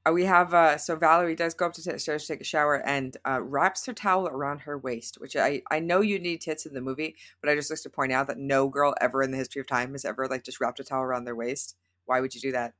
Uh, 0.07 0.11
we 0.11 0.25
have 0.25 0.51
uh 0.53 0.77
so 0.79 0.95
Valerie 0.95 1.35
does 1.35 1.53
go 1.53 1.67
up 1.67 1.73
to 1.73 1.81
the 1.81 1.99
stairs 1.99 2.23
to 2.23 2.33
take 2.33 2.41
a 2.41 2.43
shower 2.43 2.75
and 2.87 3.17
uh, 3.27 3.39
wraps 3.41 3.85
her 3.85 3.93
towel 3.93 4.27
around 4.27 4.59
her 4.61 4.77
waist, 4.77 5.19
which 5.21 5.35
I 5.35 5.61
I 5.69 5.79
know 5.79 6.01
you 6.01 6.17
need 6.19 6.41
tits 6.41 6.65
in 6.65 6.73
the 6.73 6.81
movie, 6.81 7.15
but 7.39 7.49
I 7.49 7.55
just 7.55 7.69
like 7.69 7.81
to 7.81 7.89
point 7.89 8.11
out 8.11 8.25
that 8.27 8.37
no 8.39 8.67
girl 8.67 8.95
ever 8.99 9.21
in 9.21 9.29
the 9.31 9.37
history 9.37 9.59
of 9.61 9.67
time 9.67 9.91
has 9.91 10.03
ever 10.05 10.27
like 10.27 10.43
just 10.43 10.59
wrapped 10.59 10.79
a 10.79 10.83
towel 10.83 11.03
around 11.03 11.25
their 11.25 11.35
waist. 11.35 11.75
Why 12.05 12.19
would 12.19 12.33
you 12.33 12.41
do 12.41 12.51
that? 12.53 12.73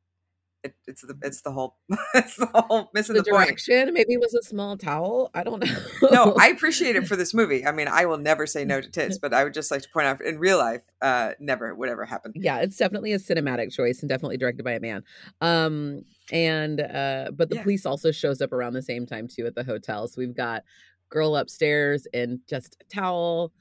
It, 0.63 0.75
it's 0.87 1.01
the 1.01 1.17
it's 1.23 1.41
the 1.41 1.51
whole 1.51 1.77
it's 2.13 2.35
the 2.35 2.45
whole 2.47 2.89
missing 2.93 3.15
The 3.15 3.23
the, 3.23 3.31
point. 3.31 3.47
direction, 3.47 3.93
maybe 3.93 4.13
it 4.13 4.19
was 4.19 4.33
a 4.33 4.41
small 4.43 4.77
towel. 4.77 5.29
I 5.33 5.43
don't 5.43 5.63
know. 5.63 6.09
No, 6.11 6.35
I 6.39 6.47
appreciate 6.49 6.95
it 6.95 7.07
for 7.07 7.15
this 7.15 7.33
movie. 7.33 7.65
I 7.65 7.71
mean, 7.71 7.87
I 7.87 8.05
will 8.05 8.17
never 8.17 8.45
say 8.45 8.63
no 8.65 8.79
to 8.81 8.89
tits, 8.89 9.17
but 9.21 9.33
I 9.33 9.43
would 9.43 9.53
just 9.53 9.71
like 9.71 9.81
to 9.83 9.89
point 9.89 10.07
out 10.07 10.21
in 10.21 10.37
real 10.39 10.57
life, 10.57 10.81
uh, 11.01 11.31
never 11.39 11.73
would 11.73 11.89
ever 11.89 12.05
happen. 12.05 12.31
yeah, 12.35 12.57
it's 12.59 12.77
definitely 12.77 13.13
a 13.13 13.17
cinematic 13.19 13.71
choice 13.73 14.01
and 14.01 14.09
definitely 14.09 14.37
directed 14.37 14.63
by 14.63 14.73
a 14.73 14.79
man. 14.79 15.03
Um, 15.41 16.05
and 16.31 16.79
uh, 16.81 17.31
but 17.33 17.49
the 17.49 17.55
Yeah. 17.55 17.63
police 17.63 17.85
also 17.85 18.11
shows 18.11 18.41
up 18.41 18.53
around 18.53 18.73
the 18.73 18.81
same 18.81 19.05
time 19.05 19.27
too 19.27 19.45
at 19.47 19.55
the 19.55 19.63
hotel. 19.63 20.07
So 20.07 20.15
we've 20.19 20.35
got 20.35 20.63
girl 21.09 21.35
upstairs 21.35 22.07
in 22.13 22.39
just 22.47 22.77
a 22.79 22.83
towel, 22.95 23.51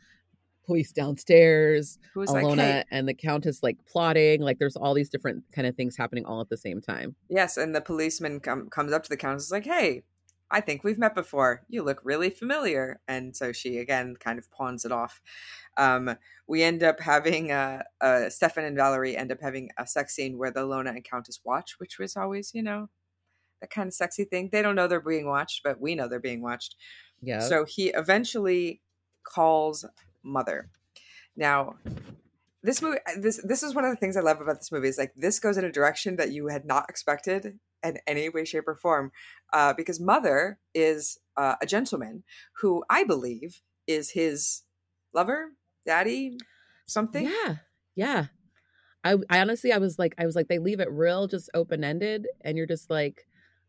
police 0.70 0.92
downstairs, 0.92 1.98
Who 2.14 2.20
was 2.20 2.30
like, 2.30 2.44
Alona 2.44 2.56
hey, 2.58 2.84
and 2.92 3.08
the 3.08 3.14
countess 3.14 3.60
like 3.60 3.76
plotting. 3.86 4.40
Like 4.40 4.60
there's 4.60 4.76
all 4.76 4.94
these 4.94 5.08
different 5.08 5.42
kind 5.52 5.66
of 5.66 5.74
things 5.74 5.96
happening 5.96 6.24
all 6.24 6.40
at 6.40 6.48
the 6.48 6.56
same 6.56 6.80
time. 6.80 7.16
yes, 7.28 7.56
and 7.56 7.74
the 7.74 7.80
policeman 7.80 8.38
come, 8.38 8.68
comes 8.68 8.92
up 8.92 9.02
to 9.02 9.08
the 9.08 9.16
countess 9.16 9.46
is 9.46 9.50
like, 9.50 9.64
hey, 9.64 10.04
I 10.48 10.60
think 10.60 10.84
we've 10.84 10.98
met 10.98 11.16
before. 11.16 11.64
You 11.68 11.82
look 11.82 12.00
really 12.04 12.30
familiar, 12.30 13.00
and 13.08 13.34
so 13.34 13.50
she 13.50 13.78
again 13.78 14.14
kind 14.20 14.38
of 14.38 14.48
pawns 14.52 14.84
it 14.84 14.92
off. 14.92 15.20
Um, 15.76 16.16
we 16.46 16.62
end 16.62 16.84
up 16.84 17.00
having 17.00 17.50
uh, 17.50 17.82
uh, 18.00 18.30
Stefan 18.30 18.64
and 18.64 18.76
Valerie 18.76 19.16
end 19.16 19.32
up 19.32 19.40
having 19.40 19.70
a 19.76 19.88
sex 19.88 20.14
scene 20.14 20.38
where 20.38 20.52
the 20.52 20.64
Lona 20.64 20.90
and 20.90 21.04
Countess 21.04 21.40
watch, 21.44 21.74
which 21.78 21.98
was 21.98 22.16
always, 22.16 22.52
you 22.54 22.62
know, 22.62 22.90
that 23.60 23.70
kind 23.70 23.88
of 23.88 23.94
sexy 23.94 24.22
thing. 24.22 24.50
They 24.52 24.62
don't 24.62 24.76
know 24.76 24.86
they're 24.86 25.00
being 25.00 25.26
watched, 25.26 25.62
but 25.64 25.80
we 25.80 25.96
know 25.96 26.06
they're 26.06 26.20
being 26.20 26.42
watched. 26.42 26.76
Yeah. 27.22 27.40
So 27.40 27.64
he 27.64 27.88
eventually 27.88 28.82
calls 29.24 29.84
mother. 30.22 30.70
Now, 31.36 31.76
this 32.62 32.82
movie, 32.82 32.98
this 33.16 33.40
this 33.42 33.62
is 33.62 33.74
one 33.74 33.84
of 33.84 33.90
the 33.90 33.96
things 33.96 34.16
I 34.16 34.20
love 34.20 34.40
about 34.40 34.58
this 34.58 34.72
movie 34.72 34.88
is 34.88 34.98
like 34.98 35.12
this 35.16 35.38
goes 35.38 35.56
in 35.56 35.64
a 35.64 35.72
direction 35.72 36.16
that 36.16 36.30
you 36.30 36.48
had 36.48 36.64
not 36.64 36.88
expected 36.88 37.58
in 37.82 37.98
any 38.06 38.28
way, 38.28 38.44
shape, 38.44 38.68
or 38.68 38.74
form, 38.74 39.12
uh, 39.52 39.72
because 39.72 39.98
mother 39.98 40.58
is 40.74 41.18
uh, 41.36 41.54
a 41.62 41.66
gentleman 41.66 42.24
who 42.60 42.84
I 42.90 43.04
believe 43.04 43.62
is 43.86 44.10
his 44.10 44.62
lover, 45.14 45.52
daddy, 45.86 46.36
something. 46.86 47.24
Yeah. 47.24 47.56
Yeah. 47.94 48.26
I 49.02 49.16
I 49.30 49.40
honestly 49.40 49.72
I 49.72 49.78
was 49.78 49.98
like 49.98 50.14
I 50.18 50.26
was 50.26 50.36
like 50.36 50.48
they 50.48 50.58
leave 50.58 50.80
it 50.80 50.90
real 50.90 51.26
just 51.26 51.48
open 51.54 51.84
ended 51.84 52.26
and 52.42 52.56
you're 52.56 52.66
just 52.66 52.90
like 52.90 53.26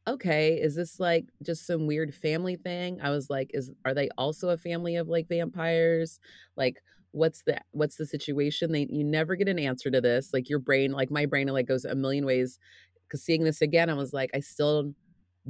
okay, 0.07 0.59
is 0.59 0.75
this 0.75 0.99
like 0.99 1.25
just 1.43 1.65
some 1.65 1.87
weird 1.87 2.13
family 2.15 2.55
thing? 2.55 2.99
I 3.01 3.09
was 3.11 3.29
like 3.29 3.51
is 3.53 3.71
are 3.85 3.93
they 3.93 4.09
also 4.17 4.49
a 4.49 4.57
family 4.57 4.95
of 4.95 5.07
like 5.07 5.27
vampires? 5.29 6.19
Like 6.57 6.81
what's 7.11 7.43
the 7.43 7.59
what's 7.71 7.97
the 7.97 8.05
situation? 8.05 8.71
They 8.71 8.87
you 8.89 9.03
never 9.03 9.35
get 9.35 9.47
an 9.49 9.59
answer 9.59 9.91
to 9.91 10.01
this. 10.01 10.33
Like 10.33 10.49
your 10.49 10.59
brain 10.59 10.91
like 10.91 11.11
my 11.11 11.25
brain 11.25 11.47
like 11.47 11.67
goes 11.67 11.85
a 11.85 11.95
million 11.95 12.25
ways 12.25 12.59
cuz 13.09 13.23
seeing 13.23 13.43
this 13.43 13.61
again 13.61 13.89
I 13.89 13.93
was 13.95 14.13
like 14.13 14.31
I 14.33 14.39
still 14.41 14.93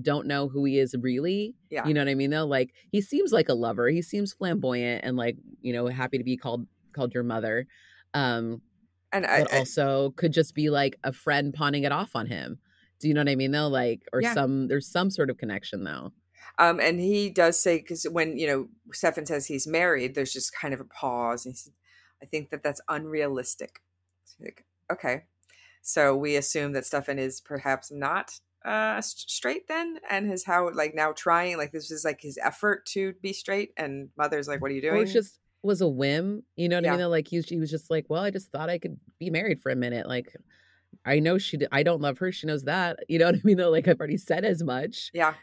don't 0.02 0.28
know 0.28 0.48
who 0.50 0.66
he 0.66 0.80
is 0.80 0.96
really. 1.00 1.56
Yeah. 1.70 1.88
You 1.88 1.94
know 1.94 2.02
what 2.02 2.10
I 2.10 2.16
mean 2.16 2.32
though? 2.32 2.46
Like 2.48 2.74
he 2.92 3.02
seems 3.02 3.32
like 3.34 3.50
a 3.50 3.54
lover. 3.54 3.90
He 3.90 4.02
seems 4.02 4.34
flamboyant 4.34 5.04
and 5.06 5.18
like, 5.18 5.38
you 5.62 5.74
know, 5.74 5.88
happy 5.88 6.18
to 6.18 6.24
be 6.24 6.38
called 6.38 6.68
called 6.94 7.14
your 7.14 7.24
mother. 7.24 7.68
Um 8.14 8.62
And 9.12 9.26
I, 9.26 9.40
but 9.40 9.48
I- 9.52 9.60
also 9.60 10.12
could 10.12 10.34
just 10.34 10.56
be 10.56 10.70
like 10.70 10.98
a 11.04 11.14
friend 11.14 11.54
pawning 11.54 11.84
it 11.84 11.92
off 11.92 12.16
on 12.16 12.28
him. 12.28 12.60
Do 13.02 13.08
you 13.08 13.14
know 13.14 13.22
what 13.22 13.30
I 13.30 13.36
mean 13.36 13.52
though? 13.52 13.68
Like 13.68 14.08
or 14.14 14.22
Yeah. 14.22 14.34
some 14.34 14.68
there's 14.68 14.88
some 14.88 15.10
sort 15.10 15.30
of 15.30 15.38
connection 15.38 15.84
though. 15.84 16.14
Um, 16.58 16.80
and 16.80 17.00
he 17.00 17.30
does 17.30 17.60
say 17.60 17.78
because 17.78 18.04
when 18.04 18.38
you 18.38 18.48
know 18.48 18.70
Stefan 18.94 19.26
says 19.26 19.48
he's 19.48 19.68
married, 19.68 20.16
there's 20.16 20.34
just 20.34 20.54
kind 20.54 20.74
of 20.74 20.80
a 20.80 20.86
pause. 20.86 21.46
And 21.46 21.54
he 21.54 21.58
said, 21.58 21.74
"I 22.22 22.26
think 22.26 22.50
that 22.50 22.64
that's 22.64 22.82
unrealistic." 22.88 23.82
So 24.26 24.36
like, 24.44 24.66
okay, 24.92 25.24
so 25.82 26.16
we 26.16 26.36
assume 26.36 26.74
that 26.74 26.86
Stefan 26.86 27.20
is 27.20 27.42
perhaps 27.42 27.92
not 27.92 28.40
uh 28.64 29.02
straight 29.02 29.68
then, 29.68 30.00
and 30.10 30.30
his 30.30 30.46
how 30.46 30.70
like 30.72 30.94
now 30.94 31.14
trying 31.14 31.58
like 31.58 31.72
this 31.72 31.90
is 31.90 32.06
like 32.06 32.22
his 32.22 32.38
effort 32.44 32.86
to 32.88 33.14
be 33.22 33.34
straight, 33.34 33.74
and 33.78 34.10
mother's 34.18 34.48
like, 34.48 34.62
"What 34.62 34.72
are 34.72 34.76
you 34.76 34.82
doing?" 34.82 35.02
it 35.02 35.14
just 35.14 35.40
was 35.64 35.82
a 35.82 35.88
whim. 35.88 36.44
You 36.56 36.70
know 36.70 36.78
what 36.78 36.86
I 36.86 36.92
mean? 36.92 37.00
Though? 37.00 37.10
Like 37.10 37.28
he 37.28 37.38
was, 37.38 37.48
he 37.50 37.58
was 37.58 37.70
just 37.72 37.90
like, 37.90 38.06
well, 38.10 38.24
I 38.24 38.32
just 38.32 38.52
thought 38.52 38.70
I 38.70 38.78
could 38.78 39.00
be 39.20 39.30
married 39.30 39.62
for 39.62 39.72
a 39.72 39.76
minute. 39.76 40.08
Like 40.08 40.36
I 41.06 41.20
know 41.20 41.38
she 41.38 41.60
I 41.72 41.84
don't 41.84 42.02
love 42.02 42.18
her. 42.20 42.32
She 42.32 42.48
knows 42.48 42.64
that. 42.64 43.00
You 43.08 43.20
know 43.20 43.26
what 43.28 43.36
I 43.36 43.42
mean? 43.44 43.58
Though? 43.58 43.70
Like 43.70 43.88
I've 43.88 44.00
already 44.00 44.18
said 44.18 44.46
as 44.46 44.64
much. 44.64 45.12
yeah, 45.14 45.34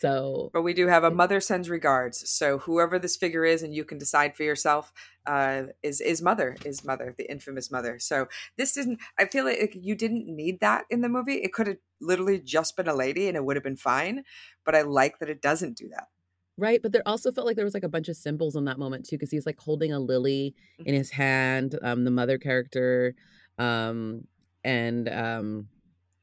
So 0.00 0.50
but 0.52 0.62
we 0.62 0.74
do 0.74 0.88
have 0.88 1.04
a 1.04 1.10
mother 1.10 1.40
sends 1.40 1.70
regards. 1.70 2.28
So 2.28 2.58
whoever 2.58 2.98
this 2.98 3.16
figure 3.16 3.44
is, 3.44 3.62
and 3.62 3.74
you 3.74 3.84
can 3.84 3.98
decide 3.98 4.36
for 4.36 4.42
yourself, 4.42 4.92
uh, 5.26 5.64
is 5.82 6.00
is 6.00 6.20
mother 6.20 6.56
is 6.64 6.84
mother 6.84 7.14
the 7.16 7.30
infamous 7.30 7.70
mother. 7.70 7.98
So 7.98 8.26
this 8.58 8.72
didn't. 8.72 8.98
I 9.18 9.26
feel 9.26 9.44
like 9.44 9.74
you 9.74 9.94
didn't 9.94 10.26
need 10.26 10.60
that 10.60 10.84
in 10.90 11.00
the 11.00 11.08
movie. 11.08 11.36
It 11.36 11.52
could 11.52 11.66
have 11.68 11.78
literally 12.00 12.40
just 12.40 12.76
been 12.76 12.88
a 12.88 12.94
lady, 12.94 13.28
and 13.28 13.36
it 13.36 13.44
would 13.44 13.56
have 13.56 13.62
been 13.62 13.76
fine. 13.76 14.24
But 14.64 14.74
I 14.74 14.82
like 14.82 15.18
that 15.20 15.30
it 15.30 15.40
doesn't 15.40 15.76
do 15.76 15.88
that. 15.90 16.08
Right, 16.56 16.80
but 16.80 16.92
there 16.92 17.02
also 17.06 17.32
felt 17.32 17.46
like 17.48 17.56
there 17.56 17.64
was 17.64 17.74
like 17.74 17.82
a 17.82 17.88
bunch 17.88 18.08
of 18.08 18.16
symbols 18.16 18.54
in 18.54 18.64
that 18.66 18.78
moment 18.78 19.06
too, 19.06 19.16
because 19.16 19.30
he's 19.30 19.46
like 19.46 19.58
holding 19.58 19.92
a 19.92 19.98
lily 19.98 20.54
in 20.84 20.94
his 20.94 21.10
hand, 21.10 21.76
um, 21.82 22.04
the 22.04 22.12
mother 22.12 22.38
character, 22.38 23.16
um, 23.58 24.26
and 24.64 25.08
um, 25.08 25.68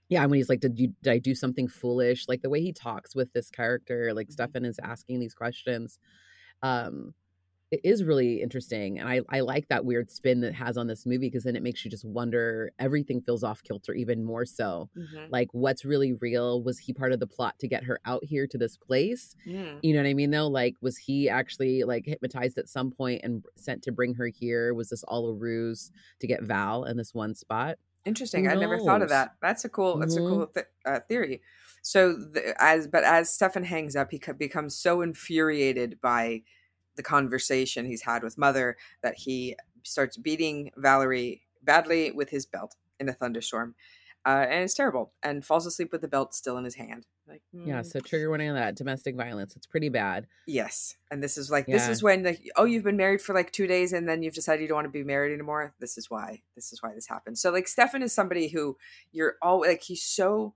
yeah, 0.09 0.25
when 0.25 0.37
he's 0.37 0.49
like, 0.49 0.59
"Did 0.61 0.79
you 0.79 0.93
did 1.03 1.11
I 1.13 1.19
do 1.19 1.35
something 1.35 1.67
foolish?" 1.67 2.27
Like 2.27 2.41
the 2.41 2.49
way 2.49 2.61
he 2.61 2.73
talks 2.73 3.15
with 3.15 3.33
this 3.33 3.49
character, 3.49 4.13
like 4.13 4.29
Mhm. 4.29 4.33
Stefan 4.33 4.65
is 4.65 4.79
asking 4.83 5.19
these 5.19 5.33
questions, 5.35 5.99
um, 6.63 7.13
it 7.71 7.79
is 7.85 8.03
really 8.03 8.41
interesting, 8.41 8.99
and 8.99 9.07
I 9.09 9.21
I 9.29 9.39
like 9.41 9.69
that 9.69 9.85
weird 9.85 10.11
spin 10.11 10.41
that 10.41 10.53
has 10.55 10.77
on 10.77 10.87
this 10.87 11.05
movie 11.05 11.27
because 11.29 11.43
then 11.45 11.55
it 11.55 11.63
makes 11.63 11.85
you 11.85 11.91
just 11.91 12.05
wonder. 12.05 12.71
Everything 12.79 13.21
feels 13.21 13.43
off 13.43 13.63
kilter 13.63 13.93
even 13.93 14.23
more 14.25 14.45
so. 14.45 14.89
Like, 15.29 15.47
what's 15.53 15.85
really 15.85 16.13
real? 16.13 16.61
Was 16.63 16.79
he 16.79 16.93
part 16.93 17.13
of 17.13 17.19
the 17.21 17.27
plot 17.27 17.57
to 17.59 17.67
get 17.69 17.85
her 17.85 17.99
out 18.05 18.25
here 18.25 18.45
to 18.47 18.57
this 18.57 18.77
place? 18.77 19.35
Mm. 19.47 19.79
You 19.83 19.93
know 19.93 19.99
what 20.03 20.09
I 20.09 20.13
mean 20.13 20.31
though? 20.31 20.47
Like 20.49 20.75
was 20.81 20.97
he 20.97 21.29
actually 21.29 21.83
like 21.85 22.05
hypnotized 22.05 22.57
at 22.57 22.67
some 22.69 22.91
point 22.91 23.21
and 23.23 23.45
sent 23.57 23.83
to 23.83 23.91
bring 23.93 24.15
her 24.15 24.27
here? 24.27 24.73
Was 24.73 24.89
this 24.89 25.03
all 25.05 25.29
a 25.29 25.33
ruse 25.33 25.91
to 26.19 26.27
get 26.27 26.43
Val 26.43 26.83
in 26.85 26.97
this 26.97 27.13
one 27.13 27.35
spot? 27.35 27.77
Interesting. 28.05 28.47
I 28.47 28.55
never 28.55 28.79
thought 28.79 29.01
of 29.01 29.09
that. 29.09 29.35
That's 29.41 29.63
a 29.63 29.69
cool. 29.69 29.99
That's 29.99 30.17
a 30.17 30.21
Mhm. 30.21 30.27
cool 30.29 30.47
th- 30.47 30.65
uh, 30.85 30.99
theory. 31.01 31.41
So 31.83 32.13
the, 32.13 32.55
as 32.61 32.87
but 32.87 33.03
as 33.03 33.33
Stefan 33.33 33.63
hangs 33.63 33.95
up, 33.95 34.11
he 34.11 34.19
co- 34.19 34.33
becomes 34.33 34.75
so 34.75 35.01
infuriated 35.01 35.99
by 36.01 36.43
the 36.95 37.03
conversation 37.03 37.85
he's 37.85 38.01
had 38.01 38.23
with 38.23 38.37
mother 38.37 38.77
that 39.01 39.15
he 39.15 39.55
starts 39.83 40.17
beating 40.17 40.71
Valerie 40.77 41.43
badly 41.61 42.11
with 42.11 42.29
his 42.29 42.45
belt 42.45 42.75
in 42.99 43.07
a 43.09 43.13
thunderstorm, 43.13 43.75
uh, 44.25 44.45
and 44.49 44.63
it's 44.63 44.73
terrible. 44.73 45.13
And 45.23 45.45
falls 45.45 45.65
asleep 45.65 45.91
with 45.91 46.01
the 46.01 46.07
belt 46.07 46.33
still 46.33 46.57
in 46.57 46.65
his 46.65 46.75
hand. 46.75 47.05
Like 47.27 47.41
Yeah, 47.53 47.81
mm, 47.81 47.85
so 47.85 47.99
trigger 47.99 48.27
warning 48.29 48.49
on 48.49 48.55
that. 48.55 48.75
Domestic 48.75 49.15
violence. 49.15 49.55
It's 49.55 49.67
pretty 49.67 49.89
bad. 49.89 50.27
yes. 50.47 50.95
And 51.09 51.21
this 51.23 51.37
is 51.37 51.51
like 51.51 51.65
this 51.65 51.87
is 51.87 52.01
when 52.01 52.23
like 52.23 52.41
oh 52.55 52.63
you've 52.63 52.83
been 52.83 52.97
married 52.97 53.21
for 53.21 53.33
like 53.33 53.51
two 53.51 53.67
days 53.67 53.93
and 53.93 54.07
then 54.07 54.23
you've 54.23 54.33
decided 54.33 54.61
you 54.61 54.67
don't 54.67 54.75
want 54.75 54.85
to 54.85 54.91
be 54.91 55.03
married 55.03 55.33
anymore. 55.33 55.73
This 55.79 55.97
is 55.97 56.09
why. 56.09 56.41
This 56.55 56.71
is 56.71 56.81
why 56.81 56.93
this 56.93 57.07
happens. 57.07 57.41
So 57.41 57.51
like 57.51 57.67
Stefan 57.67 58.01
is 58.01 58.13
somebody 58.13 58.49
who 58.49 58.77
you're 59.11 59.35
all 59.41 59.61
like 59.61 59.83
he's 59.83 60.03
so 60.03 60.53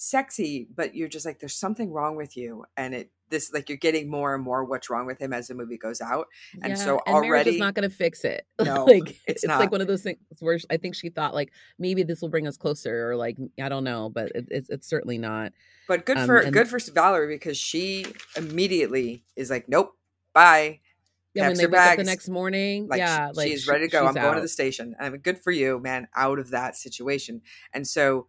sexy, 0.00 0.68
but 0.74 0.94
you're 0.94 1.08
just 1.08 1.26
like 1.26 1.40
there's 1.40 1.56
something 1.56 1.90
wrong 1.90 2.14
with 2.14 2.36
you, 2.36 2.64
and 2.76 2.94
it 2.94 3.10
this 3.30 3.52
like 3.52 3.68
you're 3.68 3.76
getting 3.76 4.08
more 4.08 4.34
and 4.34 4.42
more 4.42 4.64
what's 4.64 4.88
wrong 4.88 5.04
with 5.06 5.20
him 5.20 5.32
as 5.32 5.48
the 5.48 5.54
movie 5.54 5.76
goes 5.76 6.00
out. 6.00 6.28
And 6.62 6.70
yeah, 6.70 6.74
so 6.76 7.00
and 7.04 7.16
already- 7.16 7.50
is 7.50 7.58
not 7.58 7.74
going 7.74 7.88
to 7.88 7.94
fix 7.94 8.24
it. 8.24 8.46
No, 8.64 8.84
like 8.84 9.20
it's 9.26 9.44
it's, 9.44 9.46
like 9.46 9.72
one 9.72 9.80
of 9.80 9.86
those 9.88 10.02
things 10.02 10.18
where 10.40 10.58
I 10.70 10.76
think 10.76 10.94
she 10.94 11.08
thought 11.10 11.34
like 11.34 11.52
maybe 11.78 12.04
this 12.04 12.22
will 12.22 12.28
bring 12.28 12.46
us 12.46 12.56
closer, 12.56 13.10
or 13.10 13.16
like 13.16 13.36
I 13.60 13.68
don't 13.68 13.84
know, 13.84 14.08
but 14.08 14.30
it, 14.34 14.46
it's 14.50 14.70
it's 14.70 14.86
certainly 14.88 15.18
not. 15.18 15.52
But 15.88 16.06
good 16.06 16.18
Um, 16.18 16.26
for 16.26 16.38
and- 16.38 16.52
good 16.52 16.68
for 16.68 16.78
Valerie 16.92 17.34
because 17.34 17.56
she 17.58 18.06
immediately 18.36 19.24
is 19.36 19.50
like 19.50 19.68
nope, 19.68 19.94
bye. 20.32 20.80
Yeah, 21.34 21.48
when 21.48 21.56
they 21.56 21.66
wake 21.66 21.80
up 21.80 21.96
the 21.98 22.04
next 22.04 22.28
morning, 22.28 22.88
Like 22.88 22.98
yeah, 22.98 23.30
like 23.34 23.48
she's 23.48 23.62
she- 23.64 23.70
ready 23.70 23.86
to 23.86 23.90
go. 23.92 24.06
I'm 24.06 24.14
she's 24.14 24.22
going 24.22 24.34
to 24.36 24.40
the 24.40 24.48
station. 24.48 24.96
I 24.98 25.10
mean, 25.10 25.20
good 25.20 25.38
for 25.38 25.50
you, 25.50 25.78
man. 25.78 26.08
Out 26.16 26.38
of 26.38 26.50
that 26.50 26.74
situation, 26.76 27.42
and 27.74 27.86
so 27.86 28.26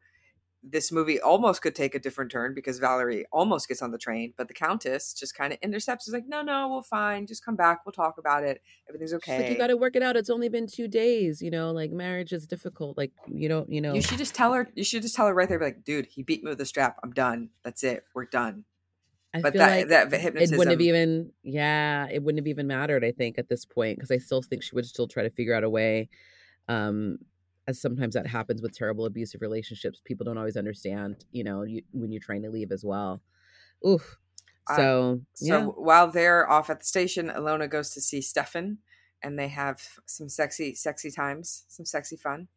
this 0.62 0.92
movie 0.92 1.20
almost 1.22 1.62
could 1.62 1.74
take 1.74 1.96
a 1.96 2.00
different 2.00 2.32
turn 2.32 2.54
because 2.54 2.80
Valerie 2.80 3.26
almost 3.32 3.68
gets 3.68 3.82
on 3.82 3.92
the 3.92 3.98
train, 3.98 4.34
but 4.38 4.48
the 4.48 4.54
Countess 4.54 5.14
just 5.14 5.34
kind 5.34 5.54
of 5.54 5.60
intercepts. 5.62 6.08
Is 6.08 6.14
like, 6.14 6.28
no, 6.28 6.42
no, 6.42 6.68
we'll 6.68 6.82
fine. 6.82 7.28
Just 7.28 7.46
come 7.46 7.56
back. 7.56 7.86
We'll 7.86 7.94
talk 7.94 8.18
about 8.18 8.44
it. 8.44 8.62
Everything's 8.88 9.12
She's 9.12 9.16
okay. 9.16 9.42
like, 9.42 9.52
you 9.52 9.58
got 9.58 9.68
to 9.68 9.78
work 9.78 9.96
it 9.96 10.04
out. 10.04 10.18
It's 10.18 10.30
only 10.30 10.50
been 10.50 10.68
two 10.68 10.88
days. 10.88 11.42
You 11.42 11.50
know, 11.50 11.72
like 11.72 11.92
marriage 11.92 12.34
is 12.34 12.46
difficult. 12.46 12.98
Like 12.98 13.12
you 13.28 13.48
don't, 13.48 13.72
you 13.72 13.80
know. 13.80 13.94
You 13.94 14.02
should 14.02 14.18
just 14.18 14.36
tell 14.36 14.54
her. 14.54 14.68
You 14.76 14.84
should 14.84 15.02
just 15.02 15.16
tell 15.16 15.28
her 15.28 15.34
right 15.34 15.48
there, 15.48 15.60
be 15.60 15.66
like, 15.66 15.84
dude, 15.86 16.08
he 16.08 16.24
beat 16.24 16.44
me 16.44 16.50
with 16.50 16.60
a 16.62 16.66
strap. 16.66 16.98
I'm 17.04 17.12
done. 17.12 17.50
That's 17.64 17.84
it. 17.84 18.04
We're 18.14 18.26
done. 18.26 18.66
I 19.34 19.42
But 19.42 19.54
that 19.54 19.78
like 19.78 19.88
that 19.90 20.14
it 20.14 20.58
wouldn't 20.58 20.72
have 20.72 20.82
even, 20.82 21.32
yeah, 21.44 22.08
it 22.12 22.24
wouldn't 22.24 22.40
have 22.40 22.48
even 22.48 22.68
mattered. 22.68 23.06
I 23.06 23.12
think 23.12 23.38
at 23.38 23.48
this 23.48 23.64
point 23.64 23.98
because 23.98 24.12
I 24.12 24.18
still 24.18 24.42
think 24.42 24.64
she 24.64 24.74
would 24.74 24.86
still 24.86 25.08
try 25.08 25.24
to 25.24 25.30
figure 25.30 25.54
out 25.54 25.64
a 25.64 25.70
way. 25.70 26.10
Um, 26.68 27.20
as 27.70 27.80
sometimes 27.80 28.16
that 28.16 28.26
happens 28.26 28.64
with 28.64 28.76
terrible 28.76 29.06
abusive 29.06 29.42
relationships, 29.42 30.02
people 30.04 30.26
don't 30.26 30.40
always 30.40 30.58
understand. 30.58 31.24
You 31.32 31.44
know, 31.44 31.62
you, 31.62 31.84
when 31.92 32.12
you're 32.12 32.20
trying 32.20 32.42
to 32.42 32.50
leave 32.50 32.72
as 32.72 32.84
well. 32.84 33.22
Oof. 33.88 34.18
So 34.76 35.22
So 35.36 35.46
yeah, 35.46 35.66
while 35.66 36.12
they're 36.12 36.50
off 36.50 36.70
at 36.72 36.80
the 36.80 36.86
station, 36.86 37.30
Alona 37.30 37.70
goes 37.70 37.92
to 37.92 38.02
see 38.02 38.22
Stefan, 38.22 38.80
and 39.22 39.38
they 39.38 39.48
have 39.50 39.82
some 40.06 40.30
sexy, 40.30 40.74
sexy 40.74 41.12
times, 41.12 41.66
some 41.68 41.86
sexy 41.86 42.18
fun. 42.18 42.48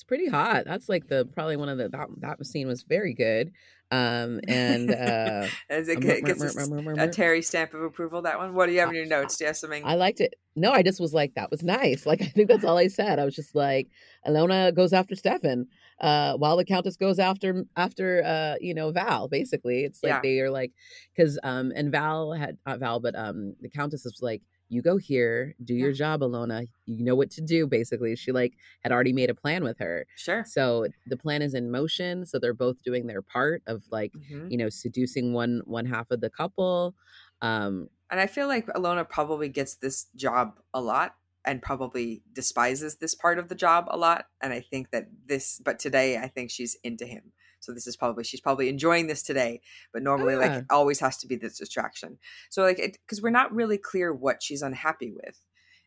It's 0.00 0.04
pretty 0.06 0.28
hot. 0.28 0.64
That's 0.64 0.88
like 0.88 1.08
the 1.08 1.26
probably 1.26 1.58
one 1.58 1.68
of 1.68 1.76
the 1.76 1.90
that, 1.90 2.08
that 2.20 2.46
scene 2.46 2.66
was 2.66 2.84
very 2.84 3.12
good. 3.12 3.52
Um 3.90 4.40
and 4.48 4.90
uh 4.90 5.46
As 5.68 5.88
it 5.88 6.00
get- 6.00 6.24
gets 6.24 6.42
a, 6.56 6.94
a 6.96 7.08
Terry 7.08 7.42
stamp 7.42 7.74
of 7.74 7.82
approval. 7.82 8.22
That 8.22 8.38
one. 8.38 8.54
What 8.54 8.64
do 8.66 8.72
you 8.72 8.80
have 8.80 8.88
in 8.88 8.94
your 8.94 9.04
notes? 9.18 9.36
Do 9.36 9.44
you 9.44 9.48
have 9.48 9.58
something? 9.58 9.84
I 9.84 9.96
liked 9.96 10.20
it. 10.22 10.36
No, 10.56 10.72
I 10.72 10.82
just 10.82 11.00
was 11.00 11.12
like, 11.12 11.34
that 11.34 11.50
was 11.50 11.62
nice. 11.62 12.06
Like 12.06 12.22
I 12.26 12.26
think 12.26 12.48
that's 12.48 12.64
all 12.64 12.78
I 12.78 12.86
said. 12.88 13.18
I 13.18 13.26
was 13.26 13.34
just 13.36 13.54
like, 13.54 13.88
Alona 14.26 14.74
goes 14.74 14.94
after 14.94 15.14
Stefan, 15.14 15.66
uh, 16.00 16.32
while 16.38 16.56
the 16.56 16.64
Countess 16.64 16.96
goes 16.96 17.18
after 17.18 17.64
after 17.76 18.22
uh, 18.24 18.54
you 18.58 18.72
know, 18.72 18.92
Val, 18.92 19.28
basically. 19.28 19.84
It's 19.84 20.02
like 20.02 20.12
Yeah. 20.12 20.20
they 20.22 20.40
are 20.40 20.50
like 20.50 20.72
because 21.14 21.38
um 21.42 21.72
and 21.76 21.92
Val 21.92 22.32
had 22.32 22.56
not 22.64 22.78
Val, 22.78 23.00
but 23.00 23.14
um 23.18 23.54
the 23.60 23.68
Countess 23.68 24.06
is 24.06 24.20
like, 24.22 24.40
You 24.70 24.80
go 24.82 24.96
here, 24.96 25.54
do 25.62 25.74
your 25.74 25.92
job, 25.92 26.20
Alona. 26.20 26.66
You 26.86 27.04
know 27.04 27.14
what 27.16 27.30
to 27.32 27.40
do, 27.42 27.66
basically. 27.66 28.14
She 28.16 28.32
like 28.32 28.54
had 28.82 28.92
already 28.92 29.12
made 29.12 29.28
a 29.28 29.34
plan 29.34 29.64
with 29.64 29.78
her. 29.80 30.06
sure. 30.16 30.44
So 30.46 30.86
the 31.06 31.16
plan 31.16 31.42
is 31.42 31.52
in 31.54 31.70
motion. 31.70 32.24
So 32.24 32.38
they're 32.38 32.54
both 32.54 32.80
doing 32.82 33.06
their 33.08 33.20
part 33.20 33.62
of 33.66 33.82
like, 33.90 34.12
Mhm. 34.12 34.50
you 34.50 34.56
know, 34.56 34.68
seducing 34.70 35.32
one 35.34 35.60
one 35.66 35.86
half 35.86 36.10
of 36.10 36.20
the 36.20 36.30
couple. 36.30 36.94
Um, 37.42 37.90
And 38.10 38.20
I 38.20 38.26
feel 38.26 38.46
like 38.48 38.66
Alona 38.68 39.08
probably 39.08 39.48
gets 39.48 39.74
this 39.74 40.06
job 40.16 40.58
a 40.72 40.80
lot 40.80 41.16
and 41.44 41.62
probably 41.62 42.22
despises 42.32 42.96
this 42.96 43.14
part 43.14 43.38
of 43.38 43.48
the 43.48 43.54
job 43.54 43.86
a 43.88 43.96
lot. 43.96 44.26
And 44.40 44.52
I 44.52 44.60
think 44.60 44.90
that 44.92 45.08
this, 45.26 45.60
but 45.64 45.78
today 45.78 46.16
I 46.18 46.28
think 46.28 46.50
she's 46.50 46.76
into 46.84 47.06
him. 47.06 47.32
So 47.60 47.72
this 47.72 47.86
is 47.86 47.96
probably 47.96 48.24
she's 48.24 48.40
probably 48.40 48.68
enjoying 48.68 49.06
this 49.06 49.22
today, 49.22 49.60
but 49.92 50.02
normally 50.02 50.36
like 50.36 50.50
it 50.50 50.64
always 50.70 51.00
has 51.00 51.16
to 51.18 51.26
be 51.26 51.36
this 51.36 51.58
distraction. 51.58 52.18
So 52.48 52.62
like 52.62 52.78
it 52.78 52.98
because 53.04 53.22
we're 53.22 53.30
not 53.30 53.54
really 53.54 53.78
clear 53.78 54.12
what 54.12 54.42
she's 54.42 54.62
unhappy 54.62 55.12
with, 55.12 55.40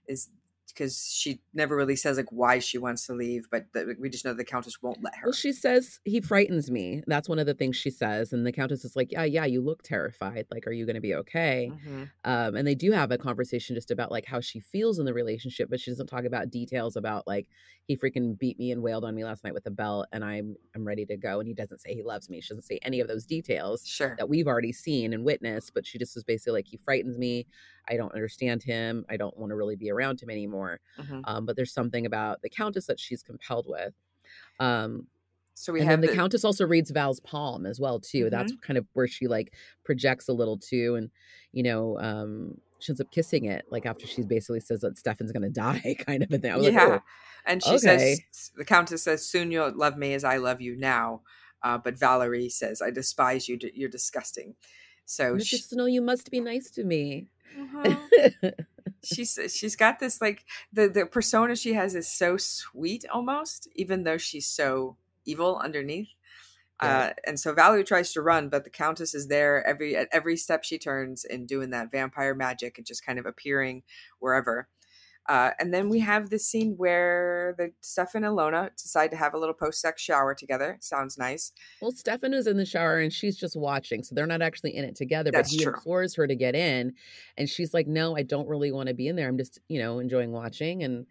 is 0.08 0.30
because 0.68 1.12
she 1.14 1.42
never 1.54 1.76
really 1.76 1.96
says 1.96 2.18
like 2.18 2.32
why 2.32 2.60
she 2.60 2.78
wants 2.78 3.06
to 3.08 3.14
leave, 3.14 3.46
but 3.52 3.66
the, 3.74 3.96
we 4.00 4.10
just 4.10 4.24
know 4.26 4.34
the 4.34 4.44
countess 4.44 4.82
won't 4.82 5.04
let 5.04 5.16
her. 5.16 5.28
Well, 5.28 5.34
she 5.34 5.52
says 5.52 6.00
he 6.06 6.22
frightens 6.22 6.72
me. 6.72 7.04
That's 7.08 7.28
one 7.30 7.40
of 7.40 7.46
the 7.46 7.54
things 7.54 7.76
she 7.76 7.90
says, 7.90 8.34
and 8.34 8.46
the 8.46 8.52
countess 8.52 8.86
is 8.86 8.96
like, 8.96 9.12
"Yeah, 9.12 9.24
yeah, 9.24 9.46
you 9.46 9.62
look 9.62 9.84
terrified. 9.84 10.48
Like, 10.52 10.66
are 10.68 10.72
you 10.72 10.86
going 10.86 10.96
to 10.96 11.02
be 11.02 11.16
okay?" 11.16 11.72
Mhm. 11.74 12.10
Um, 12.24 12.56
and 12.56 12.68
they 12.68 12.76
do 12.76 12.92
have 12.92 13.12
a 13.12 13.18
conversation 13.18 13.76
just 13.76 13.92
about 13.92 14.12
like 14.12 14.26
how 14.26 14.40
she 14.40 14.60
feels 14.60 15.00
in 15.00 15.06
the 15.06 15.14
relationship, 15.14 15.70
but 15.70 15.80
she 15.80 15.92
doesn't 15.92 16.08
talk 16.08 16.26
about 16.26 16.50
details 16.50 16.96
about 16.96 17.28
like 17.28 17.50
he 17.86 17.98
freaking 17.98 18.38
beat 18.40 18.58
me 18.58 18.72
and 18.72 18.82
wailed 18.82 19.04
on 19.04 19.14
me 19.14 19.26
last 19.26 19.44
night 19.44 19.54
with 19.54 19.66
a 19.66 19.72
belt, 19.72 20.08
and 20.12 20.24
I'm 20.24 20.56
I'm 20.76 20.86
ready 20.86 21.06
to 21.08 21.18
go. 21.18 21.40
And 21.40 21.48
he 21.48 21.54
doesn't 21.54 21.80
say 21.82 21.94
he 21.94 22.04
loves 22.04 22.30
me. 22.30 22.40
She 22.42 22.50
doesn't 22.50 22.64
say 22.64 22.80
any 22.82 23.00
of 23.00 23.08
those 23.08 23.26
details 23.26 23.86
Sure. 23.86 24.16
that 24.18 24.30
we've 24.30 24.48
already 24.48 24.72
seen 24.72 25.14
and 25.14 25.26
witnessed. 25.26 25.74
But 25.74 25.86
she 25.86 25.98
just 25.98 26.16
was 26.16 26.24
basically 26.24 26.54
like, 26.54 26.68
he 26.68 26.78
frightens 26.78 27.18
me. 27.18 27.46
I 27.90 27.98
don't 27.98 28.14
understand 28.14 28.64
him. 28.64 29.06
I 29.10 29.18
don't 29.18 29.38
want 29.38 29.52
to 29.52 29.56
really 29.56 29.76
be 29.76 29.92
around 29.92 30.22
him 30.22 30.30
anymore. 30.30 30.80
Mhm. 31.00 31.22
Um, 31.26 31.46
but 31.46 31.56
there's 31.56 31.74
something 31.74 32.06
about 32.06 32.42
the 32.42 32.50
countess 32.50 32.86
that 32.88 33.00
she's 33.00 33.24
compelled 33.24 33.68
with. 33.68 33.94
Um, 34.60 35.08
So 35.56 35.72
we 35.72 35.82
have 35.82 36.02
then 36.02 36.10
the, 36.10 36.16
countess 36.16 36.44
also 36.44 36.66
reads 36.66 36.90
Val's 36.90 37.20
palm 37.20 37.66
as 37.68 37.80
well 37.80 38.00
too. 38.00 38.30
That's 38.30 38.52
Mm-hmm. 38.52 38.66
kind 38.66 38.78
of 38.78 38.88
where 38.94 39.08
she 39.08 39.28
like 39.28 39.54
projects 39.84 40.28
a 40.28 40.34
little 40.34 40.58
too, 40.58 40.96
and 40.96 41.12
you 41.52 41.62
know, 41.62 42.00
um, 42.00 42.58
she 42.80 42.92
ends 42.92 43.00
up 43.00 43.12
kissing 43.12 43.46
it 43.46 43.66
like 43.70 43.86
after 43.86 44.08
she 44.08 44.24
basically 44.24 44.60
says 44.62 44.82
that 44.82 44.98
Stefan's 44.98 45.32
gonna 45.32 45.50
die, 45.66 45.96
kind 46.00 46.24
of 46.24 46.32
a 46.32 46.40
thing. 46.40 46.52
I 46.52 46.58
was 46.58 46.68
yeah. 46.68 46.86
like, 46.86 47.02
and 47.46 47.64
she 47.64 47.70
okay. 47.76 48.16
says, 48.32 48.52
the 48.58 48.66
countess 48.66 49.04
says, 49.04 49.26
soon 49.26 49.52
you'll 49.52 49.72
love 49.76 49.98
me 49.98 50.14
as 50.14 50.24
I 50.24 50.38
love 50.38 50.60
you 50.62 50.76
now. 50.76 51.22
Uh, 51.62 51.78
but 51.78 51.98
Valerie 51.98 52.50
says, 52.50 52.82
I 52.82 52.90
despise 52.90 53.48
you. 53.48 53.58
You're 53.74 53.90
disgusting. 53.90 54.56
So 55.06 55.34
oh, 55.36 55.40
she, 55.40 55.58
just 55.58 55.74
know 55.74 55.86
you 55.86 56.02
must 56.02 56.32
be 56.32 56.40
nice 56.40 56.72
to 56.72 56.84
me. 56.84 57.28
Mhm. 57.58 58.00
she's 59.04 59.40
she's 59.56 59.76
got 59.76 60.00
this 60.00 60.22
like 60.22 60.46
the 60.72 60.88
the 60.90 61.06
persona 61.06 61.56
she 61.56 61.74
has 61.74 61.96
is 61.96 62.08
so 62.10 62.38
sweet 62.38 63.06
almost, 63.12 63.68
even 63.76 64.04
though 64.04 64.18
she's 64.18 64.48
so 64.48 64.98
evil 65.26 65.60
underneath. 65.64 66.10
Yeah. 66.82 66.90
Uh, 67.10 67.14
and 67.26 67.40
so 67.40 67.54
Valerie 67.54 67.84
tries 67.84 68.14
to 68.14 68.22
run, 68.22 68.50
but 68.50 68.64
the 68.66 68.70
Countess 68.70 69.14
is 69.16 69.28
there 69.28 69.66
every 69.66 69.96
at 69.96 70.10
every 70.12 70.38
step 70.38 70.64
she 70.64 70.78
turns 70.80 71.26
and 71.26 71.48
doing 71.48 71.70
that 71.72 71.92
vampire 71.92 72.36
magic 72.36 72.78
and 72.78 72.88
just 72.88 73.06
kind 73.06 73.20
of 73.20 73.26
appearing 73.26 73.84
wherever. 74.20 74.68
Uh, 75.30 75.52
and 75.60 75.74
then 75.74 75.90
we 75.90 76.00
have 76.00 76.30
this 76.30 76.46
scene 76.46 76.74
where 76.76 77.56
the 77.58 77.72
Stefan 77.82 78.24
and 78.24 78.36
Alona 78.36 78.76
decide 78.76 79.10
to 79.12 79.18
have 79.18 79.34
a 79.34 79.38
little 79.38 79.54
post 79.54 79.80
sex 79.80 80.02
shower 80.02 80.36
together. 80.36 80.78
Sounds 80.82 81.18
nice. 81.18 81.54
Well, 81.82 81.92
Stefan 81.92 82.34
is 82.34 82.46
in 82.46 82.58
the 82.58 82.66
shower 82.66 83.00
and 83.00 83.12
she's 83.12 83.38
just 83.38 83.56
watching, 83.56 84.04
so 84.04 84.16
they're 84.16 84.28
not 84.28 84.42
actually 84.42 84.76
in 84.76 84.84
it 84.84 84.96
together. 84.96 85.32
That's 85.32 85.50
but 85.50 85.58
he 85.58 85.64
true. 85.64 85.74
implores 85.74 86.16
her 86.16 86.28
to 86.28 86.36
get 86.36 86.56
in, 86.56 86.94
and 87.38 87.50
she's 87.50 87.74
like, 87.74 87.88
"No, 87.88 88.18
I 88.18 88.24
don't 88.24 88.48
really 88.48 88.72
want 88.72 88.88
to 88.88 88.94
be 88.94 89.08
in 89.08 89.16
there. 89.16 89.28
I'm 89.28 89.38
just, 89.38 89.60
you 89.70 89.80
know, 89.80 90.00
enjoying 90.00 90.32
watching." 90.32 90.84
And 90.84 91.06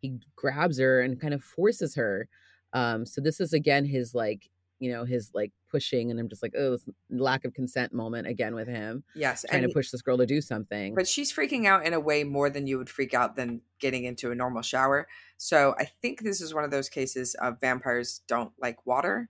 he 0.00 0.18
grabs 0.36 0.78
her 0.78 1.00
and 1.02 1.20
kind 1.20 1.34
of 1.34 1.42
forces 1.42 1.94
her. 1.96 2.28
Um, 2.72 3.04
so 3.04 3.20
this 3.20 3.40
is 3.40 3.52
again 3.52 3.84
his 3.84 4.14
like, 4.14 4.48
you 4.78 4.90
know, 4.90 5.04
his 5.04 5.30
like 5.34 5.52
pushing, 5.68 6.10
and 6.10 6.18
I'm 6.20 6.28
just 6.28 6.42
like, 6.42 6.54
oh, 6.56 6.72
this 6.72 6.84
lack 7.10 7.44
of 7.44 7.54
consent 7.54 7.92
moment 7.92 8.26
again 8.26 8.54
with 8.54 8.68
him 8.68 9.04
Yes, 9.14 9.44
trying 9.48 9.62
and 9.62 9.70
to 9.70 9.74
push 9.74 9.90
this 9.90 10.02
girl 10.02 10.16
to 10.18 10.26
do 10.26 10.40
something. 10.40 10.94
but 10.94 11.06
she's 11.08 11.32
freaking 11.32 11.66
out 11.66 11.84
in 11.86 11.92
a 11.94 12.00
way 12.00 12.24
more 12.24 12.50
than 12.50 12.66
you 12.66 12.78
would 12.78 12.90
freak 12.90 13.14
out 13.14 13.36
than 13.36 13.62
getting 13.78 14.04
into 14.04 14.30
a 14.30 14.34
normal 14.34 14.62
shower. 14.62 15.06
So 15.36 15.74
I 15.78 15.84
think 15.84 16.22
this 16.22 16.40
is 16.40 16.54
one 16.54 16.64
of 16.64 16.70
those 16.70 16.88
cases 16.88 17.34
of 17.36 17.60
vampires 17.60 18.20
don't 18.26 18.52
like 18.58 18.84
water 18.86 19.28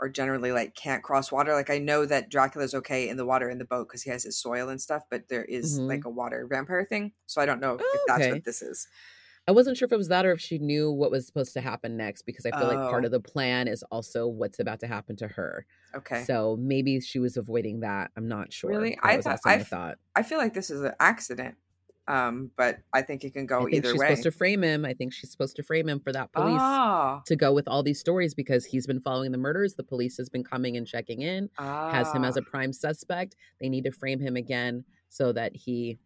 or 0.00 0.08
generally 0.08 0.52
like 0.52 0.74
can't 0.74 1.02
cross 1.02 1.30
water. 1.30 1.52
Like 1.54 1.70
I 1.70 1.78
know 1.78 2.06
that 2.06 2.30
Dracula's 2.30 2.74
okay 2.74 3.08
in 3.08 3.16
the 3.18 3.26
water 3.26 3.50
in 3.50 3.58
the 3.58 3.64
boat 3.66 3.88
because 3.88 4.02
he 4.02 4.10
has 4.10 4.24
his 4.24 4.38
soil 4.38 4.68
and 4.70 4.80
stuff, 4.80 5.04
but 5.10 5.28
there 5.28 5.44
is 5.44 5.80
Mhm. 5.80 5.88
like 5.88 6.04
a 6.06 6.10
water 6.10 6.46
vampire 6.48 6.84
thing. 6.86 7.12
So 7.26 7.40
I 7.42 7.46
don't 7.46 7.60
know 7.60 7.84
if 7.92 8.02
Oh, 8.02 8.04
that's 8.06 8.20
okay. 8.20 8.30
what 8.30 8.44
this 8.44 8.62
is. 8.62 8.88
I 9.48 9.52
wasn't 9.52 9.76
sure 9.76 9.86
if 9.86 9.92
it 9.92 9.96
was 9.96 10.08
that 10.08 10.24
or 10.26 10.32
if 10.32 10.40
she 10.40 10.58
knew 10.58 10.92
what 10.92 11.10
was 11.10 11.26
supposed 11.26 11.52
to 11.54 11.60
happen 11.60 11.96
next 11.96 12.22
because 12.22 12.46
I 12.46 12.50
feel 12.50 12.68
like 12.68 12.76
part 12.76 13.02
Oh. 13.04 13.06
of 13.06 13.10
the 13.12 13.20
plan 13.20 13.66
is 13.68 13.82
also 13.90 14.26
what's 14.28 14.60
about 14.60 14.80
to 14.80 14.86
happen 14.86 15.16
to 15.16 15.28
her. 15.28 15.66
Okay. 15.94 16.22
So 16.24 16.56
maybe 16.60 17.00
she 17.00 17.18
was 17.18 17.36
avoiding 17.36 17.80
that. 17.80 18.10
I'm 18.16 18.28
not 18.28 18.52
sure. 18.52 18.70
Really? 18.70 18.90
That 19.02 19.04
I 19.04 19.20
thought- 19.20 19.40
I've- 19.44 19.64
thought. 19.64 19.98
I 20.14 20.22
feel 20.22 20.38
like 20.38 20.54
this 20.54 20.70
is 20.70 20.82
an 20.82 20.92
accident. 21.00 21.56
Um, 22.08 22.50
but 22.56 22.78
I 22.92 23.02
think 23.02 23.22
it 23.24 23.34
can 23.34 23.46
go 23.46 23.58
I 23.60 23.62
think 23.64 23.74
either 23.74 23.90
she's 23.92 24.00
way. 24.00 24.06
supposed 24.08 24.22
to 24.24 24.30
frame 24.32 24.62
him. 24.64 24.84
I 24.84 24.94
think 24.94 25.12
she's 25.12 25.30
supposed 25.30 25.54
to 25.56 25.62
frame 25.62 25.88
him 25.88 26.00
for 26.00 26.10
that 26.12 26.32
police 26.32 26.58
Ah, 26.60 27.22
to 27.26 27.36
go 27.36 27.52
with 27.52 27.68
all 27.68 27.84
these 27.84 28.00
stories 28.00 28.34
because 28.34 28.64
he's 28.64 28.84
been 28.84 29.00
following 29.00 29.30
the 29.30 29.38
murders. 29.38 29.74
The 29.74 29.84
police 29.84 30.16
has 30.16 30.28
been 30.28 30.42
coming 30.42 30.76
and 30.76 30.86
checking 30.86 31.22
in, 31.22 31.50
has 31.56 32.12
him 32.12 32.24
as 32.24 32.36
ah. 32.36 32.40
a 32.40 32.42
prime 32.42 32.72
suspect. 32.72 33.36
They 33.60 33.68
need 33.68 33.84
to 33.84 33.92
frame 33.92 34.18
him 34.18 34.34
again 34.34 34.84
so 35.08 35.32
that 35.32 35.54
he 35.54 35.98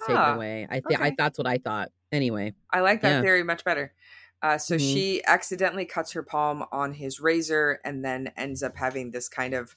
taken 0.00 0.14
Ah, 0.16 0.34
away. 0.34 0.66
I 0.70 0.80
think 0.80 1.00
I 1.00 1.08
okay. 1.08 1.14
that's 1.16 1.38
what 1.38 1.46
I 1.46 1.58
thought. 1.58 1.90
Anyway, 2.10 2.54
I 2.70 2.80
like 2.80 3.00
that 3.02 3.16
Yeah. 3.16 3.22
theory 3.22 3.42
much 3.42 3.64
better. 3.64 3.94
Uh, 4.42 4.58
so 4.58 4.76
Mhm. 4.76 4.80
she 4.92 5.24
accidentally 5.24 5.84
cuts 5.86 6.12
her 6.12 6.22
palm 6.22 6.64
on 6.72 6.94
his 6.94 7.20
razor 7.20 7.80
and 7.84 8.04
then 8.04 8.32
ends 8.36 8.62
up 8.62 8.76
having 8.76 9.10
this 9.12 9.28
kind 9.28 9.54
of 9.54 9.76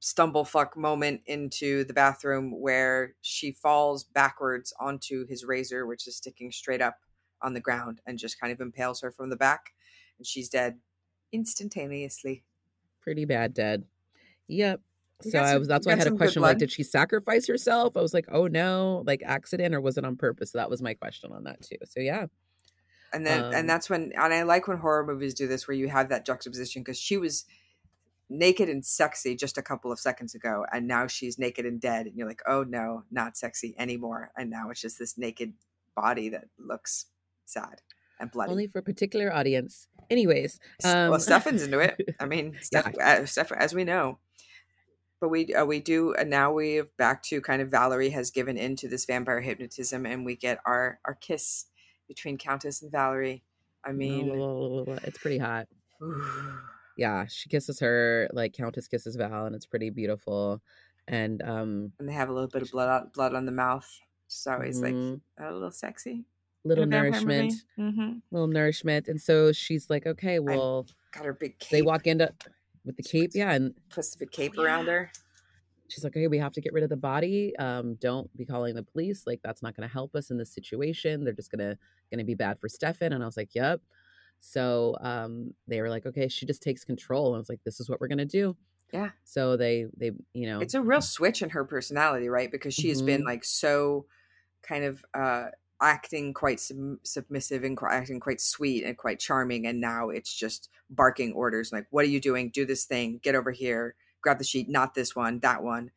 stumble 0.00 0.44
fuck 0.44 0.76
moment 0.76 1.22
into 1.26 1.84
the 1.84 1.94
bathroom 1.94 2.60
where 2.60 3.14
she 3.22 3.52
falls 3.52 4.04
backwards 4.04 4.72
onto 4.78 5.26
his 5.26 5.44
razor, 5.44 5.86
which 5.86 6.06
is 6.06 6.16
sticking 6.16 6.52
straight 6.52 6.82
up 6.82 7.00
on 7.42 7.54
the 7.54 7.60
ground, 7.60 8.00
and 8.06 8.18
just 8.18 8.38
kind 8.40 8.52
of 8.52 8.60
impales 8.60 9.00
her 9.00 9.10
from 9.10 9.30
the 9.30 9.36
back. 9.36 9.72
And 10.18 10.26
she's 10.26 10.48
dead 10.48 10.80
instantaneously. 11.32 12.44
pretty 13.00 13.24
bad 13.26 13.52
dead. 13.52 13.86
Yep. 14.46 14.80
You 15.22 15.30
So 15.30 15.38
I 15.38 15.56
was 15.58 15.68
that's 15.68 15.86
why 15.86 15.92
I 15.92 15.96
had 15.96 16.06
a 16.06 16.12
question 16.12 16.42
like, 16.42 16.58
did 16.58 16.72
she 16.72 16.82
sacrifice 16.82 17.46
herself? 17.46 17.96
I 17.96 18.00
was 18.00 18.14
like, 18.14 18.26
oh 18.30 18.46
no, 18.46 19.02
like 19.06 19.22
accident 19.24 19.74
or 19.74 19.80
was 19.80 19.96
it 19.96 20.04
on 20.04 20.16
purpose? 20.16 20.52
So 20.52 20.58
that 20.58 20.70
was 20.70 20.82
my 20.82 20.94
question 20.94 21.32
on 21.32 21.44
that 21.44 21.62
too. 21.62 21.76
So 21.84 22.00
yeah. 22.00 22.26
and 23.12 23.26
then 23.26 23.44
Um, 23.44 23.54
and 23.54 23.70
that's 23.70 23.88
when 23.88 24.12
and 24.16 24.34
i 24.34 24.42
like 24.42 24.66
when 24.66 24.78
horror 24.78 25.06
movies 25.06 25.34
do 25.34 25.46
this 25.46 25.68
where 25.68 25.76
you 25.76 25.88
have 25.88 26.08
that 26.08 26.26
juxtaposition 26.26 26.82
because 26.82 26.98
she 26.98 27.16
was 27.16 27.44
naked 28.28 28.68
and 28.68 28.84
sexy 28.84 29.36
just 29.36 29.56
a 29.56 29.62
couple 29.62 29.92
of 29.92 30.00
seconds 30.00 30.34
ago 30.34 30.66
and 30.72 30.88
now 30.88 31.06
she's 31.06 31.38
naked 31.38 31.64
and 31.64 31.80
dead 31.80 32.06
and 32.06 32.16
you're 32.16 32.26
like 32.26 32.42
oh 32.48 32.64
no 32.64 33.04
not 33.10 33.36
sexy 33.36 33.74
anymore 33.78 34.32
and 34.36 34.50
now 34.50 34.70
it's 34.70 34.80
just 34.80 34.98
this 34.98 35.16
naked 35.16 35.52
body 35.94 36.28
that 36.28 36.46
looks 36.58 37.06
sad 37.44 37.82
and 38.18 38.30
bloody 38.30 38.50
Only 38.50 38.66
for 38.66 38.78
a 38.78 38.82
particular 38.82 39.32
audience. 39.32 39.88
Anyways, 40.08 40.60
S- 40.82 40.94
well 40.94 41.14
um, 41.14 41.20
stefan's 41.20 41.62
into 41.62 41.78
it 41.80 42.16
i 42.20 42.26
mean 42.26 42.56
Steph, 42.60 42.94
uh, 42.98 43.26
Steph, 43.26 43.52
as 43.52 43.74
we 43.74 43.84
know 43.84 44.18
but 45.24 45.30
we 45.30 45.54
uh, 45.54 45.64
we 45.64 45.80
do 45.80 46.12
and 46.12 46.28
now 46.28 46.52
we're 46.52 46.84
back 46.98 47.22
to 47.22 47.40
kind 47.40 47.62
of 47.62 47.70
valerie 47.70 48.10
has 48.10 48.30
given 48.30 48.58
into 48.58 48.86
this 48.88 49.06
vampire 49.06 49.40
hypnotism 49.40 50.04
and 50.04 50.26
we 50.26 50.36
get 50.36 50.58
our 50.66 50.98
our 51.06 51.14
kiss 51.14 51.64
between 52.06 52.36
countess 52.36 52.82
and 52.82 52.92
valerie 52.92 53.42
i 53.84 53.90
mean 53.90 54.28
it's 55.02 55.16
pretty 55.18 55.38
hot. 55.38 55.66
Yeah, 56.96 57.24
she 57.26 57.48
kisses 57.48 57.80
her 57.80 58.28
like 58.32 58.52
Countess 58.52 58.86
kisses 58.86 59.16
Val, 59.16 59.46
and 59.46 59.56
it's 59.56 59.66
pretty 59.66 59.90
beautiful. 59.90 60.62
And 61.08 61.42
um, 61.42 61.92
and 61.98 62.08
they 62.08 62.12
have 62.12 62.28
a 62.28 62.32
little 62.32 62.48
bit 62.48 62.62
of 62.62 62.70
blood 62.70 62.88
on, 62.88 63.10
blood 63.14 63.34
on 63.34 63.46
the 63.46 63.52
mouth. 63.52 63.88
It's 64.26 64.46
always 64.46 64.80
like 64.80 64.94
mhm, 64.94 65.20
a 65.38 65.52
little 65.52 65.70
sexy. 65.72 66.24
little 66.64 66.86
nourishment, 66.86 67.52
Mm-hmm. 67.78 68.18
little 68.30 68.46
nourishment. 68.46 69.08
And 69.08 69.20
so 69.20 69.50
she's 69.52 69.90
like, 69.90 70.06
okay, 70.06 70.38
well, 70.38 70.86
Got 71.12 71.24
her 71.24 71.32
big 71.32 71.58
cape. 71.58 71.70
they 71.70 71.82
walk 71.82 72.06
into 72.06 72.32
with 72.84 72.96
the 72.96 73.02
cape, 73.02 73.30
yeah, 73.34 73.52
and 73.52 73.74
Twisted 73.90 74.20
the 74.20 74.26
cape 74.26 74.58
around 74.58 74.86
her. 74.86 75.10
she's 75.88 76.04
like, 76.04 76.12
okay, 76.16 76.28
we 76.28 76.38
have 76.38 76.52
to 76.52 76.60
get 76.60 76.72
rid 76.72 76.82
of 76.84 76.90
the 76.90 76.96
body. 76.96 77.54
Um, 77.58 77.94
don't 77.96 78.34
be 78.36 78.44
calling 78.44 78.74
the 78.74 78.82
police. 78.82 79.24
Like 79.26 79.40
that's 79.42 79.62
not 79.62 79.76
going 79.76 79.88
to 79.88 79.92
help 79.92 80.14
us 80.14 80.30
in 80.30 80.38
this 80.38 80.52
situation. 80.52 81.24
They're 81.24 81.32
just 81.34 81.50
gonna 81.50 81.76
gonna 82.10 82.24
be 82.24 82.34
bad 82.34 82.58
for 82.60 82.68
Stefan. 82.68 83.12
And 83.12 83.22
I 83.22 83.26
was 83.26 83.36
like, 83.36 83.54
yep. 83.54 83.80
So 84.40 84.96
um, 85.00 85.54
they 85.68 85.80
were 85.80 85.88
like, 85.88 86.04
okay, 86.06 86.28
she 86.28 86.44
just 86.46 86.62
takes 86.62 86.84
control. 86.84 87.28
And 87.28 87.36
I 87.36 87.38
was 87.38 87.48
like, 87.48 87.62
this 87.64 87.80
is 87.80 87.88
what 87.88 88.00
we're 88.00 88.08
gonna 88.08 88.24
do. 88.26 88.56
Yeah. 88.92 89.10
So 89.24 89.56
they 89.56 89.86
they 89.96 90.12
you 90.34 90.46
know 90.46 90.60
It's 90.60 90.74
a 90.74 90.82
real 90.82 91.00
switch 91.00 91.42
in 91.42 91.50
her 91.50 91.64
personality, 91.64 92.28
right? 92.28 92.50
Because 92.50 92.74
she 92.74 92.88
has 92.90 93.02
been 93.02 93.22
Mhm. 93.22 93.26
like 93.26 93.44
so 93.44 94.06
kind 94.62 94.84
of 94.84 95.04
uh 95.14 95.46
acting 95.84 96.32
quite 96.32 96.58
sub- 96.58 96.98
submissive 97.02 97.62
and 97.62 97.76
qu- 97.76 97.86
acting 97.86 98.18
quite 98.18 98.40
sweet 98.40 98.84
and 98.84 98.96
quite 98.96 99.20
charming 99.20 99.66
and 99.66 99.80
now 99.80 100.08
it's 100.08 100.34
just 100.34 100.70
barking 100.88 101.32
orders 101.32 101.70
like 101.72 101.86
what 101.90 102.04
are 102.04 102.08
you 102.08 102.20
doing? 102.20 102.50
Do 102.50 102.64
this 102.64 102.84
thing. 102.86 103.20
Get 103.22 103.34
over 103.34 103.52
here. 103.52 103.94
Grab 104.22 104.38
the 104.38 104.44
sheet. 104.44 104.68
Not 104.68 104.94
this 104.94 105.14
one 105.14 105.40
that 105.40 105.62
one. 105.62 105.90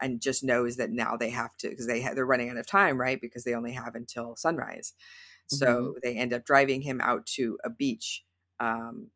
And 0.00 0.20
just 0.20 0.42
knows 0.44 0.76
that 0.76 0.90
now 0.90 1.16
they 1.16 1.30
have 1.30 1.56
to 1.58 1.68
because 1.68 1.86
they 1.86 2.02
ha- 2.02 2.14
they're 2.14 2.26
running 2.26 2.50
out 2.50 2.56
of 2.56 2.66
time 2.66 2.98
right? 3.00 3.20
Because 3.20 3.44
they 3.44 3.54
only 3.54 3.72
have 3.72 3.94
until 3.94 4.36
sunrise. 4.36 4.94
So 5.48 5.96
they 6.02 6.16
end 6.16 6.32
up 6.32 6.46
driving 6.46 6.80
him 6.80 7.00
out 7.02 7.26
to 7.36 7.58
a 7.64 7.68
beach 7.70 8.24
um 8.60 9.08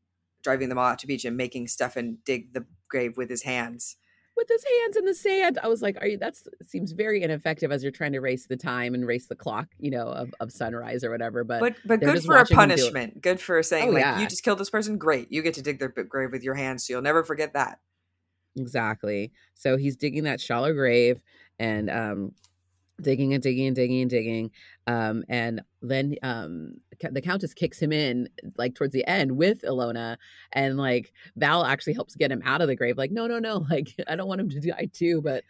driving 0.43 0.69
them 0.69 0.79
all 0.79 0.87
out 0.87 0.99
to 1.01 1.07
beach 1.07 1.25
and 1.25 1.37
making 1.37 1.69
Stefan 1.69 2.19
dig 2.25 2.53
the 2.53 2.67
grave 2.89 3.17
with 3.17 3.31
his 3.31 3.43
hands 3.43 3.97
with 4.37 4.49
his 4.49 4.65
hands 4.65 4.97
in 4.97 5.05
the 5.05 5.15
sand. 5.15 5.59
I 5.63 5.69
was 5.69 5.83
like, 5.83 5.97
"Are 6.01 6.07
you?" 6.07 6.19
That 6.19 6.37
seems 6.63 6.93
very 6.93 7.23
ineffective 7.23 7.73
as 7.73 7.83
you're 7.83 7.93
trying 7.93 8.13
to 8.13 8.21
race 8.21 8.47
the 8.47 8.57
time 8.57 8.95
and 8.95 9.07
race 9.07 9.27
the 9.27 9.37
clock, 9.37 9.69
you 9.79 9.91
know, 9.91 10.07
of, 10.09 10.35
of 10.41 10.53
sunrise 10.53 11.03
or 11.05 11.11
whatever. 11.11 11.45
But, 11.45 11.61
but 11.61 11.77
but 11.85 12.01
good 12.01 12.23
for 12.23 12.35
a 12.35 12.39
watching 12.41 12.57
him 12.59 12.69
do 12.69 12.73
it. 12.75 12.77
punishment 12.79 13.23
good 13.23 13.41
for 13.41 13.63
saying 13.63 13.89
Oh, 13.89 13.93
like 13.93 14.03
yeah. 14.03 14.21
you 14.21 14.27
just 14.29 14.43
killed 14.43 14.59
this 14.59 14.71
person 14.71 14.99
great 14.99 15.31
you 15.33 15.43
get 15.43 15.55
to 15.55 15.63
dig 15.63 15.79
their 15.79 15.89
grave 15.89 16.31
with 16.33 16.43
your 16.43 16.55
hands 16.55 16.87
so 16.87 16.93
you'll 16.93 17.03
never 17.03 17.25
forget 17.25 17.55
that 17.55 17.81
exactly. 18.57 19.33
So 19.55 19.77
he's 19.77 19.97
digging 19.97 20.25
that 20.25 20.41
shallow 20.41 20.73
grave 20.73 21.23
and 21.59 21.91
um, 21.91 22.33
digging 23.01 23.35
and 23.35 23.43
digging 23.43 23.67
and 23.67 23.77
digging 23.77 24.01
and 24.03 24.11
digging. 24.11 24.51
Um, 24.87 25.25
and 25.29 25.63
then 25.83 26.15
um, 26.23 26.75
the 27.11 27.21
countess 27.21 27.53
kicks 27.55 27.81
him 27.81 27.93
in 27.93 28.29
like 28.57 28.75
towards 28.75 28.93
the 28.93 29.05
end 29.07 29.37
with 29.37 29.63
Ilona, 29.63 30.17
and 30.53 30.77
like 30.77 31.13
Val 31.37 31.65
actually 31.65 31.95
helps 31.95 32.15
get 32.15 32.31
him 32.31 32.41
out 32.45 32.61
of 32.61 32.69
the 32.69 32.77
grave. 32.77 32.97
Like, 32.97 33.11
no, 33.11 33.27
no, 33.27 33.39
no, 33.41 33.67
like 33.71 33.89
I 34.09 34.15
don't 34.17 34.29
want 34.29 34.41
him 34.41 34.51
to 34.51 34.61
die 34.61 34.89
too, 34.93 35.21
but. 35.23 35.45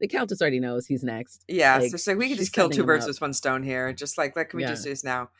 The 0.00 0.08
countess 0.08 0.42
already 0.42 0.58
knows 0.60 0.86
he's 0.86 1.04
next. 1.04 1.44
yeah 1.48 1.78
Like, 1.78 1.96
so, 1.98 2.14
we 2.16 2.28
could 2.28 2.36
just 2.36 2.52
kill 2.52 2.68
two 2.68 2.84
birds 2.84 3.06
with 3.06 3.20
one 3.20 3.32
stone 3.32 3.62
here 3.62 3.92
just 3.92 4.18
like 4.18 4.34
like 4.36 4.50
can 4.50 4.56
we 4.58 4.64
Yeah. 4.64 4.70
just 4.70 4.82
do 4.84 4.90
this 4.90 5.04
now 5.04 5.30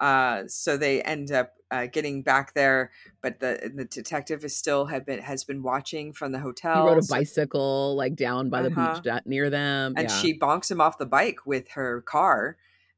uh 0.00 0.42
so 0.48 0.76
they 0.76 1.00
end 1.02 1.30
up 1.30 1.52
uh, 1.70 1.86
getting 1.86 2.20
back 2.22 2.52
there 2.52 2.90
but 3.22 3.38
the 3.38 3.70
the 3.74 3.84
detective 3.84 4.44
is 4.44 4.54
still 4.56 4.86
have 4.86 5.06
been 5.06 5.20
has 5.20 5.44
been 5.44 5.62
watching 5.62 6.12
from 6.12 6.32
the 6.32 6.40
hotel. 6.40 6.82
He 6.84 6.92
rode 6.92 7.02
a 7.04 7.06
bicycle 7.06 7.94
like 7.96 8.16
down 8.16 8.50
by 8.50 8.62
the 8.62 8.70
Uh-huh. 8.70 9.00
beach 9.02 9.22
near 9.24 9.48
them. 9.48 9.94
and 9.96 10.08
yeah. 10.10 10.16
she 10.16 10.36
bonks 10.38 10.68
him 10.70 10.80
off 10.80 10.98
the 10.98 11.06
bike 11.06 11.46
with 11.46 11.70
her 11.70 12.02
car 12.02 12.56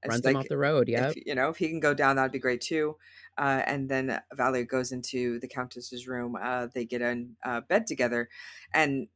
runs 0.09 0.25
him 0.25 0.35
like, 0.35 0.45
off 0.45 0.49
the 0.49 0.59
road. 0.59 0.89
Yeah, 0.89 1.13
you 1.25 1.35
know 1.35 1.49
if 1.49 1.57
he 1.57 1.69
can 1.69 1.81
go 1.81 1.95
down 1.95 2.17
that'd 2.17 2.33
be 2.33 2.39
great 2.39 2.61
too 2.61 2.97
uh, 3.39 3.63
and 3.67 3.89
then 3.89 4.21
Valerie 4.35 4.65
goes 4.65 4.93
into 4.93 5.41
the 5.41 5.49
countess's 5.49 6.07
room 6.07 6.37
uh, 6.41 6.69
they 6.75 6.85
get 6.85 7.03
in 7.03 7.37
uh, 7.45 7.61
bed 7.63 7.87
together 7.87 8.29
and 8.73 9.09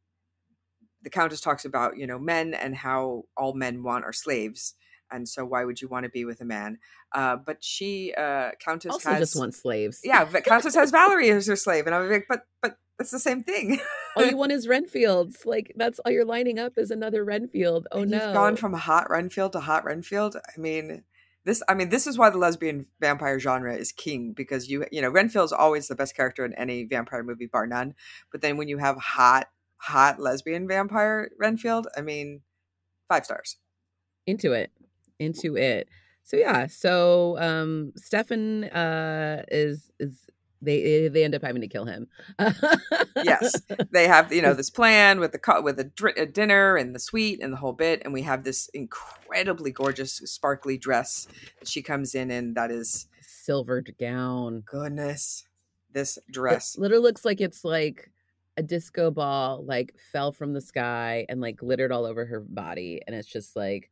the 1.02 1.10
countess 1.10 1.40
talks 1.40 1.64
about 1.64 1.96
you 1.96 2.06
know 2.06 2.18
men 2.18 2.54
and 2.54 2.76
how 2.76 3.24
all 3.36 3.54
men 3.54 3.82
want 3.82 4.04
are 4.04 4.12
slaves 4.12 4.74
and 5.10 5.28
so 5.28 5.44
why 5.44 5.64
would 5.64 5.80
you 5.80 5.88
want 5.88 6.04
to 6.04 6.10
be 6.10 6.24
with 6.24 6.40
a 6.40 6.44
man 6.44 6.78
uh, 7.12 7.36
but 7.36 7.62
she 7.62 8.12
uh, 8.16 8.50
countess 8.58 8.92
Also, 8.92 9.10
has 9.10 9.18
just 9.20 9.36
want 9.36 9.54
slaves. 9.54 10.00
yeah 10.04 10.24
but 10.24 10.44
countess 10.44 10.74
has 10.74 10.90
Valerie 10.90 11.30
as 11.30 11.46
her 11.46 11.56
slave 11.56 11.86
and 11.86 11.94
I'm 11.94 12.10
like 12.10 12.26
but 12.28 12.46
but 12.62 12.78
that's 12.98 13.10
the 13.12 13.18
same 13.20 13.42
thing 13.44 13.78
all 14.16 14.24
you 14.24 14.36
want 14.42 14.50
is 14.50 14.66
Renfields. 14.66 15.46
Like 15.46 15.72
that's 15.76 16.00
all 16.00 16.10
you're 16.10 16.24
lining 16.24 16.58
up 16.58 16.72
is 16.76 16.90
another 16.90 17.24
Renfield. 17.24 17.86
Oh 17.92 18.00
And 18.02 18.10
no. 18.10 18.24
You've 18.24 18.34
gone 18.34 18.56
from 18.56 18.72
hot 18.72 19.08
Renfield 19.08 19.52
to 19.52 19.60
hot 19.60 19.84
Renfield. 19.84 20.34
I 20.36 20.60
mean, 20.60 21.04
this. 21.44 21.62
I 21.68 21.74
mean, 21.74 21.90
this 21.90 22.08
is 22.08 22.18
why 22.18 22.28
the 22.30 22.38
lesbian 22.38 22.86
vampire 23.00 23.38
genre 23.38 23.72
is 23.76 23.92
king 23.92 24.32
because 24.32 24.68
you, 24.68 24.84
you 24.90 25.00
know, 25.00 25.10
Renfield's 25.10 25.52
always 25.52 25.86
the 25.86 25.94
best 25.94 26.16
character 26.16 26.44
in 26.44 26.52
any 26.54 26.82
vampire 26.82 27.22
movie, 27.22 27.46
bar 27.46 27.68
none. 27.68 27.94
But 28.32 28.40
then 28.40 28.56
when 28.56 28.66
you 28.66 28.78
have 28.78 28.96
hot, 28.96 29.46
hot 29.76 30.18
lesbian 30.18 30.66
vampire 30.66 31.30
Renfield, 31.38 31.86
I 31.96 32.00
mean, 32.00 32.40
five 33.08 33.24
stars. 33.24 33.58
into 34.26 34.52
it. 34.52 34.72
Into 35.18 35.56
it. 35.56 35.88
So 36.24 36.36
yeah, 36.36 36.66
so 36.66 37.36
um 37.38 37.92
Stefan 37.96 38.64
uh 38.64 39.44
is 39.48 39.90
is 39.98 40.28
they 40.60 41.08
they 41.08 41.24
end 41.24 41.34
up 41.34 41.42
having 41.42 41.62
to 41.62 41.68
kill 41.68 41.84
him. 41.86 42.08
Yes, 43.22 43.62
they 43.92 44.06
have 44.08 44.32
you 44.32 44.42
know 44.42 44.54
this 44.54 44.70
plan 44.70 45.20
with 45.20 45.32
the 45.32 45.60
with 45.62 45.78
a, 45.80 45.84
dr- 45.84 46.16
a 46.16 46.26
dinner 46.26 46.76
and 46.76 46.94
the 46.94 46.98
suite 46.98 47.40
and 47.42 47.52
the 47.52 47.56
whole 47.58 47.72
bit, 47.72 48.02
and 48.04 48.12
we 48.12 48.22
have 48.22 48.44
this 48.44 48.68
incredibly 48.74 49.70
gorgeous, 49.70 50.14
sparkly 50.16 50.76
dress 50.76 51.26
that 51.60 51.68
she 51.68 51.82
comes 51.82 52.14
in 52.14 52.30
in. 52.30 52.54
That 52.54 52.70
is 52.70 53.06
Silvered 53.20 53.94
gown. 53.98 54.62
goodness, 54.66 55.46
this 55.92 56.18
It 56.18 56.32
dress. 56.32 56.76
literally 56.76 57.02
looks 57.02 57.24
like 57.24 57.40
it's 57.40 57.64
like 57.64 58.10
a 58.56 58.62
disco 58.62 59.10
ball 59.12 59.64
like 59.64 59.94
fell 60.12 60.32
from 60.32 60.52
the 60.52 60.60
sky 60.60 61.24
and 61.28 61.40
like 61.40 61.56
glittered 61.56 61.92
all 61.92 62.04
over 62.04 62.26
her 62.26 62.40
body 62.40 63.00
and 63.06 63.14
it's 63.14 63.28
just 63.28 63.54
like 63.54 63.88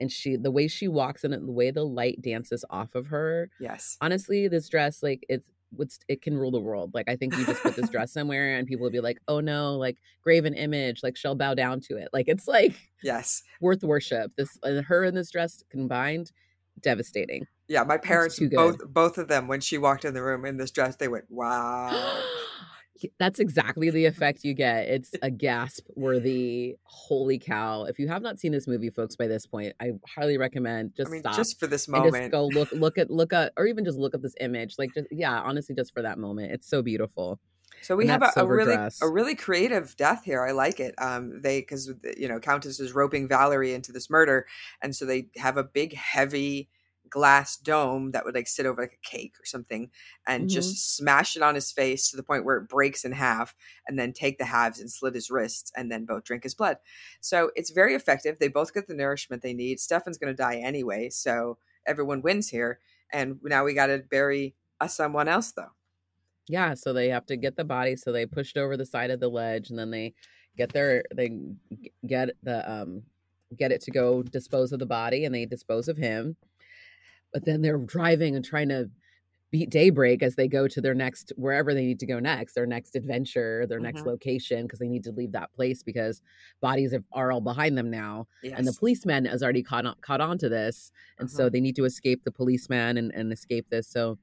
and 0.00 0.10
she 0.12 0.36
the 0.36 0.50
way 0.50 0.68
she 0.68 0.88
walks 0.88 1.24
in 1.24 1.32
it 1.32 1.40
the 1.44 1.52
way 1.52 1.70
the 1.70 1.84
light 1.84 2.20
dances 2.22 2.64
off 2.70 2.94
of 2.94 3.06
her 3.08 3.50
Yes. 3.58 4.00
honestly 4.00 4.48
this 4.48 4.68
dress 4.68 5.02
like 5.02 5.24
it's 5.28 5.44
what's 5.72 6.00
it 6.08 6.20
can 6.22 6.36
rule 6.36 6.50
the 6.50 6.60
world 6.60 6.90
like 6.94 7.08
i 7.08 7.14
think 7.16 7.36
you 7.36 7.46
just 7.46 7.62
put 7.62 7.76
this 7.76 7.88
dress 7.90 8.12
somewhere 8.12 8.56
and 8.56 8.66
people 8.66 8.82
will 8.82 8.90
be 8.90 9.00
like 9.00 9.18
oh 9.28 9.40
no 9.40 9.76
like 9.76 9.98
graven 10.22 10.54
image 10.54 11.02
like 11.02 11.16
she'll 11.16 11.36
bow 11.36 11.54
down 11.54 11.80
to 11.80 11.96
it 11.96 12.08
like 12.12 12.26
it's 12.28 12.48
like 12.48 12.90
Yes. 13.02 13.42
worth 13.60 13.82
worship 13.82 14.32
this 14.36 14.58
and 14.62 14.84
her 14.86 15.04
in 15.04 15.14
this 15.14 15.30
dress 15.30 15.62
combined 15.70 16.32
devastating 16.80 17.46
Yeah, 17.68 17.84
my 17.84 17.98
parents 17.98 18.40
both 18.40 18.78
both 18.84 19.16
of 19.18 19.28
them 19.28 19.46
when 19.46 19.60
she 19.60 19.78
walked 19.78 20.04
in 20.04 20.14
the 20.14 20.22
room 20.22 20.44
in 20.44 20.56
this 20.56 20.70
dress, 20.72 20.96
they 20.96 21.08
went, 21.08 21.26
"Wow." 21.30 22.20
That's 23.18 23.38
exactly 23.38 23.90
the 23.90 24.06
effect 24.06 24.44
you 24.44 24.54
get. 24.54 24.88
It's 24.88 25.10
a 25.22 25.30
gasp 25.30 25.86
worthy. 25.94 26.76
Holy 26.84 27.38
cow! 27.38 27.84
If 27.84 27.98
you 27.98 28.08
have 28.08 28.22
not 28.22 28.38
seen 28.38 28.52
this 28.52 28.66
movie, 28.66 28.90
folks, 28.90 29.16
by 29.16 29.26
this 29.26 29.46
point, 29.46 29.74
I 29.80 29.92
highly 30.06 30.38
recommend 30.38 30.94
just 30.96 31.08
I 31.08 31.12
mean, 31.12 31.20
stop 31.22 31.36
just 31.36 31.58
for 31.58 31.66
this 31.66 31.86
and 31.88 31.96
just 31.96 32.12
moment. 32.12 32.32
go 32.32 32.46
look, 32.46 32.70
look 32.72 32.98
at, 32.98 33.10
look 33.10 33.32
at, 33.32 33.52
or 33.56 33.66
even 33.66 33.84
just 33.84 33.98
look 33.98 34.14
at 34.14 34.22
this 34.22 34.34
image. 34.40 34.74
Like, 34.78 34.94
just 34.94 35.08
yeah, 35.10 35.40
honestly, 35.40 35.74
just 35.74 35.92
for 35.92 36.02
that 36.02 36.18
moment, 36.18 36.52
it's 36.52 36.68
so 36.68 36.82
beautiful. 36.82 37.38
So 37.82 37.96
we 37.96 38.06
have 38.08 38.22
a, 38.22 38.32
a 38.36 38.46
really 38.46 38.74
dress. 38.74 39.00
a 39.00 39.08
really 39.08 39.34
creative 39.34 39.96
death 39.96 40.24
here. 40.24 40.44
I 40.44 40.52
like 40.52 40.80
it. 40.80 40.94
Um, 40.98 41.40
they 41.42 41.60
because 41.60 41.92
you 42.16 42.28
know 42.28 42.38
Countess 42.38 42.80
is 42.80 42.92
roping 42.92 43.28
Valerie 43.28 43.72
into 43.72 43.92
this 43.92 44.10
murder, 44.10 44.46
and 44.82 44.94
so 44.94 45.06
they 45.06 45.28
have 45.36 45.56
a 45.56 45.64
big 45.64 45.94
heavy 45.94 46.68
glass 47.10 47.56
dome 47.56 48.12
that 48.12 48.24
would 48.24 48.34
like 48.34 48.48
sit 48.48 48.66
over 48.66 48.82
like 48.82 48.98
a 49.02 49.08
cake 49.08 49.34
or 49.40 49.44
something, 49.44 49.90
and 50.26 50.48
Mm-hmm. 50.48 50.48
just 50.48 50.96
smash 50.96 51.36
it 51.36 51.42
on 51.42 51.54
his 51.54 51.72
face 51.72 52.10
to 52.10 52.16
the 52.16 52.22
point 52.22 52.44
where 52.44 52.56
it 52.58 52.68
breaks 52.68 53.04
in 53.04 53.12
half, 53.12 53.54
and 53.86 53.98
then 53.98 54.12
take 54.12 54.38
the 54.38 54.44
halves 54.46 54.80
and 54.80 54.90
slit 54.90 55.14
his 55.14 55.30
wrists, 55.30 55.72
and 55.76 55.90
then 55.90 56.04
both 56.04 56.24
drink 56.24 56.42
his 56.44 56.54
blood. 56.54 56.78
So 57.20 57.50
it's 57.56 57.70
very 57.70 57.94
effective. 57.94 58.38
They 58.38 58.48
both 58.48 58.72
get 58.74 58.86
the 58.86 58.94
nourishment 58.94 59.42
they 59.42 59.54
need. 59.54 59.80
Stefan's 59.80 60.18
going 60.18 60.32
to 60.32 60.42
die 60.42 60.56
anyway, 60.56 61.10
so 61.10 61.58
everyone 61.86 62.22
wins 62.22 62.48
here. 62.50 62.80
And 63.12 63.40
now 63.42 63.64
we 63.64 63.74
got 63.74 63.86
to 63.86 63.98
bury 63.98 64.54
uh, 64.80 64.86
someone 64.86 65.28
else 65.28 65.52
though. 65.52 65.72
Yeah, 66.48 66.74
so 66.74 66.92
they 66.92 67.08
have 67.10 67.26
to 67.26 67.36
get 67.36 67.56
the 67.56 67.64
body. 67.64 67.96
So 67.96 68.12
they 68.12 68.26
pushed 68.26 68.56
over 68.56 68.76
the 68.76 68.86
side 68.86 69.10
of 69.10 69.20
the 69.20 69.28
ledge, 69.28 69.70
and 69.70 69.78
then 69.78 69.90
they 69.90 70.14
get 70.56 70.72
their 70.72 71.04
they 71.14 71.30
get 72.06 72.30
the 72.42 72.70
um 72.70 73.02
get 73.56 73.72
it 73.72 73.80
to 73.82 73.90
go 73.90 74.22
dispose 74.22 74.72
of 74.72 74.78
the 74.80 74.86
body, 74.86 75.24
and 75.24 75.34
they 75.34 75.46
dispose 75.46 75.88
of 75.88 75.96
him. 75.96 76.36
But 77.32 77.44
then 77.44 77.62
they're 77.62 77.78
driving 77.78 78.36
and 78.36 78.44
trying 78.44 78.68
to 78.70 78.90
beat 79.52 79.68
daybreak 79.70 80.22
as 80.22 80.36
they 80.36 80.46
go 80.46 80.68
to 80.68 80.80
their 80.80 80.94
next 80.94 81.32
wherever 81.36 81.74
they 81.74 81.84
need 81.84 81.98
to 81.98 82.06
go 82.06 82.20
next, 82.20 82.54
their 82.54 82.66
next 82.66 82.94
adventure, 82.94 83.66
their 83.68 83.80
next 83.80 84.02
Mhm. 84.02 84.06
location, 84.06 84.62
because 84.62 84.78
they 84.78 84.86
need 84.88 85.02
to 85.04 85.10
leave 85.10 85.32
that 85.32 85.52
place 85.52 85.82
because 85.82 86.22
bodies 86.60 86.94
are, 86.94 87.02
are 87.12 87.32
all 87.32 87.40
behind 87.40 87.76
them 87.76 87.90
now, 87.90 88.28
Yes. 88.44 88.54
and 88.58 88.64
the 88.66 88.72
policeman 88.72 89.24
has 89.24 89.42
already 89.42 89.64
caught 89.64 89.86
on, 89.86 89.96
caught 90.02 90.20
on 90.20 90.38
to 90.38 90.48
this, 90.48 90.92
and 91.18 91.28
so 91.28 91.44
Uh-huh. 91.44 91.50
they 91.50 91.60
need 91.60 91.74
to 91.76 91.84
escape 91.84 92.22
the 92.22 92.30
policeman 92.30 92.96
and, 92.96 93.12
and 93.12 93.32
escape 93.32 93.68
this. 93.70 93.88
So 93.88 94.18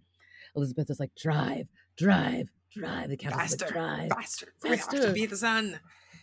Elizabeth 0.56 0.90
is 0.90 1.00
like, 1.00 1.14
drive, 1.16 1.68
drive, 1.98 2.48
drive. 2.72 3.10
The 3.10 3.18
captain's 3.18 3.56
faster, 3.56 3.66
like, 3.66 3.74
drive, 3.74 4.10
faster. 4.12 4.48
We 4.64 4.70
have 4.70 4.90
to 4.90 4.98
Faster. 4.98 5.14
beat 5.14 5.30
the 5.30 5.36
sun. 5.38 5.80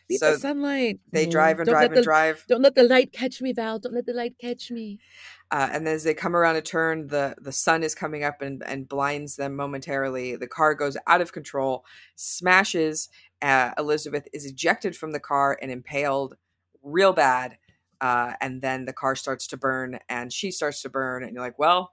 Beat 0.09 0.21
so 0.21 0.33
the 0.33 0.39
sunlight. 0.39 1.01
they 1.13 1.27
drive 1.27 1.59
and 1.61 1.67
Don't 1.67 1.75
drive 1.75 1.91
and 1.91 1.97
the- 1.99 2.03
drive. 2.03 2.45
Don't 2.49 2.63
let 2.63 2.75
the 2.75 2.83
light 2.85 3.13
catch 3.13 3.41
me, 3.41 3.53
Val. 3.53 3.79
Don't 3.79 3.95
let 3.95 4.07
the 4.07 4.13
light 4.13 4.37
catch 4.41 4.71
me. 4.71 4.99
Uh, 5.51 5.69
and 5.73 5.87
as 5.89 6.05
they 6.05 6.15
come 6.15 6.35
around 6.35 6.57
a 6.57 6.63
turn, 6.63 7.07
the, 7.09 7.35
the 7.41 7.53
sun 7.53 7.83
is 7.83 7.95
coming 7.95 8.25
up 8.25 8.43
and, 8.43 8.63
and 8.67 8.89
blinds 8.89 9.37
them 9.37 9.55
momentarily. 9.57 10.37
The 10.37 10.49
car 10.49 10.75
goes 10.75 10.97
out 11.07 11.21
of 11.21 11.33
control, 11.33 11.85
smashes. 12.17 13.09
Uh, 13.41 13.71
Elizabeth 13.79 14.27
is 14.33 14.45
ejected 14.47 14.97
from 14.97 15.13
the 15.13 15.21
car 15.21 15.59
and 15.61 15.71
impaled 15.71 16.35
real 16.83 17.13
bad. 17.13 17.59
Uh, 18.01 18.33
and 18.41 18.61
then 18.63 18.85
the 18.85 18.93
car 18.93 19.15
starts 19.17 19.47
to 19.47 19.57
burn 19.57 19.99
and 20.09 20.33
she 20.33 20.51
starts 20.51 20.83
to 20.83 20.89
burn. 20.89 21.23
And 21.23 21.33
you're 21.33 21.43
like, 21.43 21.59
well, 21.59 21.93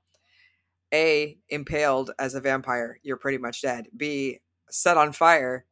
A, 0.93 1.38
impaled 1.49 2.12
as 2.20 2.34
a 2.36 2.41
vampire, 2.41 2.99
you're 3.03 3.18
pretty 3.18 3.38
much 3.38 3.62
dead. 3.62 3.88
B, 3.95 4.39
set 4.70 4.97
on 4.97 5.12
fire, 5.14 5.66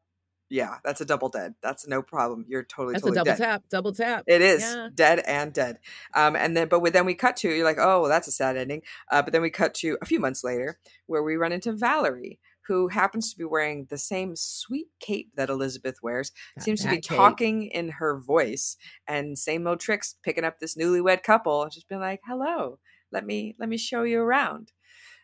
Yeah, 0.50 0.78
that's 0.84 1.00
a 1.00 1.06
double 1.06 1.30
dead. 1.30 1.54
That's 1.62 1.88
no 1.88 2.02
problem. 2.02 2.45
You're 2.47 2.64
totally 2.64 2.93
That's 2.93 3.04
totally 3.04 3.18
a 3.20 3.24
double 3.24 3.38
dead. 3.38 3.38
tap, 3.38 3.64
double 3.70 3.93
tap. 3.93 4.24
It 4.28 4.41
is 4.41 4.62
Yeah. 4.64 4.89
dead 4.93 5.20
and 5.28 5.54
dead. 5.54 5.80
Um, 6.16 6.36
and 6.36 6.58
then, 6.58 6.68
but 6.68 6.82
then 6.91 7.06
we 7.06 7.14
cut 7.14 7.38
to 7.38 7.50
you're 7.50 7.64
like, 7.66 7.78
oh, 7.80 8.02
well, 8.02 8.10
that's 8.10 8.28
a 8.28 8.32
sad 8.32 8.58
ending. 8.58 8.82
Uh, 9.12 9.22
but 9.22 9.32
then 9.32 9.41
we 9.43 9.52
cut 9.52 9.74
to 9.76 9.97
a 10.02 10.06
few 10.06 10.20
months 10.20 10.43
later 10.43 10.80
where 11.06 11.22
we 11.24 11.36
run 11.36 11.52
into 11.52 11.72
Valerie, 11.72 12.39
who 12.68 12.88
happens 12.88 13.32
to 13.32 13.38
be 13.38 13.43
wearing 13.45 13.86
the 13.89 13.97
same 13.97 14.36
sweet 14.36 14.88
cape 15.00 15.30
that 15.36 15.50
Elizabeth 15.50 15.97
wears. 16.02 16.32
Got 16.58 16.64
Seems 16.66 16.82
to 16.82 16.89
be 16.89 16.95
cape. 17.00 17.18
talking 17.18 17.64
in 17.64 17.89
her 17.89 18.20
voice 18.20 18.76
and 19.08 19.38
same 19.38 19.68
old 19.68 19.80
tricks, 19.80 20.16
picking 20.24 20.43
up 20.45 20.60
this 20.60 20.76
newlywed 20.76 21.22
couple, 21.24 21.68
just 21.70 21.88
being 21.88 22.02
like, 22.02 22.22
hello, 22.26 22.80
let 23.12 23.26
me 23.26 23.56
let 23.60 23.70
me 23.70 23.78
show 23.78 24.02
you 24.04 24.20
around. 24.20 24.72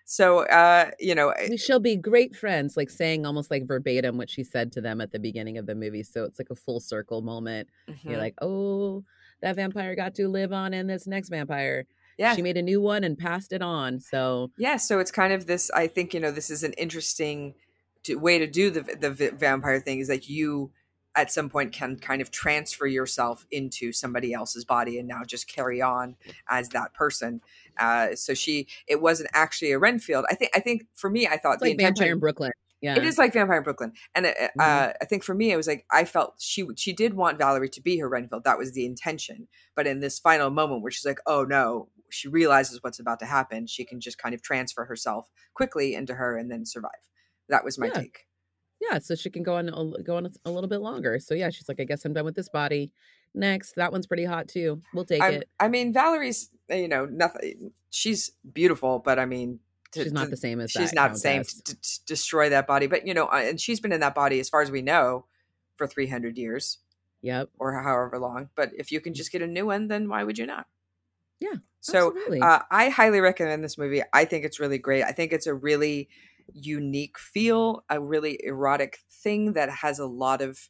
So, 0.05 0.45
uh, 0.45 0.91
you 0.99 1.15
know, 1.15 1.33
We 1.49 1.57
shall 1.57 1.79
be 1.79 1.95
great 1.95 2.35
friends, 2.35 2.77
like 2.77 2.91
saying 2.91 3.25
almost 3.25 3.49
like 3.49 3.67
verbatim 3.67 4.17
what 4.17 4.29
she 4.29 4.43
said 4.43 4.71
to 4.73 4.81
them 4.81 5.01
at 5.01 5.11
the 5.11 5.19
beginning 5.19 5.57
of 5.57 5.65
the 5.65 5.73
movie. 5.73 6.03
So 6.03 6.23
it's 6.25 6.39
like 6.39 6.51
a 6.51 6.55
full 6.55 6.79
circle 6.79 7.21
moment. 7.21 7.69
You're 8.03 8.17
mhm. 8.17 8.21
like, 8.21 8.35
oh, 8.39 9.03
that 9.41 9.55
vampire 9.55 9.95
got 9.95 10.13
to 10.15 10.27
live 10.27 10.53
on 10.53 10.73
in 10.73 10.85
this 10.87 11.07
next 11.07 11.29
vampire. 11.29 11.85
yeah, 12.17 12.35
She 12.35 12.43
made 12.43 12.55
a 12.55 12.61
new 12.61 12.79
one 12.81 13.03
and 13.03 13.17
passed 13.17 13.51
it 13.51 13.63
on. 13.63 13.99
So 13.99 14.51
Yeah, 14.57 14.77
so 14.77 14.99
it's 14.99 15.11
kind 15.11 15.33
of 15.33 15.47
this. 15.47 15.71
I 15.71 15.87
think 15.87 16.13
you 16.13 16.19
know 16.19 16.31
this 16.31 16.49
is 16.51 16.63
an 16.63 16.73
interesting 16.73 17.55
to, 18.03 18.15
way 18.15 18.37
to 18.37 18.47
do 18.47 18.69
the 18.69 18.81
the 18.81 19.09
v- 19.11 19.29
vampire 19.29 19.79
thing. 19.79 19.99
Is 19.99 20.09
like 20.09 20.29
you 20.29 20.71
at 21.15 21.31
some 21.31 21.49
point 21.49 21.71
can 21.71 21.97
kind 21.97 22.21
of 22.21 22.29
transfer 22.31 22.85
yourself 22.85 23.45
into 23.51 23.91
somebody 23.91 24.33
else's 24.33 24.65
body 24.65 24.99
and 24.99 25.07
now 25.07 25.23
just 25.25 25.47
carry 25.47 25.81
on 25.81 26.15
as 26.49 26.69
that 26.69 26.93
person. 26.93 27.41
Uh, 27.79 28.15
so 28.15 28.33
she, 28.33 28.67
it 28.87 29.01
wasn't 29.01 29.29
actually 29.33 29.71
a 29.71 29.79
Renfield. 29.79 30.25
I 30.29 30.35
think. 30.35 30.51
I 30.55 30.59
think 30.59 30.87
for 30.93 31.09
me, 31.09 31.27
I 31.27 31.37
thought 31.37 31.53
it's 31.55 31.63
the 31.63 31.69
like 31.69 31.79
intention. 31.79 31.95
Vampire 32.03 32.13
in 32.13 32.19
Brooklyn. 32.19 32.51
Yeah. 32.81 32.97
It 32.97 33.03
is 33.05 33.17
like 33.17 33.33
Vampire 33.33 33.57
in 33.57 33.63
Brooklyn, 33.63 33.93
and 34.13 34.27
uh, 34.27 34.31
Mhm. 34.33 34.49
uh, 34.59 34.93
I 35.01 35.05
think 35.05 35.23
for 35.23 35.33
me, 35.33 35.51
it 35.51 35.57
was 35.57 35.65
like 35.67 35.85
I 35.91 36.05
felt 36.05 36.35
she 36.39 36.67
she 36.75 36.93
did 36.93 37.13
want 37.15 37.37
Valerie 37.39 37.69
to 37.69 37.81
be 37.81 37.97
her 37.97 38.07
Renfield. 38.07 38.43
That 38.43 38.57
was 38.59 38.73
the 38.73 38.85
intention. 38.85 39.47
But 39.75 39.87
in 39.87 40.01
this 40.01 40.19
final 40.19 40.49
moment 40.51 40.83
where 40.83 40.91
she's 40.91 41.05
like, 41.05 41.19
"Oh 41.25 41.43
no," 41.45 41.89
she 42.11 42.27
realizes 42.27 42.83
what's 42.83 42.99
about 42.99 43.19
to 43.21 43.25
happen. 43.25 43.65
She 43.65 43.85
can 43.85 43.99
just 44.01 44.17
kind 44.19 44.35
of 44.35 44.41
transfer 44.43 44.85
herself 44.85 45.29
quickly 45.53 45.95
into 45.95 46.13
her 46.15 46.37
and 46.37 46.51
then 46.51 46.65
survive. 46.65 46.91
That 47.49 47.63
was 47.63 47.77
my 47.79 47.87
Yeah. 47.87 47.93
take. 47.93 48.27
Yeah, 48.89 48.99
so 48.99 49.15
she 49.15 49.29
can 49.29 49.43
go 49.43 49.55
on 49.55 49.69
a, 49.69 50.03
go 50.03 50.17
on 50.17 50.29
a 50.45 50.51
little 50.51 50.69
bit 50.69 50.81
longer. 50.81 51.19
So 51.19 51.33
yeah, 51.33 51.49
she's 51.49 51.67
like, 51.67 51.79
I 51.79 51.83
guess 51.83 52.05
I'm 52.05 52.13
done 52.13 52.25
with 52.25 52.35
this 52.35 52.49
body. 52.49 52.91
Next, 53.33 53.75
that 53.75 53.91
one's 53.91 54.07
pretty 54.07 54.25
hot 54.25 54.47
too. 54.47 54.81
We'll 54.93 55.05
take 55.05 55.21
I'm, 55.21 55.33
it. 55.35 55.49
I 55.59 55.67
mean, 55.67 55.93
Valerie's 55.93 56.49
uh, 56.71 56.75
you 56.75 56.87
know 56.87 57.05
nothing. 57.05 57.71
She's 57.89 58.31
beautiful, 58.53 58.99
but 58.99 59.19
I 59.19 59.25
mean, 59.25 59.59
to- 59.91 60.03
She's 60.03 60.13
not 60.13 60.25
to- 60.25 60.29
the 60.31 60.37
same 60.37 60.59
as 60.59 60.71
she's 60.71 60.93
not 60.93 61.13
the 61.13 61.19
same 61.19 61.43
to, 61.43 61.63
to 61.63 62.05
destroy 62.05 62.49
that 62.49 62.67
body. 62.67 62.87
But 62.87 63.07
you 63.07 63.13
know, 63.13 63.27
and 63.27 63.59
she's 63.59 63.79
been 63.79 63.91
in 63.91 63.99
that 64.01 64.15
body 64.15 64.39
as 64.39 64.49
far 64.49 64.61
as 64.61 64.71
we 64.71 64.81
know 64.81 65.25
for 65.75 65.87
three 65.87 66.07
hundred 66.07 66.37
years. 66.37 66.79
Yep. 67.21 67.49
or 67.57 67.81
however 67.81 68.19
long. 68.19 68.49
But 68.55 68.69
if 68.77 68.91
you 68.91 69.01
can 69.01 69.15
just 69.15 69.31
get 69.31 69.41
a 69.41 69.47
new 69.47 69.65
one, 69.65 69.87
then 69.87 70.07
why 70.07 70.23
would 70.23 70.37
you 70.37 70.45
not? 70.45 70.67
Yeah, 71.39 71.55
So 71.79 72.15
uh, 72.39 72.59
I 72.69 72.89
highly 72.89 73.19
recommend 73.19 73.63
this 73.63 73.79
movie. 73.79 74.03
I 74.13 74.25
think 74.25 74.45
it's 74.45 74.59
really 74.59 74.77
great. 74.77 75.03
I 75.03 75.11
think 75.11 75.33
it's 75.33 75.47
a 75.47 75.53
really 75.55 76.07
unique 76.53 77.17
feel, 77.17 77.83
a 77.89 77.99
really 77.99 78.39
erotic 78.43 78.99
thing 79.09 79.53
that 79.53 79.69
has 79.69 79.99
a 79.99 80.05
lot 80.05 80.41
of 80.41 80.69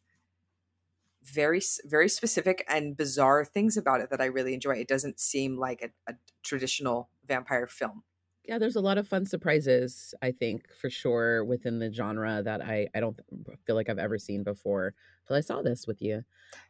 very 1.23 1.61
very 1.85 2.07
specific 2.07 2.63
and 2.69 2.95
bizarre 2.95 3.43
things 3.43 3.77
about 3.77 3.99
it 3.99 4.09
that 4.11 4.21
I 4.21 4.25
really 4.25 4.53
enjoy. 4.53 4.73
It 4.73 4.87
doesn't 4.87 5.19
seem 5.19 5.57
like 5.57 5.81
a, 5.81 6.11
a 6.11 6.15
traditional 6.43 7.09
vampire 7.27 7.67
film. 7.67 8.03
yeah, 8.47 8.59
there's 8.59 8.75
a 8.75 8.81
lot 8.81 8.97
of 8.97 9.07
fun 9.07 9.25
surprises, 9.25 10.13
I 10.21 10.31
think, 10.31 10.73
for 10.73 10.89
sure, 10.89 11.43
within 11.43 11.79
the 11.79 11.91
genre 11.91 12.41
that 12.43 12.61
I, 12.61 12.87
I 12.93 12.99
don't 12.99 13.17
feel 13.65 13.75
like 13.75 13.89
I've 13.89 13.97
ever 13.99 14.17
seen 14.19 14.43
before. 14.43 14.93
Till 15.27 15.35
I 15.35 15.41
saw 15.41 15.61
this 15.61 15.87
with 15.87 16.01
you. 16.01 16.23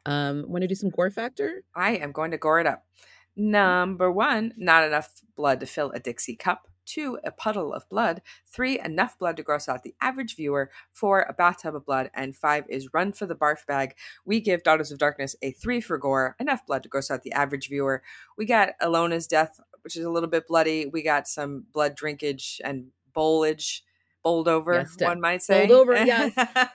Um, 0.06 0.46
want 0.48 0.62
to 0.62 0.68
do 0.68 0.76
some 0.76 0.90
gore 0.90 1.12
factor? 1.12 1.64
I 1.76 1.98
am 1.98 2.14
going 2.14 2.32
to 2.32 2.38
gore 2.38 2.62
it 2.62 2.68
up. 2.68 2.86
Number 3.36 4.10
one, 4.10 4.54
not 4.56 4.86
enough 4.86 5.22
blood 5.36 5.60
to 5.60 5.66
fill 5.66 5.92
a 5.92 6.00
Dixie 6.00 6.38
cup. 6.38 6.70
Two, 6.86 7.18
a 7.24 7.32
puddle 7.32 7.74
of 7.74 7.88
blood. 7.90 8.22
Three, 8.46 8.80
enough 8.80 9.18
blood 9.18 9.38
to 9.38 9.44
gross 9.44 9.68
out 9.68 9.84
the 9.84 9.96
average 10.02 10.36
viewer. 10.36 10.70
Four, 10.92 11.22
a 11.22 11.34
bathtub 11.34 11.76
of 11.76 11.86
blood. 11.86 12.10
And 12.14 12.36
five 12.36 12.66
is 12.70 12.94
run 12.94 13.12
for 13.12 13.26
the 13.26 13.36
barf 13.36 13.66
bag. 13.66 13.96
We 14.26 14.40
give 14.40 14.64
Daughters 14.64 14.92
of 14.92 14.98
Darkness 15.00 15.36
a 15.42 15.52
three 15.52 15.82
for 15.82 15.98
gore, 15.98 16.36
enough 16.40 16.66
blood 16.66 16.84
to 16.84 16.90
gross 16.90 17.10
out 17.12 17.24
the 17.24 17.34
average 17.34 17.70
viewer. 17.70 18.04
We 18.38 18.46
got 18.46 18.74
Ilona's 18.82 19.28
death, 19.28 19.60
which 19.84 19.96
is 19.98 20.06
a 20.06 20.10
little 20.10 20.30
bit 20.30 20.48
bloody. 20.48 20.86
We 20.86 21.02
got 21.02 21.28
some 21.28 21.66
blood 21.74 21.96
drinkage 21.96 22.60
and 22.64 22.88
bowlage, 23.16 23.82
bowled 24.24 24.48
over, 24.48 24.74
Yes, 24.74 24.96
one 25.00 25.22
might 25.22 25.42
say. 25.42 25.68
bowled 25.68 25.80
over, 25.80 25.94
yes. 26.06 26.34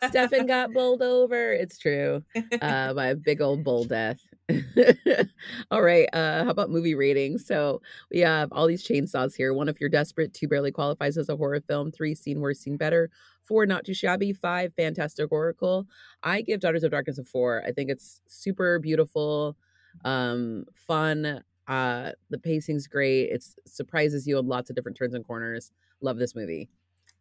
Stefan 0.09 0.47
got 0.47 0.73
bowled 0.73 1.03
over. 1.03 1.53
It's 1.53 1.79
true. 1.79 2.23
uh, 2.63 2.95
by 2.95 3.07
a 3.09 3.15
big 3.17 3.41
old 3.41 3.65
bull 3.65 3.85
death. 3.85 4.21
all 5.71 5.83
right. 5.83 6.09
Uh, 6.13 6.45
how 6.45 6.51
about 6.51 6.71
movie 6.71 6.95
ratings? 6.95 7.47
So 7.47 7.83
we 8.11 8.21
have 8.21 8.53
all 8.53 8.67
these 8.67 8.87
chainsaws 8.87 9.37
here. 9.37 9.53
One, 9.55 9.69
if 9.69 9.81
you're 9.81 9.91
desperate. 9.91 10.35
Two, 10.35 10.49
barely 10.49 10.73
qualifies 10.73 11.17
as 11.17 11.29
a 11.29 11.37
horror 11.37 11.61
film. 11.61 11.91
Three, 11.91 12.15
seen 12.15 12.41
worse, 12.41 12.61
seen 12.61 12.77
better. 12.77 13.11
Four, 13.43 13.67
not 13.67 13.85
too 13.85 13.95
shabby. 13.95 14.33
Five, 14.33 14.75
fantastic 14.75 15.31
oracle. 15.33 15.87
I 16.23 16.43
give 16.43 16.61
Daughters 16.61 16.85
of 16.85 16.91
Darkness 16.91 17.19
a 17.19 17.25
four. 17.25 17.63
I 17.67 17.73
think 17.73 17.91
it's 17.91 18.21
super 18.27 18.79
beautiful, 18.79 19.57
um, 20.05 20.67
fun. 20.75 21.43
Uh, 21.67 22.13
the 22.31 22.39
pacing's 22.39 22.87
great. 22.87 23.31
It 23.31 23.45
surprises 23.67 24.27
you 24.27 24.39
on 24.39 24.47
lots 24.47 24.71
of 24.71 24.77
different 24.77 24.97
turns 24.97 25.15
and 25.15 25.27
corners. 25.27 25.73
Love 26.01 26.19
this 26.19 26.35
movie. 26.35 26.69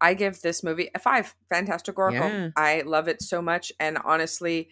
I 0.02 0.14
give 0.14 0.42
this 0.42 0.64
movie 0.64 0.90
a 0.96 1.00
five. 1.00 1.36
Fantastic 1.50 1.98
Oracle. 1.98 2.28
Yeah. 2.28 2.50
I 2.56 2.82
love 2.86 3.08
it 3.08 3.22
so 3.22 3.42
much. 3.42 3.72
And 3.80 3.98
honestly, 4.04 4.70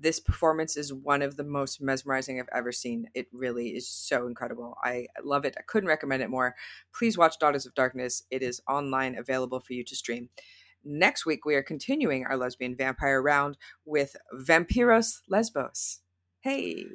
this 0.00 0.18
performance 0.18 0.76
is 0.76 0.92
one 0.92 1.22
of 1.22 1.36
the 1.36 1.44
most 1.44 1.80
mesmerizing 1.80 2.40
I've 2.40 2.48
ever 2.54 2.72
seen. 2.72 3.08
It 3.14 3.28
really 3.32 3.68
is 3.68 3.88
so 3.88 4.26
incredible. 4.26 4.76
I 4.82 5.06
love 5.22 5.44
it. 5.44 5.54
I 5.58 5.62
couldn't 5.62 5.88
recommend 5.88 6.22
it 6.22 6.30
more. 6.30 6.56
Please 6.94 7.18
watch 7.18 7.38
Daughters 7.38 7.66
of 7.66 7.74
Darkness. 7.74 8.22
It 8.30 8.42
is 8.42 8.62
online, 8.68 9.16
available 9.16 9.60
for 9.60 9.74
you 9.74 9.84
to 9.84 9.96
stream. 9.96 10.30
Next 10.82 11.26
week, 11.26 11.44
we 11.44 11.54
are 11.54 11.62
continuing 11.62 12.24
our 12.24 12.36
lesbian 12.36 12.74
vampire 12.74 13.20
round 13.20 13.58
with 13.84 14.16
Vampyros 14.34 15.20
Lesbos. 15.28 16.00
Hey. 16.40 16.86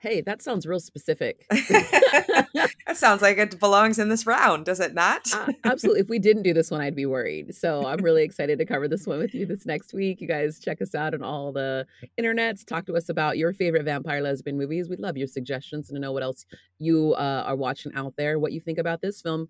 Hey, 0.00 0.20
that 0.20 0.42
sounds 0.42 0.64
real 0.64 0.78
specific. 0.78 1.44
that 1.50 2.68
sounds 2.94 3.20
like 3.20 3.36
it 3.38 3.58
belongs 3.58 3.98
in 3.98 4.08
this 4.08 4.26
round, 4.26 4.64
does 4.64 4.78
it 4.78 4.94
not? 4.94 5.22
Uh, 5.32 5.52
absolutely. 5.64 6.00
If 6.00 6.08
we 6.08 6.20
didn't 6.20 6.44
do 6.44 6.54
this 6.54 6.70
one, 6.70 6.80
I'd 6.80 6.94
be 6.94 7.04
worried. 7.04 7.52
So 7.54 7.84
I'm 7.84 7.98
really 7.98 8.22
excited 8.22 8.58
to 8.58 8.64
cover 8.64 8.86
this 8.86 9.06
one 9.06 9.18
with 9.18 9.34
you 9.34 9.44
this 9.44 9.66
next 9.66 9.92
week. 9.92 10.20
You 10.20 10.28
guys 10.28 10.60
check 10.60 10.80
us 10.80 10.94
out 10.94 11.14
on 11.14 11.22
all 11.22 11.50
the 11.50 11.84
internets. 12.18 12.64
Talk 12.64 12.86
to 12.86 12.94
us 12.94 13.08
about 13.08 13.38
your 13.38 13.52
favorite 13.52 13.84
vampire 13.84 14.20
lesbian 14.20 14.56
movies. 14.56 14.88
We'd 14.88 15.00
love 15.00 15.16
your 15.16 15.26
suggestions 15.26 15.90
and 15.90 15.96
to 15.96 16.00
know 16.00 16.12
what 16.12 16.22
else 16.22 16.46
you 16.78 17.14
uh, 17.14 17.42
are 17.44 17.56
watching 17.56 17.92
out 17.96 18.14
there, 18.16 18.38
what 18.38 18.52
you 18.52 18.60
think 18.60 18.78
about 18.78 19.00
this 19.00 19.20
film 19.20 19.48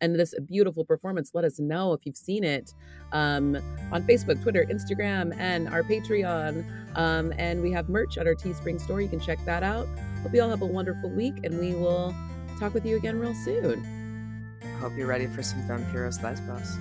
and 0.00 0.14
this 0.14 0.34
beautiful 0.46 0.84
performance. 0.84 1.30
Let 1.34 1.44
us 1.44 1.58
know 1.58 1.92
if 1.92 2.04
you've 2.04 2.16
seen 2.16 2.44
it 2.44 2.74
um, 3.12 3.56
on 3.92 4.04
Facebook, 4.04 4.42
Twitter, 4.42 4.64
Instagram, 4.70 5.36
and 5.38 5.68
our 5.68 5.82
Patreon. 5.82 6.64
Um, 6.96 7.32
and 7.38 7.62
we 7.62 7.70
have 7.72 7.88
merch 7.88 8.18
at 8.18 8.26
our 8.26 8.34
Teespring 8.34 8.80
store. 8.80 9.00
You 9.00 9.08
can 9.08 9.20
check 9.20 9.44
that 9.44 9.62
out. 9.62 9.86
Hope 10.22 10.34
you 10.34 10.42
all 10.42 10.50
have 10.50 10.62
a 10.62 10.66
wonderful 10.66 11.10
week, 11.10 11.34
and 11.44 11.58
we 11.58 11.74
will 11.74 12.14
talk 12.58 12.74
with 12.74 12.84
you 12.84 12.96
again 12.96 13.18
real 13.18 13.34
soon. 13.34 14.56
I 14.62 14.80
hope 14.80 14.92
you're 14.96 15.06
ready 15.06 15.26
for 15.26 15.42
some 15.42 15.62
Vampyros 15.62 16.22
Lesbos. 16.22 16.76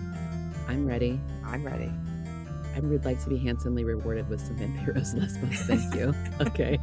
I'm 0.68 0.86
ready. 0.86 1.20
I'm 1.46 1.66
ready. 1.66 1.92
I 2.76 2.80
would 2.80 3.06
like 3.06 3.22
to 3.24 3.30
be 3.30 3.38
handsomely 3.38 3.84
rewarded 3.84 4.30
with 4.30 4.40
some 4.40 4.56
Vampyros 4.58 5.16
Lesbos. 5.16 5.62
Thank 5.64 5.96
you. 5.96 6.14
okay. 6.42 6.80